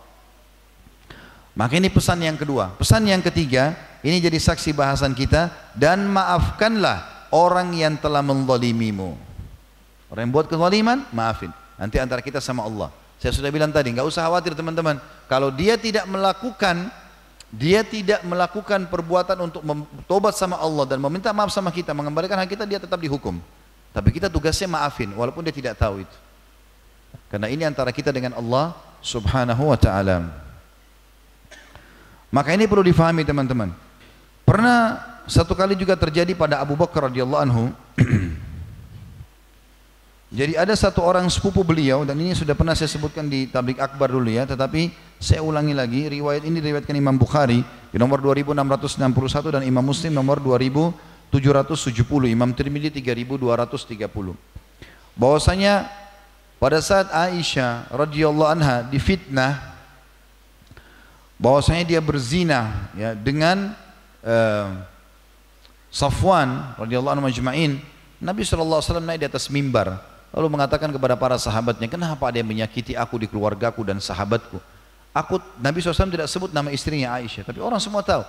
[1.58, 2.70] Maka ini pesan yang kedua.
[2.78, 3.74] Pesan yang ketiga,
[4.06, 9.18] ini jadi saksi bahasan kita dan maafkanlah orang yang telah menzalimimu.
[10.06, 11.50] Orang yang buat kezaliman, maafin.
[11.74, 12.94] Nanti antara kita sama Allah.
[13.18, 15.02] Saya sudah bilang tadi, nggak usah khawatir teman-teman.
[15.26, 16.94] Kalau dia tidak melakukan
[17.56, 19.64] dia tidak melakukan perbuatan untuk
[20.04, 23.40] tobat sama Allah dan meminta maaf sama kita, mengembalikan hak kita, dia tetap dihukum.
[23.96, 26.16] Tapi kita tugasnya maafin, walaupun dia tidak tahu itu.
[27.32, 30.28] Karena ini antara kita dengan Allah subhanahu wa ta'ala.
[32.28, 33.72] Maka ini perlu difahami teman-teman.
[34.44, 37.64] Pernah satu kali juga terjadi pada Abu Bakar radhiyallahu anhu
[40.26, 44.10] Jadi ada satu orang sepupu beliau dan ini sudah pernah saya sebutkan di tablik akbar
[44.10, 44.90] dulu ya, tetapi
[45.22, 50.42] saya ulangi lagi riwayat ini diriwayatkan Imam Bukhari di nomor 2661 dan Imam Muslim nomor
[50.42, 51.30] 2770,
[52.26, 54.34] Imam Tirmidzi 3230.
[55.14, 55.86] Bahwasanya
[56.58, 59.78] pada saat Aisyah radhiyallahu anha difitnah
[61.38, 63.78] bahwasanya dia berzina ya dengan
[64.26, 64.68] uh,
[65.86, 67.78] Safwan radhiyallahu anhu majma'in
[68.18, 72.92] Nabi SAW naik di atas mimbar Lalu mengatakan kepada para sahabatnya, kenapa ada yang menyakiti
[72.92, 74.60] aku di keluargaku dan sahabatku?
[75.16, 78.20] Aku Nabi SAW tidak sebut nama istrinya Aisyah, tapi orang semua tahu.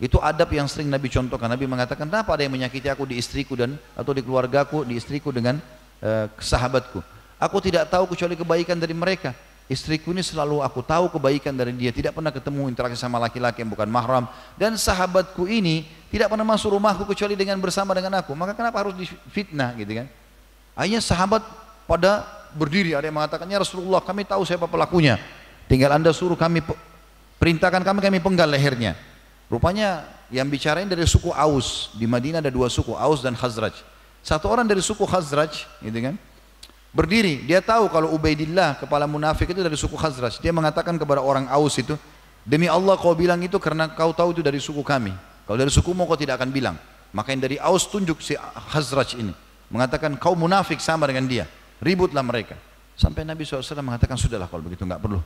[0.00, 1.52] Itu adab yang sering Nabi contohkan.
[1.52, 5.28] Nabi mengatakan, kenapa ada yang menyakiti aku di istriku dan atau di keluargaku, di istriku
[5.28, 5.60] dengan
[6.00, 7.04] uh, sahabatku?
[7.36, 9.36] Aku tidak tahu kecuali kebaikan dari mereka.
[9.68, 13.68] Istriku ini selalu aku tahu kebaikan dari dia, tidak pernah ketemu interaksi sama laki-laki yang
[13.68, 14.24] bukan mahram.
[14.56, 18.32] Dan sahabatku ini tidak pernah masuk rumahku kecuali dengan bersama dengan aku.
[18.32, 20.08] Maka kenapa harus difitnah gitu kan?
[20.72, 21.44] Akhirnya sahabat
[21.84, 22.24] pada
[22.56, 25.20] berdiri, ada yang mengatakannya Rasulullah kami tahu siapa pelakunya.
[25.68, 26.64] Tinggal anda suruh kami
[27.36, 28.96] perintahkan kami kami penggal lehernya.
[29.52, 31.92] Rupanya yang bicarain dari suku Aus.
[31.92, 33.76] Di Madinah ada dua suku, Aus dan Khazraj.
[34.24, 36.16] Satu orang dari suku Khazraj, gitu kan?
[36.92, 40.40] Berdiri, dia tahu kalau Ubaidillah kepala munafik itu dari suku Khazraj.
[40.40, 42.00] Dia mengatakan kepada orang Aus itu,
[42.48, 45.12] demi Allah kau bilang itu karena kau tahu itu dari suku kami.
[45.44, 46.76] Kalau dari sukumu kau tidak akan bilang.
[47.12, 48.32] Maka yang dari Aus tunjuk si
[48.72, 49.36] Khazraj ini
[49.72, 51.48] mengatakan kau munafik sama dengan dia.
[51.80, 52.54] Ributlah mereka.
[52.92, 55.18] Sampai Nabi SAW mengatakan sudahlah kalau begitu nggak perlu.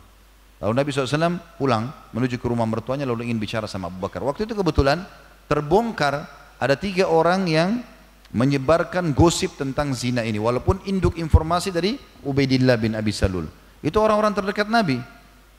[0.62, 4.24] Lalu Nabi SAW pulang menuju ke rumah mertuanya lalu ingin bicara sama Abu Bakar.
[4.24, 5.04] Waktu itu kebetulan
[5.50, 6.24] terbongkar
[6.56, 7.84] ada tiga orang yang
[8.32, 13.44] menyebarkan gosip tentang zina ini walaupun induk informasi dari Ubaidillah bin Abi Salul.
[13.84, 15.02] Itu orang-orang terdekat Nabi.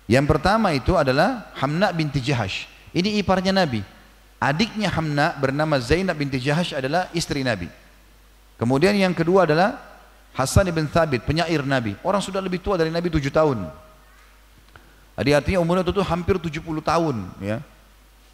[0.08, 2.66] Yang pertama itu adalah Hamna binti Jahash.
[2.96, 3.84] Ini iparnya Nabi.
[4.40, 7.68] Adiknya Hamna bernama Zainab binti Jahash adalah istri Nabi
[8.58, 9.78] Kemudian yang kedua adalah
[10.34, 11.98] Hasan ibn Thabit, penyair Nabi.
[12.06, 13.70] Orang sudah lebih tua dari Nabi tujuh tahun.
[15.18, 17.16] Jadi artinya umurnya itu hampir 70 tahun.
[17.42, 17.58] Ya.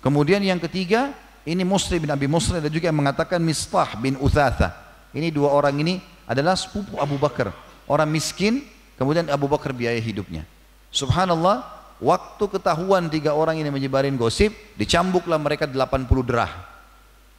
[0.03, 1.15] Kemudian yang ketiga,
[1.47, 4.75] ini Muslim bin Abi Muslim dan juga yang mengatakan Mistah bin Uthatha.
[5.15, 7.55] Ini dua orang ini adalah sepupu Abu Bakar.
[7.87, 8.67] Orang miskin,
[8.99, 10.43] kemudian Abu Bakar biaya hidupnya.
[10.91, 11.63] Subhanallah,
[12.03, 16.51] waktu ketahuan tiga orang ini menyebarin gosip, dicambuklah mereka 80 derah.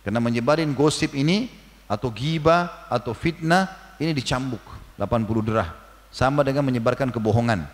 [0.00, 1.52] Karena menyebarin gosip ini
[1.86, 4.62] atau gibah atau fitnah ini dicambuk
[4.96, 5.70] 80 derah.
[6.14, 7.66] Sama dengan menyebarkan kebohongan.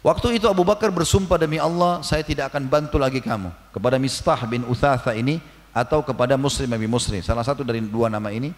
[0.00, 3.52] Waktu itu Abu Bakar bersumpah demi Allah saya tidak akan bantu lagi kamu.
[3.74, 5.42] Kepada Mistah bin Uthatha ini
[5.76, 7.20] atau kepada Muslim bin Muslim.
[7.20, 8.54] Salah satu dari dua nama ini.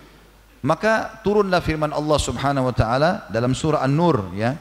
[0.63, 4.55] Maka turunlah firman Allah Subhanahu wa taala dalam surah An-Nur ya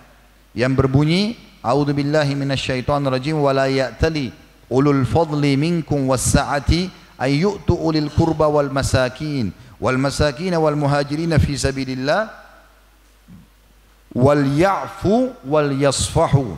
[0.58, 4.34] yang berbunyi A'udzu billahi minasyaitonir rajim wa la ya'tali
[4.74, 6.90] ulul fadli minkum was-sa'ati
[7.22, 12.34] ay yu'tu ulil qurba wal masakin wal masakin wal muhajirin fi sabilillah
[14.18, 16.58] wal ya'fu wal yasfahu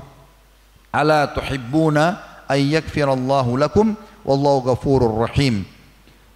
[0.96, 5.68] ala tuhibbuna ay yakfirallahu lakum wallahu ghafurur rahim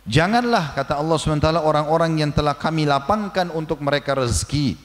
[0.07, 4.79] Janganlah kata Allah SWT orang-orang yang telah kami lapangkan untuk mereka rezeki.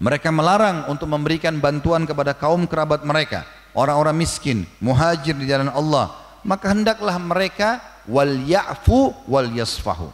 [0.00, 3.44] Mereka melarang untuk memberikan bantuan kepada kaum kerabat mereka,
[3.76, 6.16] orang-orang miskin, muhajir di jalan Allah.
[6.48, 10.08] Maka hendaklah mereka wal ya'fu wal yasfahu.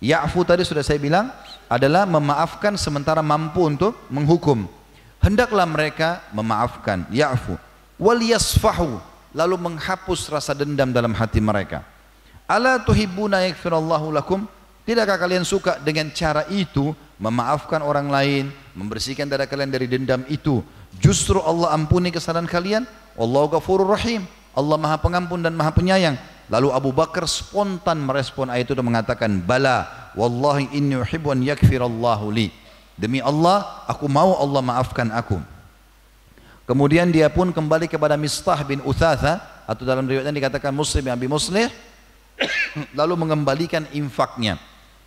[0.00, 1.28] Ya'fu tadi sudah saya bilang
[1.68, 4.64] adalah memaafkan sementara mampu untuk menghukum.
[5.20, 7.60] Hendaklah mereka memaafkan, ya'fu.
[8.00, 8.96] Wal yasfahu,
[9.36, 11.84] lalu menghapus rasa dendam dalam hati mereka.
[12.48, 13.44] Ala tuhibbuna
[14.10, 14.48] lakum?
[14.88, 20.64] Tidakkah kalian suka dengan cara itu memaafkan orang lain, membersihkan dada kalian dari dendam itu?
[20.98, 22.82] Justru Allah ampuni kesalahan kalian.
[23.14, 24.26] Wallahu ghafurur rahim.
[24.50, 26.18] Allah Maha Pengampun dan Maha Penyayang.
[26.50, 32.26] Lalu Abu Bakar spontan merespon ayat itu dan mengatakan, "Bala, wallahi inni uhibbu an yakfirallahu
[32.34, 32.50] li."
[32.98, 35.38] Demi Allah, aku mau Allah maafkan aku.
[36.66, 41.30] Kemudian dia pun kembali kepada Mistah bin Uthatha atau dalam riwayatnya dikatakan Muslim bin Abi
[41.30, 41.70] Muslih
[42.98, 44.58] lalu mengembalikan infaknya.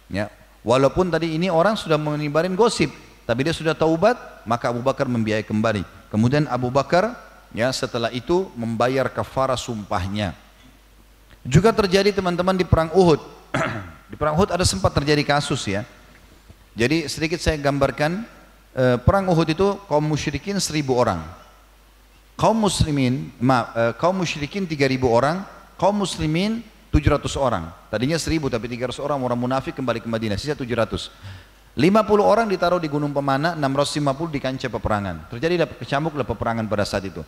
[0.08, 0.32] Ya.
[0.64, 2.88] Walaupun tadi ini orang sudah menyebarin gosip,
[3.28, 4.16] tapi dia sudah taubat,
[4.48, 5.84] maka Abu Bakar membiayai kembali.
[6.08, 7.16] Kemudian Abu Bakar
[7.52, 10.43] ya setelah itu membayar kafara sumpahnya.
[11.44, 13.20] Juga terjadi teman-teman di perang Uhud.
[14.12, 15.84] di perang Uhud ada sempat terjadi kasus ya.
[16.74, 18.24] Jadi sedikit saya gambarkan
[18.74, 21.20] eh, perang Uhud itu kaum musyrikin seribu orang.
[22.40, 25.44] Kaum muslimin, maaf, eh, kaum musyrikin tiga ribu orang,
[25.76, 27.74] kaum muslimin 700 orang.
[27.90, 31.12] Tadinya 1000 tapi 300 orang orang munafik kembali ke Madinah, sisa 700.
[31.74, 35.16] 50 orang ditaruh di Gunung Pemana, 650 di kancah peperangan.
[35.34, 37.26] Terjadi kecambuklah peperangan pada saat itu.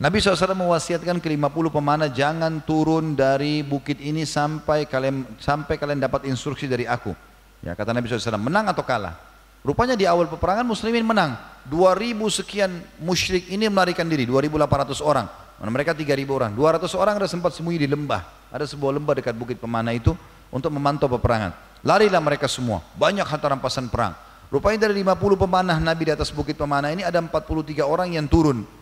[0.00, 6.00] Nabi SAW mewasiatkan ke 50 pemana jangan turun dari bukit ini sampai kalian sampai kalian
[6.00, 7.12] dapat instruksi dari aku.
[7.60, 9.20] Ya kata Nabi SAW menang atau kalah.
[9.60, 11.36] Rupanya di awal peperangan muslimin menang.
[11.68, 15.28] 2000 sekian musyrik ini melarikan diri, 2800 orang.
[15.60, 16.56] Mereka 3000 orang.
[16.56, 18.24] 200 orang ada sempat sembunyi di lembah.
[18.48, 20.16] Ada sebuah lembah dekat bukit pemana itu
[20.48, 21.52] untuk memantau peperangan.
[21.84, 22.80] Larilah mereka semua.
[22.96, 24.16] Banyak harta rampasan perang.
[24.48, 28.79] Rupanya dari 50 pemanah Nabi di atas bukit pemana ini ada 43 orang yang turun.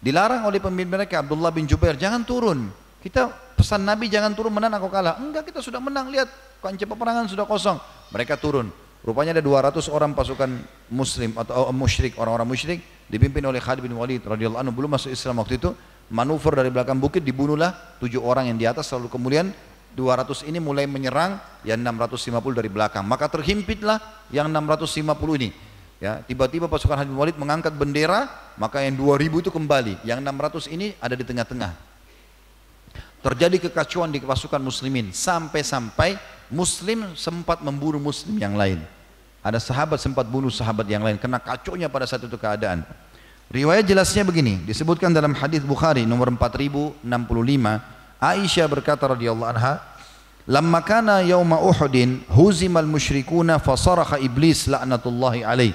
[0.00, 2.72] Dilarang oleh pemimpin mereka Abdullah bin Jubair, jangan turun.
[3.04, 5.20] Kita pesan Nabi jangan turun menang aku kalah.
[5.20, 6.08] Enggak, kita sudah menang.
[6.08, 6.28] Lihat
[6.64, 7.76] kancah peperangan sudah kosong.
[8.12, 8.72] Mereka turun.
[9.00, 10.60] Rupanya ada 200 orang pasukan
[10.92, 15.40] muslim atau musyrik, orang-orang musyrik dipimpin oleh Khalid bin Walid radhiyallahu anhu belum masuk Islam
[15.40, 15.72] waktu itu
[16.12, 19.50] manuver dari belakang bukit dibunuhlah tujuh orang yang di atas lalu kemudian
[19.98, 25.10] 200 ini mulai menyerang yang 650 dari belakang maka terhimpitlah yang 650
[25.42, 25.50] ini
[26.00, 30.72] ya tiba-tiba pasukan Khalid bin Walid mengangkat bendera maka yang 2000 itu kembali yang 600
[30.72, 31.72] ini ada di tengah-tengah.
[33.20, 36.16] Terjadi kekacauan di pasukan muslimin sampai-sampai
[36.48, 38.80] muslim sempat membunuh muslim yang lain.
[39.40, 42.84] Ada sahabat sempat bunuh sahabat yang lain karena kacaunya pada saat itu keadaan.
[43.50, 47.02] Riwayat jelasnya begini, disebutkan dalam hadis Bukhari nomor 4065,
[48.22, 49.82] Aisyah berkata radhiyallahu anha,
[50.46, 55.74] "Lamma kana yauma Uhudin huzimal musyrikuna fasaraha iblis la'natullahi alaih."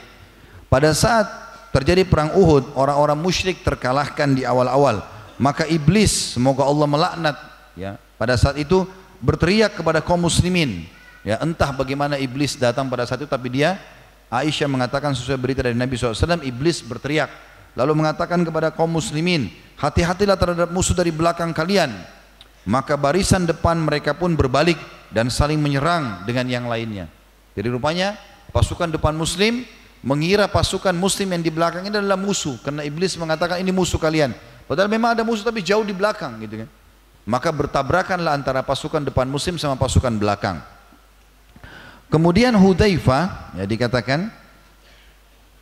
[0.76, 1.24] Pada saat
[1.72, 5.08] terjadi perang Uhud, orang-orang musyrik terkalahkan di awal-awal,
[5.40, 7.40] maka iblis semoga Allah melaknat
[7.80, 7.96] ya.
[8.20, 8.84] Pada saat itu
[9.24, 10.84] berteriak kepada kaum muslimin,
[11.24, 13.80] ya entah bagaimana iblis datang pada saat itu tapi dia
[14.28, 17.32] Aisyah mengatakan sesuai berita dari Nabi SAW, iblis berteriak,
[17.72, 19.48] lalu mengatakan kepada kaum muslimin,
[19.80, 21.96] hati-hatilah terhadap musuh dari belakang kalian.
[22.68, 24.76] Maka barisan depan mereka pun berbalik
[25.08, 27.08] dan saling menyerang dengan yang lainnya.
[27.56, 28.20] Jadi rupanya
[28.52, 29.64] pasukan depan muslim
[30.06, 34.38] mengira pasukan muslim yang di belakang ini adalah musuh karena iblis mengatakan ini musuh kalian.
[34.70, 36.70] Padahal memang ada musuh tapi jauh di belakang gitu kan.
[37.26, 40.62] Maka bertabrakanlah antara pasukan depan muslim sama pasukan belakang.
[42.14, 44.30] Kemudian Hudzaifah ya dikatakan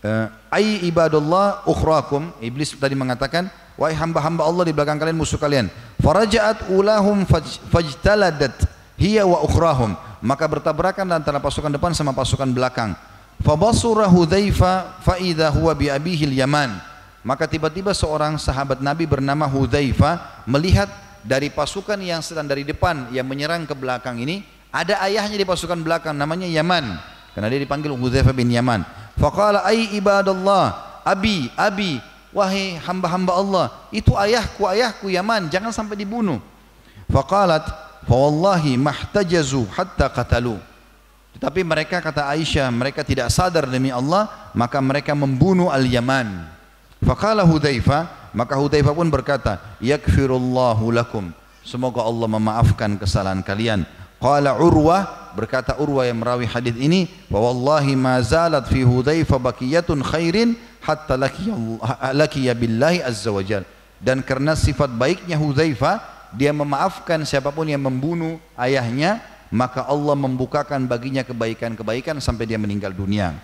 [0.03, 3.47] uh, ai ibadullah ukhrakum iblis tadi mengatakan
[3.79, 5.71] wahai hamba-hamba Allah di belakang kalian musuh kalian
[6.03, 7.23] faraja'at ulahum
[7.71, 8.67] fajtaladat
[8.99, 12.93] hiya wa ukhrahum maka bertabrakan antara pasukan depan sama pasukan belakang
[13.41, 16.77] fabasura hudhaifa fa idza huwa bi abihil yaman
[17.23, 20.91] maka tiba-tiba seorang sahabat Nabi bernama Hudhaifa melihat
[21.23, 24.43] dari pasukan yang sedang dari depan yang menyerang ke belakang ini
[24.76, 26.99] ada ayahnya di pasukan belakang namanya Yaman
[27.31, 28.84] karena dia dipanggil Hudhaifa bin Yaman
[29.18, 32.01] Faqala ay ibadallah, abi, abi,
[32.34, 36.41] wahai hamba-hamba Allah, itu ayahku, ayahku Yaman, jangan sampai dibunuh.
[37.14, 37.65] Faqalat,
[38.10, 40.57] fa wallahi mahtajazu hatta qatalu.
[41.34, 46.45] Tetapi mereka kata Aisyah, mereka tidak sadar demi Allah, maka mereka membunuh Al-Yaman.
[47.03, 51.34] Faqala Hudzaifah, maka Hudzaifah pun berkata, "Yakfirullahu lakum."
[51.65, 53.84] Semoga Allah memaafkan kesalahan kalian.
[54.23, 59.99] Qala Urwah berkata Urwah yang merawi hadis ini, "Wa wallahi ma zalat fi Hudzaifah baqiyatun
[59.99, 61.19] khairin hatta
[62.15, 63.68] lakiya billahi azza wajal."
[63.99, 65.99] Dan karena sifat baiknya Hudzaifah,
[66.31, 69.19] dia memaafkan siapa pun yang membunuh ayahnya,
[69.53, 73.38] maka Allah membukakan baginya kebaikan-kebaikan sampai dia meninggal dunia.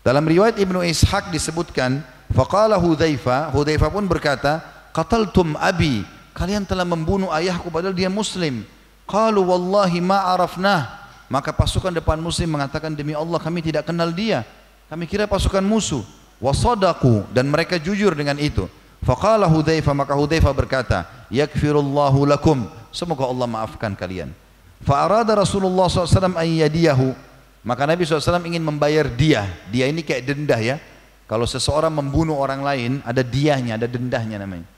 [0.00, 2.00] Dalam riwayat Ibnu Ishaq disebutkan,
[2.32, 4.64] faqala Hudzaifah, Hudzaifah pun berkata,
[4.96, 6.00] "Qataltum abi."
[6.32, 8.64] Kalian telah membunuh ayahku padahal dia muslim.
[9.04, 11.06] Qalu wallahi ma arafnah.
[11.28, 14.42] Maka pasukan depan muslim mengatakan demi Allah kami tidak kenal dia.
[14.90, 16.02] Kami kira pasukan musuh.
[16.42, 18.66] Wasadaku dan mereka jujur dengan itu.
[19.04, 20.98] Faqala Hudzaifah maka Hudzaifah berkata,
[21.30, 24.43] "Yakfirullahu lakum." Semoga Allah maafkan kalian.
[24.84, 27.16] Fa'arada Rasulullah SAW ayyadiyahu.
[27.64, 29.48] Maka Nabi SAW ingin membayar dia.
[29.72, 30.76] Dia ini kayak denda ya.
[31.24, 34.68] Kalau seseorang membunuh orang lain, ada diahnya, ada dendahnya namanya.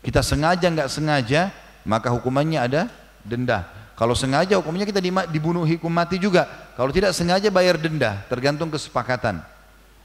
[0.00, 1.52] Kita sengaja nggak sengaja,
[1.84, 2.82] maka hukumannya ada
[3.20, 3.68] denda.
[3.92, 6.48] Kalau sengaja hukumnya kita dibunuh hukum mati juga.
[6.74, 9.44] Kalau tidak sengaja bayar denda, tergantung kesepakatan.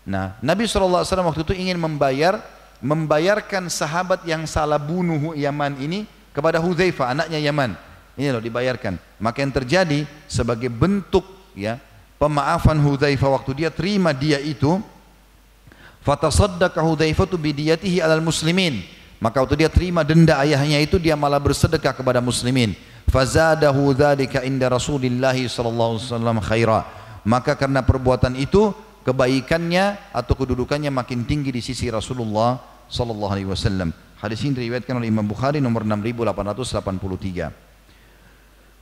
[0.03, 2.43] Nah, Nabi SAW waktu itu ingin membayar,
[2.83, 6.03] membayarkan sahabat yang salah bunuh Yaman ini
[6.35, 7.86] kepada Hudzaifah, anaknya Yaman.
[8.18, 8.98] Ini loh dibayarkan.
[9.22, 11.22] Maka yang terjadi sebagai bentuk
[11.53, 11.77] ya
[12.18, 14.81] pemaafan Hudzaifah waktu dia terima dia itu
[16.02, 18.81] fatasaddaqa Hudzaifah bidiyatihi alal muslimin.
[19.22, 22.73] Maka waktu dia terima denda ayahnya itu dia malah bersedekah kepada muslimin.
[23.10, 26.80] Fazadahu dzalika inda Rasulillah sallallahu alaihi wasallam khaira.
[27.22, 28.73] Maka karena perbuatan itu
[29.06, 33.89] kebaikannya atau kedudukannya makin tinggi di sisi Rasulullah sallallahu alaihi wasallam.
[34.18, 37.66] Hadis ini diriwayatkan oleh Imam Bukhari nomor 6883.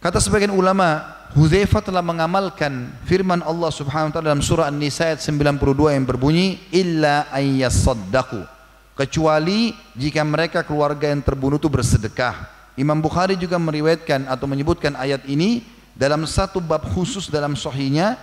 [0.05, 1.01] Kata sebagian ulama,
[1.33, 6.61] Hudzaifah telah mengamalkan firman Allah Subhanahu wa taala dalam surah An-Nisa ayat 92 yang berbunyi
[6.69, 8.45] illa ayyasaddaqu
[8.93, 12.37] kecuali jika mereka keluarga yang terbunuh itu bersedekah.
[12.77, 15.65] Imam Bukhari juga meriwayatkan atau menyebutkan ayat ini
[15.97, 18.21] dalam satu bab khusus dalam sahihnya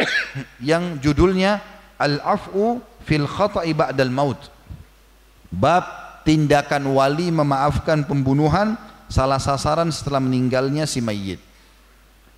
[0.72, 1.60] yang judulnya
[2.00, 4.40] Al-Af'u fil khata'i ba'dal maut.
[5.52, 5.84] Bab
[6.24, 8.80] tindakan wali memaafkan pembunuhan
[9.10, 11.42] salah sasaran setelah meninggalnya si mayit.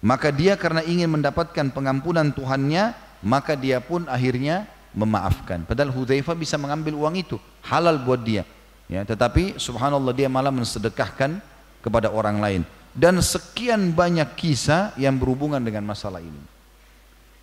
[0.02, 4.66] Maka dia karena ingin mendapatkan pengampunan Tuhannya, maka dia pun akhirnya
[4.96, 5.62] memaafkan.
[5.62, 8.42] Padahal Hudzaifah bisa mengambil uang itu, halal buat dia.
[8.90, 11.38] Ya, tetapi subhanallah dia malah mensedekahkan
[11.84, 12.62] kepada orang lain.
[12.92, 16.42] Dan sekian banyak kisah yang berhubungan dengan masalah ini.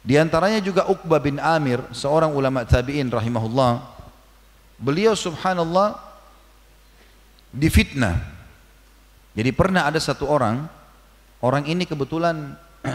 [0.03, 3.81] Di antaranya juga Uqbah bin Amir, seorang ulama tabi'in rahimahullah.
[4.77, 5.97] Beliau subhanallah
[7.49, 8.38] difitnah
[9.37, 10.65] jadi pernah ada satu orang,
[11.45, 12.57] orang ini kebetulan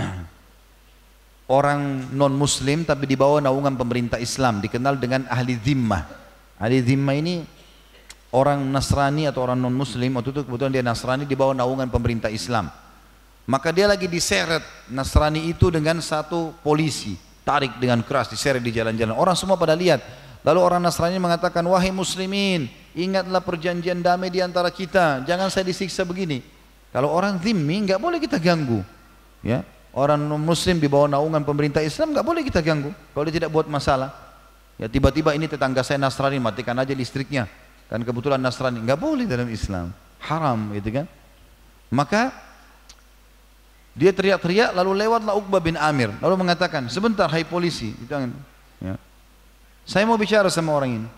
[1.57, 6.03] orang non muslim tapi di bawah naungan pemerintah Islam, dikenal dengan ahli zimmah.
[6.59, 7.47] Ahli zimmah ini
[8.35, 12.29] orang Nasrani atau orang non muslim, waktu itu kebetulan dia Nasrani di bawah naungan pemerintah
[12.29, 12.67] Islam.
[13.45, 19.15] Maka dia lagi diseret Nasrani itu dengan satu polisi, tarik dengan keras diseret di jalan-jalan.
[19.15, 20.01] Orang semua pada lihat.
[20.45, 25.27] Lalu orang Nasrani mengatakan, wahai muslimin, Ingatlah perjanjian damai di antara kita.
[25.27, 26.39] Jangan saya disiksa begini.
[26.95, 28.87] Kalau orang zimmi nggak boleh kita ganggu.
[29.43, 32.95] Ya, orang muslim di bawah naungan pemerintah Islam nggak boleh kita ganggu.
[32.95, 34.15] Kalau dia tidak buat masalah.
[34.79, 37.51] Ya tiba-tiba ini tetangga saya Nasrani matikan aja listriknya.
[37.91, 39.91] Kan kebetulan Nasrani nggak boleh dalam Islam.
[40.23, 41.07] Haram gitu kan.
[41.91, 42.31] Maka
[43.95, 47.95] dia teriak-teriak lalu lewatlah Uqbah bin Amir lalu mengatakan sebentar hai polisi
[48.83, 48.99] ya.
[49.87, 51.09] saya mau bicara sama orang ini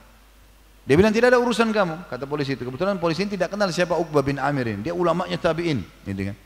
[0.87, 2.63] dia bilang tidak ada urusan kamu, kata polisi itu.
[2.63, 4.87] Kebetulan polisi ini tidak kenal siapa Uqbah bin Amir ini.
[4.87, 6.37] Dia ulamanya tabi'in, gitu kan.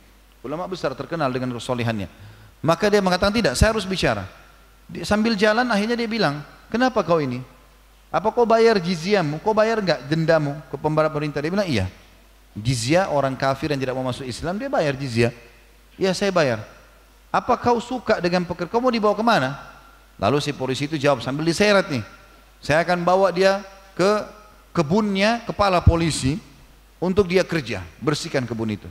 [0.40, 2.08] Ulama besar terkenal dengan kesolehannya.
[2.64, 4.24] Maka dia mengatakan tidak, saya harus bicara.
[4.88, 6.40] Dia, sambil jalan akhirnya dia bilang,
[6.72, 7.44] kenapa kau ini?
[8.08, 9.44] Apa kau bayar jizyahmu?
[9.44, 11.44] Kau bayar enggak dendamu ke pemerintah?
[11.44, 11.86] Dia bilang iya.
[12.56, 15.30] Jizyah orang kafir yang tidak mau masuk Islam dia bayar jizyah.
[16.00, 16.64] Iya saya bayar.
[17.30, 18.72] Apa kau suka dengan pekerjaan?
[18.72, 19.54] Kau mau dibawa ke mana?
[20.18, 22.02] Lalu si polisi itu jawab sambil diseret nih.
[22.58, 23.62] Saya akan bawa dia
[24.00, 24.12] ke
[24.72, 26.40] kebunnya kepala polisi
[26.96, 28.88] untuk dia kerja, bersihkan kebun itu.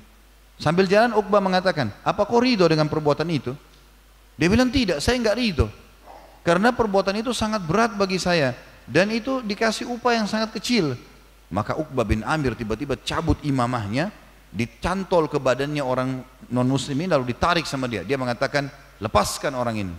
[0.61, 3.57] Sambil jalan Uqbah mengatakan, apa kau ridho dengan perbuatan itu?
[4.37, 5.65] Dia bilang tidak, saya enggak ridho.
[6.45, 8.53] Karena perbuatan itu sangat berat bagi saya.
[8.85, 10.93] Dan itu dikasih upah yang sangat kecil.
[11.49, 14.13] Maka Uqbah bin Amir tiba-tiba cabut imamahnya,
[14.53, 16.21] dicantol ke badannya orang
[16.53, 18.05] non muslimin lalu ditarik sama dia.
[18.05, 18.69] Dia mengatakan,
[19.01, 19.95] lepaskan orang ini.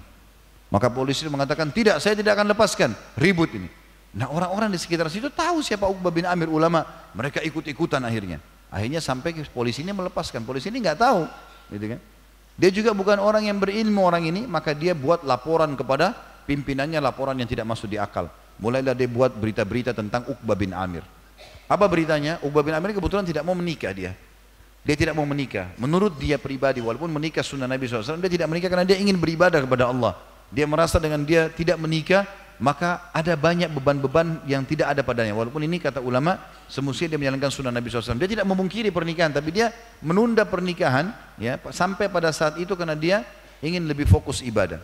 [0.70, 2.94] Maka polisi mengatakan, tidak, saya tidak akan lepaskan.
[3.18, 3.79] Ribut ini.
[4.10, 6.82] Nah orang-orang di sekitar situ tahu siapa Uqbah bin Amir ulama.
[7.14, 8.42] Mereka ikut-ikutan akhirnya.
[8.70, 10.46] Akhirnya sampai polisi ini melepaskan.
[10.46, 11.26] Polisi ini nggak tahu,
[11.74, 12.00] gitu kan?
[12.60, 16.12] Dia juga bukan orang yang berilmu orang ini, maka dia buat laporan kepada
[16.46, 18.30] pimpinannya laporan yang tidak masuk di akal.
[18.60, 21.02] Mulailah dia buat berita-berita tentang Uqbah bin Amir.
[21.70, 22.42] Apa beritanya?
[22.42, 24.12] Uqbah bin Amir kebetulan tidak mau menikah dia.
[24.80, 25.72] Dia tidak mau menikah.
[25.76, 29.60] Menurut dia pribadi, walaupun menikah sunnah Nabi SAW, dia tidak menikah karena dia ingin beribadah
[29.60, 30.16] kepada Allah.
[30.50, 32.26] Dia merasa dengan dia tidak menikah,
[32.60, 35.32] maka ada banyak beban-beban yang tidak ada padanya.
[35.32, 36.36] Walaupun ini kata ulama,
[36.68, 38.20] semestinya dia menjalankan sunnah Nabi SAW.
[38.20, 39.72] Dia tidak memungkiri pernikahan, tapi dia
[40.04, 41.08] menunda pernikahan
[41.40, 43.24] ya sampai pada saat itu karena dia
[43.64, 44.76] ingin lebih fokus ibadah.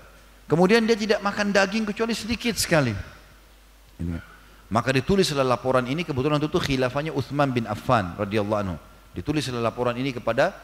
[0.48, 2.96] Kemudian dia tidak makan daging kecuali sedikit sekali.
[4.72, 8.76] Maka ditulis dalam laporan ini kebetulan itu khilafahnya Uthman bin Affan radhiyallahu anhu.
[9.12, 10.56] Ditulis dalam laporan ini kepada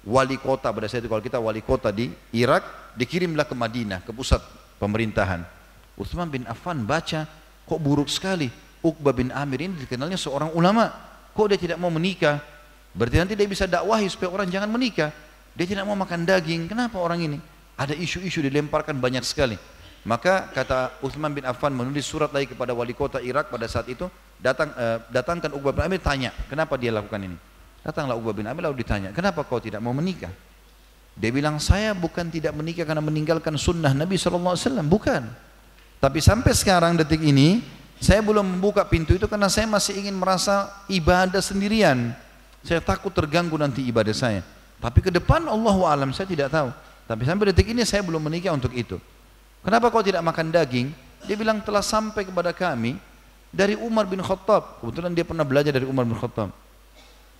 [0.00, 4.12] wali kota pada saat itu kalau kita wali kota di Irak dikirimlah ke Madinah ke
[4.12, 4.40] pusat
[4.76, 5.53] pemerintahan
[5.94, 7.26] Uthman bin Affan baca,
[7.64, 8.50] kok buruk sekali.
[8.84, 10.92] Uqbah bin Amir ini dikenalnya seorang ulama.
[11.32, 12.42] Kok dia tidak mau menikah?
[12.94, 15.10] Berarti nanti dia bisa dakwahi supaya orang jangan menikah.
[15.54, 16.68] Dia tidak mau makan daging.
[16.68, 17.38] Kenapa orang ini?
[17.74, 19.58] Ada isu-isu dilemparkan banyak sekali.
[20.04, 24.04] Maka kata Uthman bin Affan menulis surat lagi kepada wali kota Irak pada saat itu,
[24.36, 27.40] datang uh, datangkan Uqbah bin Amir tanya, kenapa dia lakukan ini?
[27.80, 30.28] Datanglah Uqbah bin Amir lalu ditanya, kenapa kau tidak mau menikah?
[31.16, 35.24] Dia bilang, saya bukan tidak menikah karena meninggalkan sunnah Nabi SAW, bukan.
[36.04, 37.64] Tapi sampai sekarang detik ini,
[37.96, 42.12] saya belum membuka pintu itu karena saya masih ingin merasa ibadah sendirian.
[42.60, 44.44] Saya takut terganggu nanti ibadah saya.
[44.84, 46.68] Tapi ke depan Allah alam saya tidak tahu.
[47.08, 49.00] Tapi sampai detik ini saya belum menikah untuk itu.
[49.64, 50.92] Kenapa kau tidak makan daging?
[51.24, 53.00] Dia bilang telah sampai kepada kami
[53.48, 54.84] dari Umar bin Khattab.
[54.84, 56.52] Kebetulan dia pernah belajar dari Umar bin Khattab.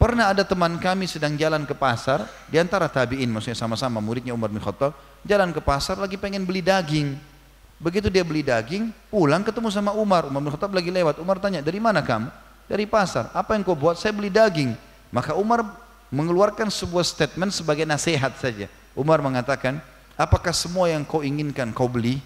[0.00, 4.48] Pernah ada teman kami sedang jalan ke pasar, di antara tabi'in maksudnya sama-sama muridnya Umar
[4.48, 7.33] bin Khattab, jalan ke pasar lagi pengen beli daging.
[7.82, 10.30] Begitu dia beli daging, pulang ketemu sama Umar.
[10.30, 11.18] Umar bin Khattab lagi lewat.
[11.18, 12.30] Umar tanya, dari mana kamu?
[12.70, 13.28] Dari pasar.
[13.34, 13.98] Apa yang kau buat?
[13.98, 14.72] Saya beli daging.
[15.10, 15.66] Maka Umar
[16.08, 18.70] mengeluarkan sebuah statement sebagai nasihat saja.
[18.94, 19.82] Umar mengatakan,
[20.14, 22.22] apakah semua yang kau inginkan kau beli?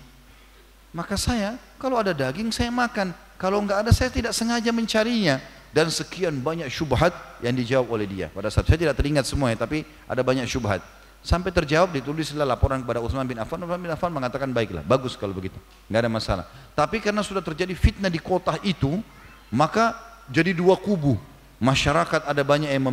[0.92, 3.12] Maka saya, kalau ada daging saya makan.
[3.38, 5.40] Kalau enggak ada saya tidak sengaja mencarinya.
[5.68, 7.12] Dan sekian banyak syubhat
[7.44, 8.26] yang dijawab oleh dia.
[8.32, 10.80] Pada saat saya tidak teringat semuanya, tapi ada banyak syubhat.
[11.18, 13.58] Sampai terjawab ditulislah laporan kepada Utsman bin Affan.
[13.60, 15.58] Utsman bin Affan mengatakan baiklah, bagus kalau begitu,
[15.90, 16.44] nggak ada masalah.
[16.78, 19.02] Tapi karena sudah terjadi fitnah di kota itu,
[19.50, 19.98] maka
[20.30, 21.18] jadi dua kubu.
[21.58, 22.86] Masyarakat ada banyak yang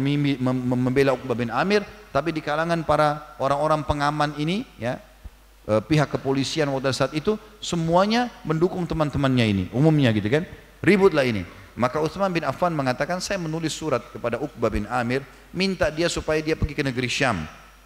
[0.57, 4.97] membela Uqbah bin Amir, tapi di kalangan para orang-orang pengaman ini, ya
[5.69, 10.49] eh, pihak kepolisian pada saat itu semuanya mendukung teman-temannya ini, umumnya gitu kan,
[10.81, 11.45] ributlah ini.
[11.77, 15.21] Maka Utsman bin Affan mengatakan saya menulis surat kepada Uqbah bin Amir,
[15.53, 17.45] minta dia supaya dia pergi ke negeri Syam.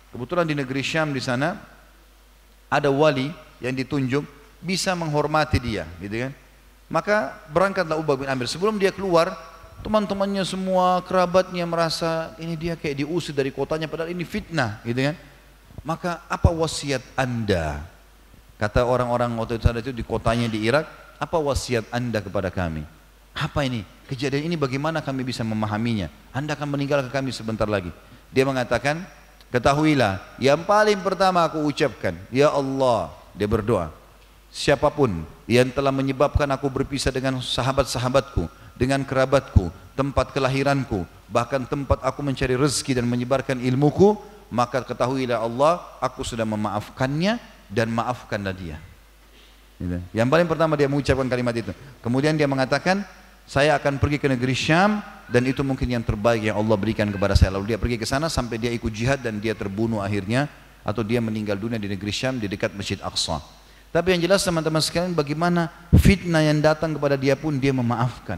[0.10, 1.60] Kebetulan di negeri Syam di sana
[2.70, 3.30] ada wali
[3.62, 4.26] yang ditunjuk
[4.60, 6.32] bisa menghormati dia, gitu kan.
[6.90, 8.50] Maka berangkatlah Uqbah bin Amir.
[8.50, 9.32] Sebelum dia keluar,
[9.86, 15.16] teman-temannya semua kerabatnya merasa ini dia kayak diusir dari kotanya padahal ini fitnah gitu kan?
[15.86, 17.86] Maka apa wasiat anda?
[18.60, 22.84] Kata orang-orang waktu itu di kotanya di Irak apa wasiat anda kepada kami?
[23.32, 23.88] Apa ini?
[24.10, 26.12] Kejadian ini bagaimana kami bisa memahaminya?
[26.36, 27.94] Anda akan meninggal ke kami sebentar lagi.
[28.34, 29.06] Dia mengatakan
[29.50, 33.90] ketahuilah yang paling pertama aku ucapkan ya Allah dia berdoa
[34.50, 39.68] siapapun yang telah menyebabkan aku berpisah dengan sahabat-sahabatku dengan kerabatku,
[40.00, 44.16] tempat kelahiranku, bahkan tempat aku mencari rezeki dan menyebarkan ilmuku,
[44.48, 47.36] maka ketahuilah Allah, aku sudah memaafkannya
[47.68, 48.80] dan maafkanlah dia.
[50.16, 51.76] Yang paling pertama dia mengucapkan kalimat itu.
[52.00, 53.04] Kemudian dia mengatakan,
[53.44, 57.38] saya akan pergi ke negeri Syam dan itu mungkin yang terbaik yang Allah berikan kepada
[57.38, 57.54] saya.
[57.56, 60.50] Lalu dia pergi ke sana sampai dia ikut jihad dan dia terbunuh akhirnya
[60.82, 63.38] atau dia meninggal dunia di negeri Syam di dekat Masjid Aqsa.
[63.90, 68.38] Tapi yang jelas teman-teman sekalian bagaimana fitnah yang datang kepada dia pun dia memaafkan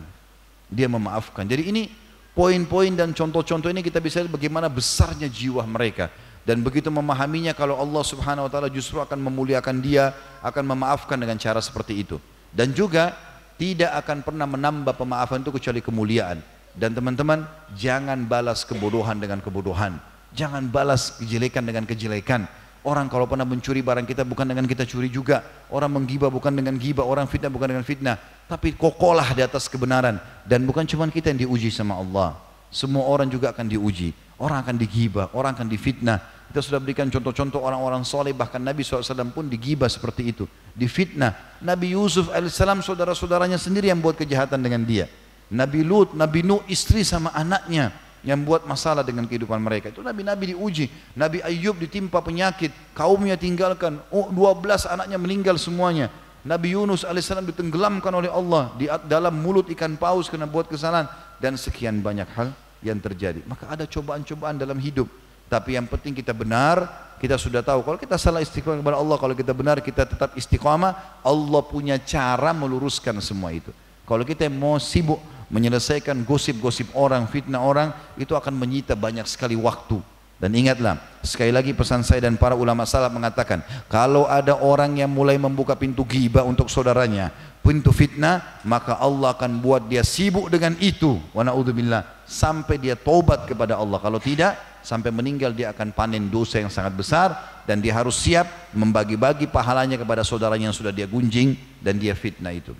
[0.72, 1.44] dia memaafkan.
[1.44, 1.84] Jadi ini
[2.32, 6.08] poin-poin dan contoh-contoh ini kita bisa lihat bagaimana besarnya jiwa mereka
[6.48, 11.36] dan begitu memahaminya kalau Allah Subhanahu wa taala justru akan memuliakan dia, akan memaafkan dengan
[11.36, 12.18] cara seperti itu.
[12.56, 13.14] Dan juga
[13.60, 16.40] tidak akan pernah menambah pemaafan itu kecuali kemuliaan.
[16.72, 17.44] Dan teman-teman,
[17.76, 20.00] jangan balas kebodohan dengan kebodohan.
[20.32, 22.48] Jangan balas kejelekan dengan kejelekan.
[22.82, 25.46] Orang kalau pernah mencuri barang kita bukan dengan kita curi juga.
[25.70, 28.18] Orang menggibah bukan dengan gibah, orang fitnah bukan dengan fitnah.
[28.50, 30.18] Tapi kokolah di atas kebenaran.
[30.48, 32.34] Dan bukan cuma kita yang diuji sama Allah.
[32.74, 34.16] Semua orang juga akan diuji.
[34.42, 36.18] Orang akan digibah, orang akan difitnah.
[36.50, 40.50] Kita sudah berikan contoh-contoh orang-orang soleh, bahkan Nabi SAW pun digibah seperti itu.
[40.74, 41.62] Difitnah.
[41.62, 45.06] Nabi Yusuf AS saudara-saudaranya sendiri yang buat kejahatan dengan dia.
[45.52, 47.92] Nabi Lut, Nabi Nuh istri sama anaknya
[48.24, 49.90] yang buat masalah dengan kehidupan mereka.
[49.92, 50.88] Itu Nabi-Nabi diuji.
[51.18, 56.08] Nabi Ayub ditimpa penyakit, kaumnya tinggalkan, oh, 12 anaknya meninggal semuanya.
[56.42, 61.06] Nabi Yunus alaihissalam ditenggelamkan oleh Allah di dalam mulut ikan paus kena buat kesalahan
[61.38, 62.50] dan sekian banyak hal
[62.82, 63.46] yang terjadi.
[63.46, 65.06] Maka ada cobaan-cobaan dalam hidup.
[65.46, 66.82] Tapi yang penting kita benar,
[67.22, 71.22] kita sudah tahu kalau kita salah istiqomah kepada Allah, kalau kita benar kita tetap istiqomah,
[71.22, 73.70] Allah punya cara meluruskan semua itu.
[74.10, 75.22] Kalau kita mau sibuk
[75.52, 80.00] menyelesaikan gosip-gosip orang, fitnah orang, itu akan menyita banyak sekali waktu.
[80.42, 85.12] Dan ingatlah, sekali lagi pesan saya dan para ulama salaf mengatakan, kalau ada orang yang
[85.14, 87.30] mulai membuka pintu ghibah untuk saudaranya,
[87.62, 91.22] pintu fitnah, maka Allah akan buat dia sibuk dengan itu.
[91.30, 94.02] Wa na'udzubillah, sampai dia tobat kepada Allah.
[94.02, 98.74] Kalau tidak, sampai meninggal dia akan panen dosa yang sangat besar dan dia harus siap
[98.74, 102.74] membagi-bagi pahalanya kepada saudaranya yang sudah dia gunjing dan dia fitnah itu.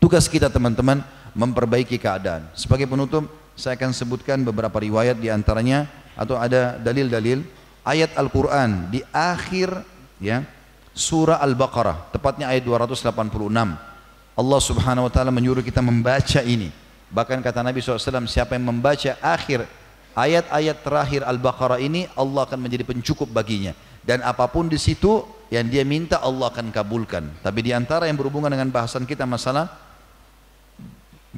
[0.00, 1.02] Tugas kita teman-teman
[1.38, 2.50] memperbaiki keadaan.
[2.58, 5.86] Sebagai penutup, saya akan sebutkan beberapa riwayat di antaranya
[6.18, 7.46] atau ada dalil-dalil
[7.86, 9.70] ayat Al-Qur'an di akhir
[10.18, 10.42] ya
[10.98, 13.14] surah Al-Baqarah, tepatnya ayat 286.
[14.38, 16.74] Allah Subhanahu wa taala menyuruh kita membaca ini.
[17.08, 19.62] Bahkan kata Nabi SAW, siapa yang membaca akhir
[20.18, 25.70] ayat-ayat terakhir Al-Baqarah ini Allah akan menjadi pencukup baginya dan apa pun di situ yang
[25.70, 27.40] dia minta Allah akan kabulkan.
[27.40, 29.87] Tapi di antara yang berhubungan dengan bahasan kita masalah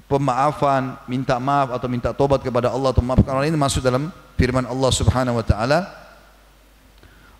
[0.06, 4.62] pemaafan, minta maaf atau minta tobat kepada Allah atau maafkan orang ini masuk dalam firman
[4.66, 5.78] Allah Subhanahu wa taala.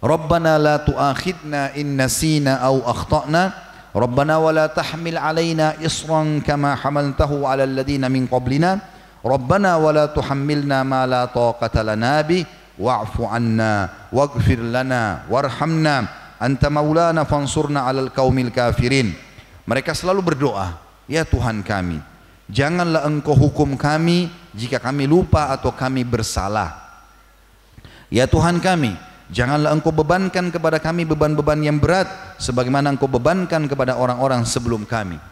[0.00, 3.52] Rabbana la tu'akhidna in nasina aw akhtana.
[3.92, 8.80] Rabbana wa la tahmil alaina isran kama hamaltahu ala alladhina min qablina.
[9.20, 12.42] Rabbana wa la tuhammilna ma la taqata lana bi.
[12.80, 16.08] Wa'fu anna waghfir lana warhamna.
[16.40, 19.12] Anta maulana fansurna 'alal qaumil kafirin.
[19.68, 22.09] Mereka selalu berdoa ya Tuhan kami
[22.50, 26.74] janganlah engkau hukum kami jika kami lupa atau kami bersalah
[28.10, 32.10] ya Tuhan kami Janganlah engkau bebankan kepada kami beban-beban yang berat
[32.42, 35.22] sebagaimana engkau bebankan kepada orang-orang sebelum kami.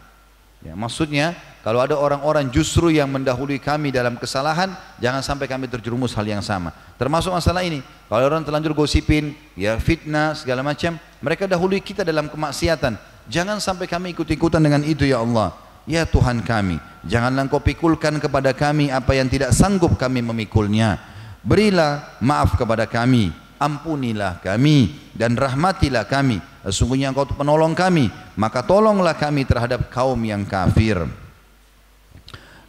[0.63, 1.35] Ya, maksudnya
[1.67, 4.71] kalau ada orang-orang justru yang mendahului kami dalam kesalahan,
[5.03, 6.71] jangan sampai kami terjerumus hal yang sama.
[6.95, 7.83] Termasuk masalah ini.
[8.07, 12.95] Kalau orang terlanjur gosipin, ya fitnah segala macam, mereka dahului kita dalam kemaksiatan.
[13.27, 15.51] Jangan sampai kami ikut-ikutan dengan itu ya Allah.
[15.89, 21.01] Ya Tuhan kami, janganlah engkau pikulkan kepada kami apa yang tidak sanggup kami memikulnya.
[21.41, 26.37] Berilah maaf kepada kami ampunilah kami dan rahmatilah kami.
[26.61, 31.09] Sesungguhnya engkau penolong kami maka tolonglah kami terhadap kaum yang kafir.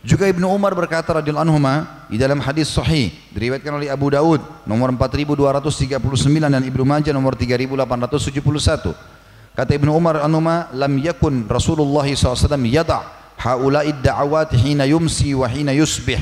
[0.01, 1.61] Juga Ibnu Umar berkata radhiyallahu anhu
[2.09, 5.77] di dalam hadis sahih diriwayatkan oleh Abu Daud nomor 4239
[6.41, 9.20] dan Ibnu Majah nomor 3871
[9.57, 13.03] kata Ibnu Umar anhuma lam yakun Rasulullah SAW yada'
[13.41, 16.21] haula'id da'awat hina yumsi wa hina yusbih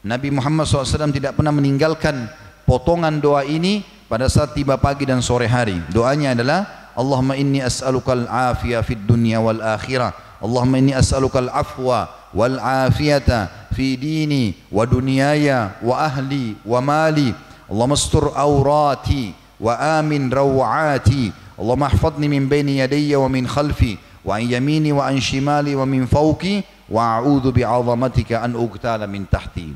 [0.00, 2.24] Nabi Muhammad SAW tidak pernah meninggalkan
[2.64, 5.76] potongan doa ini pada saat tiba pagi dan sore hari.
[5.92, 6.60] Doanya adalah
[6.96, 10.16] Allahumma inni as'alukal afiyah fid dunya wal akhirah.
[10.40, 17.36] Allahumma inni as'alukal afwa wal afiyata fi dini wa dunyaya wa ahli wa mali.
[17.68, 21.28] Allahumma astur awrati wa amin rawati.
[21.60, 23.92] Wa min khalfi
[24.24, 29.28] wa an yamini wa an shimali wa min fawqi wa a'udhu bi'azamatika an ugtala min
[29.28, 29.72] tahti.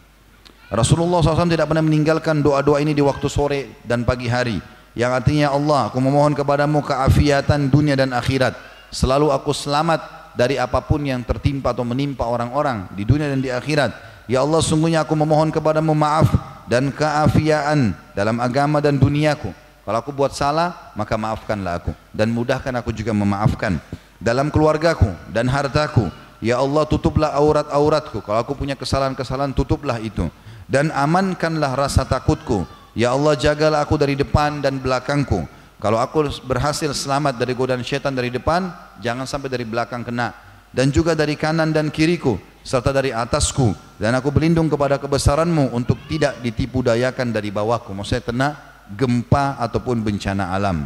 [0.73, 4.59] Rasulullah SAW tidak pernah meninggalkan doa-doa ini di waktu sore dan pagi hari.
[4.95, 8.57] Yang artinya Allah, aku memohon kepadamu keafiatan dunia dan akhirat.
[8.91, 13.51] Selalu aku selamat dari apa pun yang tertimpa atau menimpa orang-orang di dunia dan di
[13.51, 13.91] akhirat.
[14.27, 16.31] Ya Allah, sungguhnya aku memohon kepadamu maaf
[16.67, 19.64] dan keafiaan dalam agama dan duniaku.
[19.85, 21.93] Kalau aku buat salah, maka maafkanlah aku.
[22.11, 23.77] Dan mudahkan aku juga memaafkan.
[24.17, 26.09] Dalam keluargaku dan hartaku.
[26.41, 28.25] Ya Allah, tutuplah aurat-auratku.
[28.25, 30.29] Kalau aku punya kesalahan-kesalahan, tutuplah itu
[30.67, 32.65] dan amankanlah rasa takutku.
[32.95, 35.45] Ya Allah jagalah aku dari depan dan belakangku.
[35.83, 38.73] Kalau aku berhasil selamat dari godaan syaitan dari depan,
[39.05, 40.33] jangan sampai dari belakang kena.
[40.75, 43.75] Dan juga dari kanan dan kiriku, serta dari atasku.
[44.01, 47.93] Dan aku berlindung kepada kebesaranmu untuk tidak ditipu dayakan dari bawahku.
[47.93, 48.49] Maksudnya kena
[48.93, 50.85] gempa ataupun bencana alam.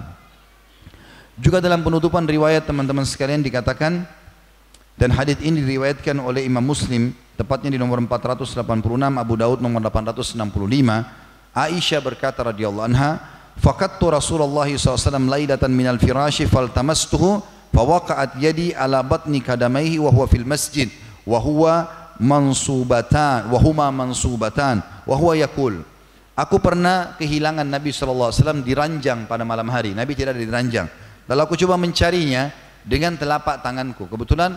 [1.38, 4.06] Juga dalam penutupan riwayat teman-teman sekalian dikatakan,
[4.98, 8.66] dan hadis ini diriwayatkan oleh Imam Muslim tepatnya di nomor 486
[9.14, 10.42] Abu Daud nomor 865
[11.54, 13.22] Aisyah berkata radhiyallahu anha
[13.62, 17.38] faqattu Rasulullah SAW lailatan minal firashi faltamastuhu
[17.70, 20.90] fawaqa'at yadi ala batni kadamaihi wa huwa fil masjid
[21.22, 21.86] wa huwa
[22.18, 25.38] mansubatan wa huma mansubatan wa huwa
[26.38, 29.90] Aku pernah kehilangan Nabi SAW di ranjang pada malam hari.
[29.90, 30.86] Nabi tidak ada di ranjang.
[31.26, 32.54] Lalu aku coba mencarinya
[32.86, 34.06] dengan telapak tanganku.
[34.06, 34.54] Kebetulan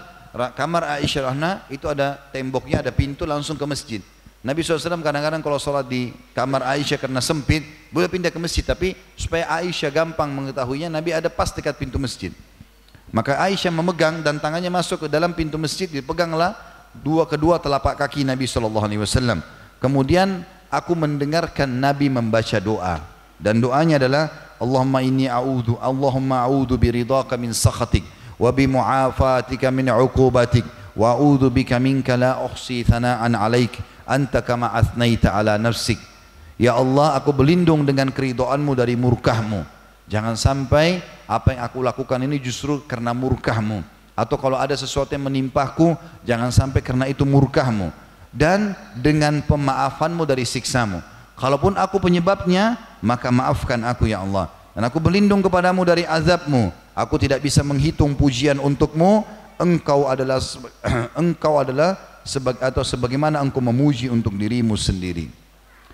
[0.53, 3.98] kamar Aisyah Rahna itu ada temboknya, ada pintu langsung ke masjid.
[4.45, 8.62] Nabi SAW kadang-kadang kalau sholat di kamar Aisyah karena sempit, boleh pindah ke masjid.
[8.62, 12.30] Tapi supaya Aisyah gampang mengetahuinya, Nabi ada pas dekat pintu masjid.
[13.10, 16.53] Maka Aisyah memegang dan tangannya masuk ke dalam pintu masjid, dipeganglah
[16.94, 19.41] dua kedua telapak kaki Nabi SAW.
[19.82, 23.03] Kemudian aku mendengarkan Nabi membaca doa.
[23.35, 28.07] Dan doanya adalah, Allahumma inni a'udhu, Allahumma a'udhu biridaka min sakhatik
[28.39, 30.64] wa bi mu'afatika min 'uqubatik
[30.95, 35.98] wa a'udzu bika minka la uhsi thana'an 'alaik anta kama athnaita 'ala nafsik.
[36.61, 39.65] Ya Allah aku berlindung dengan keridhaanmu dari murkahmu.
[40.06, 43.81] Jangan sampai apa yang aku lakukan ini justru karena murkahmu.
[44.14, 47.89] Atau kalau ada sesuatu yang menimpaku jangan sampai karena itu murkahmu
[48.32, 51.03] dan dengan pemaafanmu dari siksamu
[51.36, 57.16] kalaupun aku penyebabnya maka maafkan aku ya Allah dan aku berlindung kepadamu dari azabmu Aku
[57.16, 59.24] tidak bisa menghitung pujian untukmu.
[59.56, 60.41] Engkau adalah
[61.22, 61.95] engkau adalah
[62.60, 65.32] atau sebagaimana engkau memuji untuk dirimu sendiri.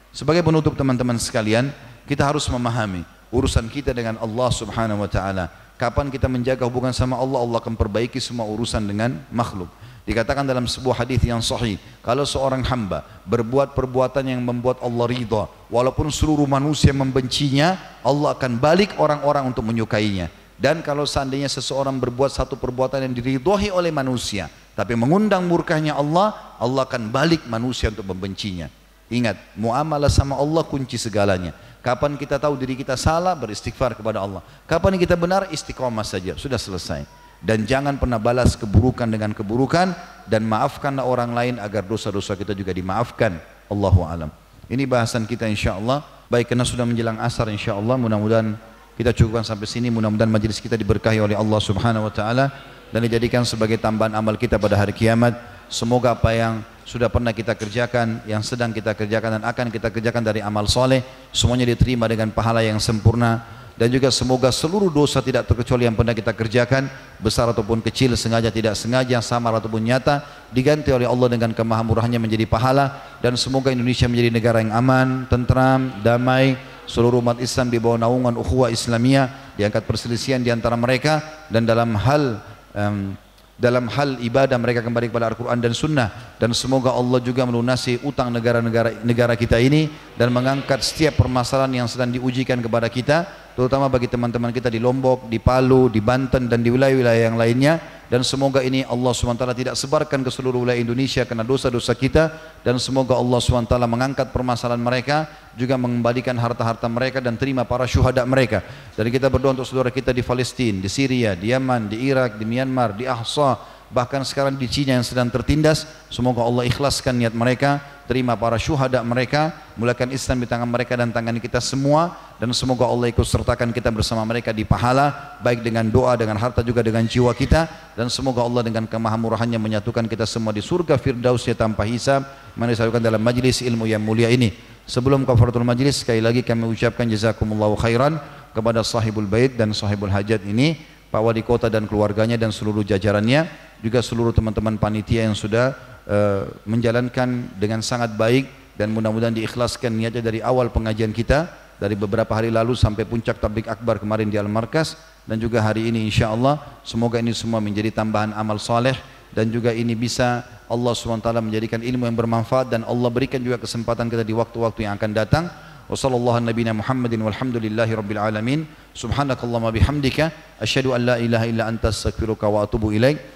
[0.10, 1.70] Sebagai penutup teman-teman sekalian,
[2.10, 5.52] kita harus memahami urusan kita dengan Allah Subhanahu wa taala.
[5.78, 9.70] Kapan kita menjaga hubungan sama Allah, Allah akan perbaiki semua urusan dengan makhluk.
[10.08, 15.52] Dikatakan dalam sebuah hadis yang sahih, kalau seorang hamba berbuat perbuatan yang membuat Allah ridha,
[15.68, 17.76] walaupun seluruh manusia membencinya,
[18.08, 20.32] Allah akan balik orang-orang untuk menyukainya.
[20.56, 24.48] Dan kalau seandainya seseorang berbuat satu perbuatan yang diridhoi oleh manusia,
[24.80, 28.72] tapi mengundang murkahnya Allah, Allah akan balik manusia untuk membencinya.
[29.12, 31.52] Ingat, muamalah sama Allah kunci segalanya.
[31.84, 34.40] Kapan kita tahu diri kita salah, beristighfar kepada Allah.
[34.72, 39.94] Kapan kita benar, istiqomah saja, sudah selesai dan jangan pernah balas keburukan dengan keburukan
[40.26, 43.38] dan maafkanlah orang lain agar dosa-dosa kita juga dimaafkan.
[43.70, 44.30] Allahu alam.
[44.68, 46.04] Ini bahasan kita insyaallah.
[46.28, 48.58] Baik karena sudah menjelang asar insyaallah mudah-mudahan
[49.00, 49.88] kita cukupkan sampai sini.
[49.94, 52.52] Mudah-mudahan majlis kita diberkahi oleh Allah subhanahu wa ta'ala
[52.92, 55.38] dan dijadikan sebagai tambahan amal kita pada hari kiamat.
[55.68, 60.24] Semoga apa yang sudah pernah kita kerjakan, yang sedang kita kerjakan dan akan kita kerjakan
[60.24, 61.04] dari amal soleh
[61.36, 63.44] semuanya diterima dengan pahala yang sempurna
[63.78, 66.90] dan juga semoga seluruh dosa tidak terkecuali yang pernah kita kerjakan
[67.22, 72.50] besar ataupun kecil sengaja tidak sengaja samar ataupun nyata diganti oleh Allah dengan kemahamurahannya menjadi
[72.50, 72.98] pahala.
[73.22, 76.58] Dan semoga Indonesia menjadi negara yang aman, tentram, damai.
[76.88, 81.20] Seluruh umat Islam di bawah naungan ukhuwah Islamiyah diangkat perselisihan di antara mereka
[81.52, 82.40] dan dalam hal
[82.72, 83.12] um,
[83.60, 86.10] dalam hal ibadah mereka kembali kepada Al-Quran dan Sunnah.
[86.40, 91.88] Dan semoga Allah juga melunasi utang negara-negara negara kita ini dan mengangkat setiap permasalahan yang
[91.92, 96.62] sedang diujikan kepada kita terutama bagi teman-teman kita di Lombok, di Palu, di Banten dan
[96.62, 97.82] di wilayah-wilayah yang lainnya.
[98.08, 102.32] Dan semoga ini Allah SWT tidak sebarkan ke seluruh wilayah Indonesia karena dosa-dosa kita.
[102.62, 105.26] Dan semoga Allah SWT mengangkat permasalahan mereka
[105.58, 108.62] juga mengembalikan harta-harta mereka dan terima para syuhada mereka.
[108.94, 112.46] Dan kita berdoa untuk saudara kita di Palestina, di Syria, di Yaman, di Irak, di
[112.46, 113.58] Myanmar, di Ahsa
[113.88, 119.04] bahkan sekarang di Cina yang sedang tertindas semoga Allah ikhlaskan niat mereka terima para syuhada
[119.04, 123.76] mereka mulakan Islam di tangan mereka dan tangan kita semua dan semoga Allah ikut sertakan
[123.76, 127.68] kita bersama mereka di pahala baik dengan doa dengan harta juga dengan jiwa kita
[128.00, 132.24] dan semoga Allah dengan kemahamurahannya menyatukan kita semua di surga firdausnya tanpa hisab
[132.56, 134.56] mana disalukan dalam majlis ilmu yang mulia ini.
[134.88, 138.24] Sebelum kafaratul majlis sekali lagi kami ucapkan jazakumullahu khairan
[138.56, 140.80] kepada sahibul bait dan sahibul hajat ini
[141.12, 145.75] Pak Wali Kota dan keluarganya dan seluruh jajarannya juga seluruh teman-teman panitia yang sudah
[146.07, 148.47] uh, menjalankan dengan sangat baik
[148.79, 153.67] dan mudah-mudahan diikhlaskan niatnya dari awal pengajian kita dari beberapa hari lalu sampai puncak tablik
[153.67, 154.95] akbar kemarin di Al-Markas
[155.27, 158.95] dan juga hari ini insya Allah semoga ini semua menjadi tambahan amal saleh
[159.35, 164.09] dan juga ini bisa Allah SWT menjadikan ilmu yang bermanfaat dan Allah berikan juga kesempatan
[164.09, 165.45] kita di waktu-waktu yang akan datang
[165.93, 168.61] وصلى الله على نبينا محمد والحمد لله رب العالمين
[168.97, 170.19] سبحانك اللهم بحمدك
[170.65, 173.36] أشهد أن لا إله إلا أنت أستغفرك وأتوب إليك